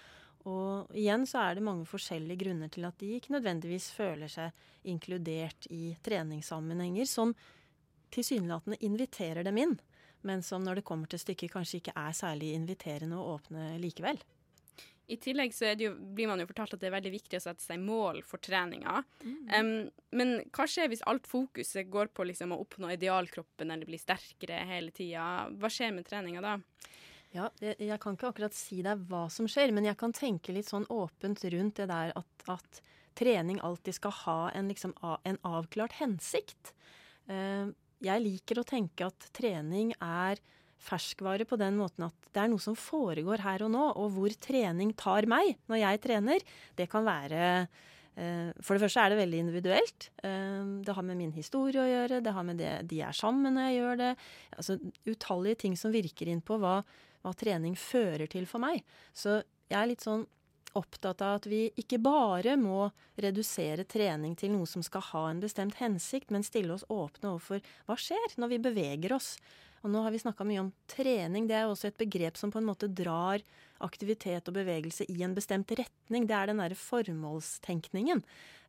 Og 0.45 0.92
igjen 0.92 1.24
så 1.28 1.40
er 1.47 1.57
det 1.57 1.64
mange 1.64 1.86
forskjellige 1.88 2.42
grunner 2.45 2.72
til 2.72 2.84
at 2.84 2.99
de 3.01 3.14
ikke 3.16 3.32
nødvendigvis 3.32 3.88
føler 3.97 4.28
seg 4.28 4.53
inkludert 4.92 5.68
i 5.72 5.95
treningssammenhenger 6.05 7.09
som 7.09 7.32
tilsynelatende 8.14 8.78
inviterer 8.84 9.47
dem 9.47 9.59
inn, 9.62 9.74
men 10.24 10.45
som 10.45 10.64
når 10.64 10.80
det 10.80 10.86
kommer 10.88 11.11
til 11.11 11.22
stykket 11.22 11.53
kanskje 11.53 11.80
ikke 11.80 11.97
er 11.97 12.16
særlig 12.16 12.53
inviterende 12.59 13.18
å 13.18 13.38
åpne 13.38 13.74
likevel. 13.80 14.20
I 15.07 15.18
tillegg 15.20 15.53
så 15.53 15.74
jo, 15.76 15.90
blir 16.16 16.30
man 16.30 16.40
jo 16.40 16.47
fortalt 16.49 16.76
at 16.76 16.80
det 16.80 16.88
er 16.88 16.95
veldig 16.95 17.12
viktig 17.12 17.36
å 17.36 17.45
sette 17.45 17.61
seg 17.61 17.80
mål 17.82 18.22
for 18.24 18.40
treninga. 18.40 19.03
Mm. 19.20 19.40
Um, 19.53 19.72
men 20.16 20.32
hva 20.49 20.64
skjer 20.70 20.88
hvis 20.88 21.05
alt 21.09 21.28
fokuset 21.28 21.90
går 21.92 22.09
på 22.16 22.24
liksom 22.24 22.55
å 22.57 22.61
oppnå 22.62 22.88
idealkroppen 22.95 23.74
eller 23.74 23.88
bli 23.88 24.01
sterkere 24.01 24.62
hele 24.64 24.95
tida? 24.97 25.51
Hva 25.61 25.72
skjer 25.72 25.92
med 25.97 26.09
treninga 26.09 26.45
da? 26.45 26.55
Ja, 27.35 27.49
jeg, 27.59 27.74
jeg, 27.82 27.99
kan 28.03 28.14
ikke 28.14 28.30
akkurat 28.30 28.55
si 28.55 28.78
deg 28.87 29.07
hva 29.11 29.24
som 29.32 29.49
skjer, 29.51 29.72
men 29.74 29.89
jeg 29.89 29.99
kan 29.99 30.14
tenke 30.14 30.55
litt 30.55 30.70
sånn 30.70 30.87
åpent 30.93 31.43
rundt 31.51 31.80
det 31.80 31.89
der 31.91 32.12
at, 32.14 32.45
at 32.47 32.82
trening 33.18 33.59
alltid 33.62 33.99
skal 33.99 34.14
ha 34.22 34.41
en, 34.55 34.70
liksom, 34.70 34.95
en 35.03 35.41
avklart 35.47 35.99
hensikt. 35.99 36.74
Uh, 37.26 37.74
jeg 38.05 38.22
liker 38.22 38.61
å 38.61 38.66
tenke 38.68 39.09
at 39.09 39.30
trening 39.35 39.95
er 39.99 40.39
ferskvare 40.85 41.47
på 41.49 41.59
den 41.61 41.78
måten 41.78 42.07
at 42.09 42.30
det 42.35 42.43
er 42.43 42.51
noe 42.53 42.62
som 42.62 42.76
foregår 42.78 43.43
her 43.45 43.64
og 43.66 43.72
nå, 43.72 43.85
og 44.01 44.14
hvor 44.16 44.35
trening 44.43 44.93
tar 44.99 45.28
meg 45.30 45.55
når 45.70 45.80
jeg 45.80 46.03
trener. 46.05 46.45
Det 46.76 46.89
kan 46.93 47.07
være 47.07 47.41
eh, 47.55 48.51
For 48.59 48.74
det 48.74 48.82
første 48.82 49.05
er 49.05 49.14
det 49.14 49.20
veldig 49.22 49.41
individuelt. 49.47 50.09
Eh, 50.26 50.61
det 50.85 50.97
har 50.97 51.07
med 51.07 51.20
min 51.22 51.32
historie 51.37 51.80
å 51.80 51.89
gjøre, 51.89 52.20
det 52.24 52.35
har 52.37 52.47
med 52.47 52.61
det 52.61 52.74
de 52.91 53.01
er 53.07 53.16
sammen 53.16 53.57
når 53.57 53.70
jeg 53.70 53.78
gjør 53.78 54.01
det. 54.03 54.12
Altså 54.59 54.78
utallige 55.09 55.62
ting 55.64 55.78
som 55.80 55.95
virker 55.95 56.30
inn 56.32 56.45
på 56.45 56.59
hva, 56.61 56.80
hva 57.24 57.32
trening 57.36 57.74
fører 57.78 58.28
til 58.30 58.46
for 58.46 58.62
meg. 58.62 58.84
Så 59.16 59.40
jeg 59.70 59.80
er 59.80 59.90
litt 59.90 60.04
sånn 60.04 60.26
opptatt 60.74 61.22
av 61.22 61.38
at 61.38 61.46
vi 61.46 61.68
ikke 61.78 62.00
bare 62.02 62.56
må 62.58 62.88
redusere 63.22 63.86
trening 63.86 64.34
til 64.38 64.54
noe 64.56 64.66
som 64.66 64.82
skal 64.82 65.04
ha 65.12 65.26
en 65.30 65.42
bestemt 65.42 65.78
hensikt, 65.78 66.32
men 66.34 66.46
stille 66.46 66.74
oss 66.74 66.86
åpne 66.90 67.30
overfor 67.30 67.62
hva 67.86 67.96
skjer 68.00 68.34
når 68.40 68.54
vi 68.54 68.64
beveger 68.66 69.14
oss. 69.14 69.36
Og 69.84 69.92
nå 69.92 70.00
har 70.00 70.14
vi 70.14 70.22
snakka 70.22 70.46
mye 70.48 70.62
om 70.62 70.72
trening. 70.88 71.46
Det 71.46 71.58
er 71.58 71.68
også 71.68 71.90
et 71.90 72.00
begrep 72.00 72.38
som 72.40 72.50
på 72.52 72.60
en 72.60 72.68
måte 72.70 72.88
drar 72.88 73.42
aktivitet 73.84 74.48
og 74.48 74.56
bevegelse 74.56 75.04
i 75.12 75.18
en 75.26 75.34
bestemt 75.36 75.74
retning. 75.76 76.24
Det 76.26 76.36
er 76.36 76.50
den 76.50 76.62
derre 76.62 76.78
formålstenkningen. 76.78 78.22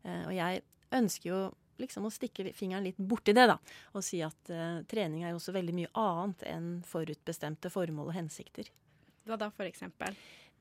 Eh, 0.04 0.24
og 0.28 0.34
jeg 0.36 0.66
ønsker 0.96 1.30
jo 1.30 1.40
liksom 1.82 2.08
å 2.08 2.14
stikke 2.14 2.52
fingeren 2.56 2.86
litt 2.88 3.00
borti 3.00 3.36
det, 3.36 3.48
da. 3.52 3.58
Og 3.94 4.06
si 4.06 4.22
at 4.26 4.54
uh, 4.54 4.82
trening 4.90 5.26
er 5.26 5.34
jo 5.34 5.42
også 5.42 5.56
veldig 5.56 5.76
mye 5.76 5.92
annet 6.00 6.48
enn 6.52 6.72
forutbestemte 6.88 7.72
formål 7.74 8.12
og 8.12 8.18
hensikter. 8.18 8.72
Hva 9.26 9.38
da, 9.42 9.50
for 9.54 9.68
eksempel? 9.68 10.18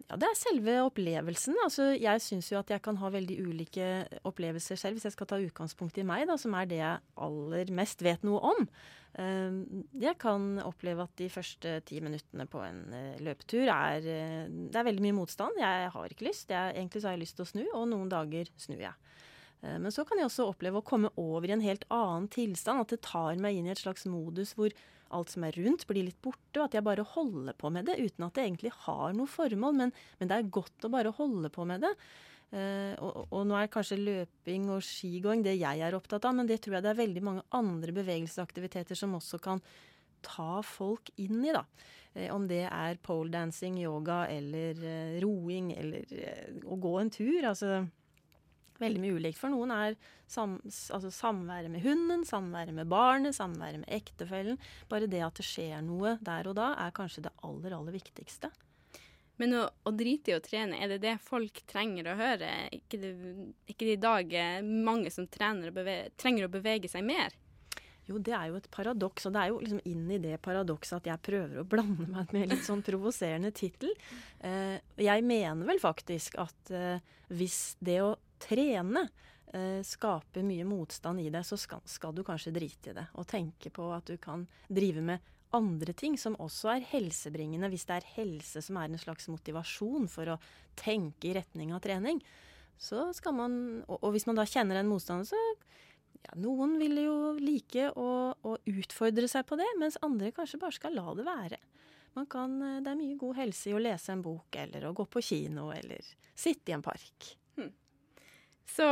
Ja, 0.09 0.19
Det 0.21 0.27
er 0.29 0.37
selve 0.37 0.75
opplevelsen. 0.85 1.57
Altså, 1.65 1.93
jeg 1.97 2.21
syns 2.21 2.51
jo 2.51 2.59
at 2.59 2.73
jeg 2.73 2.83
kan 2.85 2.99
ha 3.01 3.09
veldig 3.12 3.39
ulike 3.47 3.87
opplevelser 4.27 4.81
selv, 4.81 4.99
hvis 4.99 5.09
jeg 5.09 5.15
skal 5.17 5.31
ta 5.31 5.39
utgangspunkt 5.41 6.01
i 6.01 6.05
meg, 6.07 6.27
da, 6.29 6.37
som 6.41 6.57
er 6.59 6.69
det 6.69 6.81
jeg 6.81 7.17
aller 7.27 7.73
mest 7.77 8.05
vet 8.05 8.27
noe 8.27 8.43
om. 8.53 8.69
Ehm, 9.23 9.85
jeg 10.03 10.19
kan 10.19 10.59
oppleve 10.65 11.07
at 11.07 11.15
de 11.21 11.29
første 11.31 11.77
ti 11.87 12.01
minuttene 12.03 12.49
på 12.51 12.61
en 12.67 12.81
eh, 12.91 13.21
løpetur 13.23 13.69
er 13.71 14.09
eh, 14.11 14.49
Det 14.51 14.81
er 14.81 14.89
veldig 14.89 15.05
mye 15.07 15.19
motstand. 15.21 15.61
Jeg 15.61 15.93
har 15.95 16.15
ikke 16.15 16.27
lyst. 16.27 16.51
Jeg, 16.51 16.75
egentlig 16.75 17.03
så 17.03 17.09
har 17.11 17.17
jeg 17.17 17.25
lyst 17.25 17.39
til 17.39 17.47
å 17.47 17.53
snu, 17.53 17.65
og 17.73 17.89
noen 17.93 18.11
dager 18.11 18.51
snur 18.59 18.83
jeg. 18.83 18.95
Eh, 19.65 19.79
men 19.81 19.93
så 19.93 20.05
kan 20.07 20.21
jeg 20.21 20.29
også 20.29 20.49
oppleve 20.51 20.81
å 20.81 20.87
komme 20.87 21.12
over 21.21 21.49
i 21.49 21.55
en 21.57 21.65
helt 21.65 21.87
annen 21.93 22.29
tilstand. 22.33 22.85
At 22.85 22.93
det 22.95 23.05
tar 23.07 23.41
meg 23.41 23.59
inn 23.59 23.69
i 23.69 23.75
et 23.75 23.83
slags 23.83 24.07
modus 24.11 24.55
hvor 24.59 24.75
alt 25.15 25.31
som 25.31 25.45
er 25.47 25.57
rundt, 25.61 25.87
blir 25.87 26.09
litt 26.09 26.21
borte. 26.25 26.59
Og 26.59 26.67
at 26.67 26.77
jeg 26.77 26.87
bare 26.87 27.07
holder 27.15 27.57
på 27.59 27.71
med 27.73 27.89
det 27.89 27.99
uten 28.03 28.27
at 28.27 28.37
det 28.37 28.47
egentlig 28.49 28.75
har 28.85 29.17
noe 29.17 29.31
formål. 29.31 29.81
Men, 29.81 29.97
men 30.21 30.31
det 30.31 30.39
er 30.39 30.55
godt 30.59 30.87
å 30.87 30.93
bare 30.93 31.15
holde 31.17 31.53
på 31.55 31.67
med 31.69 31.85
det. 31.87 31.95
Uh, 32.55 32.95
og, 33.03 33.25
og, 33.33 33.41
nå 33.49 33.57
er 33.59 33.71
kanskje 33.73 33.97
løping 33.99 34.69
og 34.71 34.85
skigåing 34.85 35.41
det 35.43 35.57
jeg 35.57 35.81
er 35.83 35.97
opptatt 35.97 36.23
av, 36.29 36.37
men 36.39 36.47
det 36.47 36.61
tror 36.62 36.77
jeg 36.77 36.85
det 36.85 36.93
er 36.93 37.01
veldig 37.01 37.23
mange 37.27 37.43
andre 37.57 37.95
bevegelsesaktiviteter 37.97 38.99
som 38.99 39.17
også 39.17 39.41
kan 39.43 39.62
ta 40.23 40.61
folk 40.62 41.11
inn 41.19 41.41
i, 41.41 41.51
da. 41.57 41.65
Uh, 42.15 42.29
om 42.37 42.47
det 42.47 42.62
er 42.69 43.01
poledancing, 43.03 43.81
yoga 43.83 44.21
eller 44.31 44.79
roing 45.25 45.73
eller 45.75 46.62
å 46.62 46.79
gå 46.79 46.95
en 47.01 47.11
tur. 47.17 47.41
Altså 47.51 47.81
veldig 48.83 49.03
mye 49.03 49.16
ulikt. 49.18 49.39
For 49.41 49.53
noen 49.53 49.72
er 49.75 49.97
sam, 50.31 50.59
altså 50.64 51.11
samværet 51.14 51.72
med 51.72 51.85
hunden, 51.85 52.25
samværet 52.29 52.75
med 52.77 52.91
barnet, 52.91 53.37
samværet 53.37 53.83
med 53.85 53.91
ektefellen. 53.95 54.61
Bare 54.91 55.11
det 55.11 55.22
at 55.27 55.41
det 55.41 55.47
skjer 55.49 55.83
noe 55.85 56.16
der 56.25 56.51
og 56.51 56.59
da, 56.59 56.72
er 56.85 56.95
kanskje 56.97 57.27
det 57.29 57.35
aller, 57.47 57.77
aller 57.77 57.97
viktigste. 57.97 58.53
Men 59.43 59.57
å, 59.59 59.62
å 59.66 59.91
drite 59.95 60.31
i 60.31 60.37
å 60.37 60.43
trene, 60.43 60.79
er 60.79 60.93
det 60.95 61.01
det 61.03 61.16
folk 61.22 61.64
trenger 61.70 62.12
å 62.12 62.18
høre? 62.18 62.51
Ikke 62.75 63.01
det, 63.03 63.14
ikke 63.70 63.89
det 63.89 63.97
i 63.97 64.03
dag 64.05 64.37
mange 64.62 65.11
som 65.11 65.27
og 65.27 65.72
bevege, 65.75 66.12
trenger 66.20 66.47
å 66.47 66.53
bevege 66.53 66.91
seg 66.91 67.03
mer? 67.07 67.35
Jo, 68.05 68.18
det 68.20 68.35
er 68.37 68.51
jo 68.51 68.59
et 68.59 68.68
paradoks, 68.72 69.25
og 69.25 69.33
det 69.33 69.41
er 69.41 69.51
jo 69.51 69.61
liksom 69.62 69.81
inn 69.89 70.05
i 70.12 70.20
det 70.20 70.37
paradokset 70.45 70.99
at 70.99 71.07
jeg 71.09 71.25
prøver 71.25 71.62
å 71.62 71.68
blande 71.68 72.05
meg 72.11 72.35
med 72.37 72.51
litt 72.53 72.66
sånn 72.66 72.85
provoserende 72.85 73.49
tittel. 73.57 73.95
Eh, 74.45 74.77
jeg 75.01 75.25
mener 75.25 75.64
vel 75.64 75.81
faktisk 75.81 76.37
at 76.43 76.72
eh, 76.75 77.01
hvis 77.33 77.79
det 77.81 78.03
å 78.05 78.12
trene 78.45 79.09
skape 79.55 79.86
skaper 79.86 80.42
mye 80.42 80.64
motstand 80.66 81.20
i 81.22 81.28
deg, 81.30 81.45
så 81.47 81.55
skal, 81.61 81.78
skal, 81.86 82.11
du 82.11 82.24
kanskje 82.26 82.51
drite 82.51 82.90
i 82.90 82.95
det. 82.97 83.05
Og 83.14 83.26
tenke 83.30 83.70
på 83.70 83.84
at 83.95 84.09
du 84.11 84.16
kan 84.18 84.49
drive 84.66 85.05
med 85.05 85.22
andre 85.55 85.95
ting 85.95 86.16
som 86.18 86.34
også 86.42 86.72
er 86.72 86.88
helsebringende, 86.90 87.70
hvis 87.70 87.86
det 87.86 88.01
er 88.01 88.09
helse 88.16 88.62
som 88.64 88.80
er 88.80 88.90
en 88.90 88.99
slags 88.99 89.28
motivasjon 89.30 90.09
for 90.11 90.34
å 90.34 90.40
tenke 90.78 91.30
i 91.30 91.36
retning 91.36 91.70
av 91.74 91.84
trening. 91.84 92.18
Så 92.80 93.12
skal 93.14 93.36
man, 93.36 93.55
og, 93.86 94.01
og 94.01 94.14
hvis 94.16 94.26
man 94.26 94.40
da 94.40 94.47
kjenner 94.49 94.80
en 94.80 94.90
motstander, 94.90 95.28
så 95.30 95.38
ja, 96.24 96.34
noen 96.40 96.74
vil 96.80 96.99
jo 97.05 97.16
like 97.38 97.92
å, 97.95 98.09
å, 98.34 98.57
utfordre 98.66 99.28
seg 99.30 99.47
på 99.47 99.59
det, 99.61 99.68
mens 99.78 100.01
andre 100.03 100.32
kanskje 100.34 100.61
bare 100.62 100.78
skal 100.80 100.99
la 100.99 101.14
det 101.14 101.28
være. 101.28 101.62
Kan, 102.30 102.59
eh, 102.62 102.82
det 102.82 102.90
er 102.90 102.99
mye 102.99 103.18
god 103.20 103.38
helse 103.38 103.70
i 103.70 103.76
å 103.76 103.82
lese 103.82 104.14
en 104.14 104.22
bok, 104.24 104.59
eller 104.59 104.88
å 104.88 104.95
gå 104.97 105.07
på 105.11 105.22
kino, 105.22 105.70
eller 105.74 106.03
sitte 106.34 106.72
i 106.72 106.76
en 106.76 106.82
park. 106.82 107.34
Så 108.65 108.87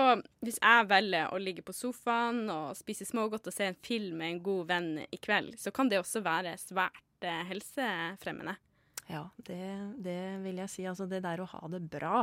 hvis 0.44 0.58
jeg 0.60 0.88
velger 0.90 1.32
å 1.32 1.40
ligge 1.40 1.64
på 1.64 1.74
sofaen 1.74 2.44
og 2.52 2.76
spise 2.76 3.06
smågodt 3.08 3.48
og 3.48 3.54
se 3.54 3.70
en 3.70 3.78
film 3.84 4.20
med 4.20 4.34
en 4.34 4.42
god 4.44 4.68
venn 4.68 4.90
i 5.08 5.20
kveld, 5.22 5.56
så 5.58 5.72
kan 5.74 5.88
det 5.88 6.00
også 6.02 6.22
være 6.24 6.52
svært 6.60 7.26
eh, 7.26 7.40
helsefremmende. 7.48 8.58
Ja, 9.08 9.24
det, 9.48 9.64
det, 10.04 10.20
vil 10.44 10.60
jeg 10.62 10.72
si. 10.72 10.86
Altså 10.88 11.08
det 11.10 11.22
der 11.24 11.42
å 11.42 11.48
ha 11.54 11.64
det 11.72 11.82
bra, 11.92 12.22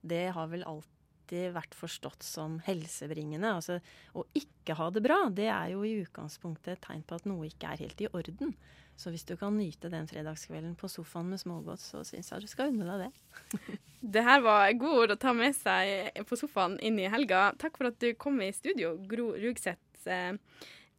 det 0.00 0.30
har 0.36 0.50
vel 0.52 0.64
alltid 0.68 1.52
vært 1.54 1.76
forstått 1.76 2.24
som 2.26 2.58
helsebringende. 2.66 3.52
Altså 3.58 3.80
å 4.16 4.24
ikke 4.38 4.78
ha 4.78 4.88
det 4.94 5.04
bra, 5.04 5.24
det 5.34 5.50
er 5.50 5.74
jo 5.74 5.84
i 5.86 5.98
utgangspunktet 6.04 6.76
et 6.76 6.84
tegn 6.86 7.04
på 7.06 7.18
at 7.18 7.28
noe 7.28 7.50
ikke 7.50 7.74
er 7.74 7.84
helt 7.84 8.06
i 8.06 8.10
orden. 8.14 8.54
Så 9.00 9.08
hvis 9.12 9.24
du 9.24 9.32
kan 9.40 9.54
nyte 9.56 9.88
den 9.88 10.08
fredagskvelden 10.10 10.74
på 10.76 10.88
sofaen 10.92 11.30
med 11.32 11.40
smågodt, 11.40 11.80
så 11.80 12.02
syns 12.04 12.28
jeg 12.32 12.44
du 12.44 12.50
skal 12.50 12.68
unne 12.68 12.84
deg 12.84 13.06
det. 13.06 13.78
det 14.16 14.24
her 14.26 14.42
var 14.44 14.74
gode 14.76 15.06
ord 15.06 15.14
å 15.14 15.20
ta 15.20 15.32
med 15.36 15.56
seg 15.56 16.20
på 16.28 16.36
sofaen 16.36 16.76
inn 16.84 17.00
i 17.00 17.08
helga. 17.08 17.50
Takk 17.60 17.80
for 17.80 17.88
at 17.88 17.96
du 18.02 18.10
kom 18.20 18.36
i 18.44 18.50
studio, 18.52 18.92
Gro 19.08 19.30
Rugseth. 19.40 20.04
Eh, 20.04 20.36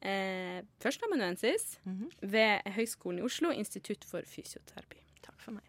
eh, 0.02 0.58
Førsteamanuensis 0.82 1.78
mm 1.84 1.94
-hmm. 1.94 2.10
ved 2.22 2.74
Høgskolen 2.74 3.20
i 3.20 3.28
Oslo, 3.30 3.52
Institutt 3.52 4.06
for 4.06 4.26
fysioterapi. 4.26 4.98
Takk 5.22 5.38
for 5.38 5.52
meg. 5.52 5.64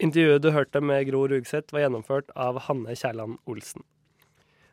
Intervjuet 0.00 0.42
du 0.42 0.50
hørte 0.50 0.80
med 0.80 1.04
Gro 1.10 1.26
Rugseth, 1.28 1.72
var 1.72 1.80
gjennomført 1.80 2.30
av 2.34 2.58
Hanne 2.58 2.96
Kjærland 2.96 3.38
Olsen. 3.46 3.84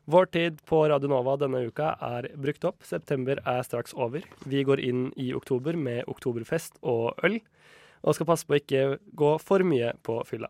Vår 0.10 0.26
tid 0.26 0.66
på 0.66 0.90
Radio 0.90 1.10
Nova 1.12 1.34
denne 1.36 1.66
uka 1.68 1.90
er 2.00 2.30
brukt 2.40 2.64
opp. 2.64 2.86
September 2.88 3.42
er 3.44 3.66
straks 3.68 3.92
over. 3.92 4.24
Vi 4.48 4.62
går 4.64 4.80
inn 4.80 5.10
i 5.20 5.34
oktober 5.36 5.76
med 5.76 6.08
oktoberfest 6.08 6.80
og 6.80 7.20
øl, 7.28 7.36
og 8.08 8.16
skal 8.16 8.30
passe 8.30 8.48
på 8.48 8.56
å 8.56 8.62
ikke 8.62 8.86
gå 9.20 9.34
for 9.44 9.68
mye 9.68 9.92
på 10.08 10.16
fylla. 10.30 10.48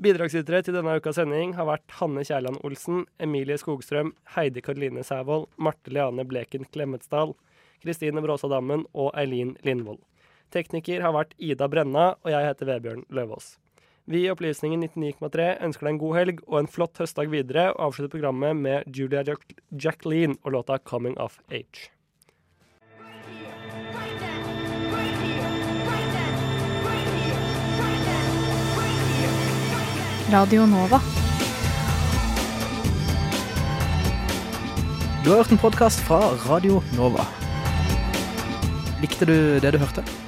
Bidragsytere 0.00 0.62
til 0.64 0.78
denne 0.78 0.96
ukas 0.96 1.20
sending 1.20 1.52
har 1.58 1.68
vært 1.68 1.98
Hanne 2.00 2.24
Kjærland 2.24 2.64
Olsen, 2.64 3.04
Emilie 3.20 3.60
Skogstrøm, 3.60 4.14
Heidi 4.38 4.64
Karoline 4.64 5.04
Sævold, 5.04 5.50
Marte 5.60 5.92
Leane 5.92 6.24
Bleken 6.24 6.64
Klemetsdal, 6.72 7.36
Kristine 7.84 8.24
Bråsa 8.24 8.48
Dammen 8.48 8.88
og 8.96 9.12
Eileen 9.12 9.58
Lindvold. 9.68 10.00
Tekniker 10.48 11.04
har 11.04 11.12
vært 11.12 11.36
Ida 11.36 11.68
Brenna, 11.68 12.14
og 12.24 12.32
jeg 12.32 12.54
heter 12.54 12.72
Vebjørn 12.72 13.04
Løvaas. 13.12 13.58
Vi 14.08 14.22
i 14.24 14.30
Opplysningen 14.32 14.86
99,3 14.86 15.46
ønsker 15.66 15.84
deg 15.84 15.92
en 15.92 15.98
god 16.00 16.14
helg 16.16 16.38
og 16.46 16.54
en 16.62 16.68
flott 16.72 16.96
høstdag 16.96 17.28
videre, 17.28 17.66
og 17.74 17.90
avslutter 17.90 18.14
programmet 18.14 18.56
med 18.56 18.86
Julia 18.96 19.20
Jacqueline 19.20 20.38
og 20.44 20.52
låta 20.54 20.78
'Coming 20.78 21.18
of 21.20 21.36
Age'. 21.52 21.90
Radio 30.32 30.66
Nova. 30.66 30.98
Du 35.24 35.30
har 35.30 35.36
hørt 35.36 35.52
en 35.52 35.58
podkast 35.58 36.00
fra 36.00 36.20
Radio 36.48 36.80
Nova. 36.96 37.26
Likte 39.02 39.26
du 39.26 39.60
det 39.60 39.72
du 39.72 39.78
hørte? 39.78 40.27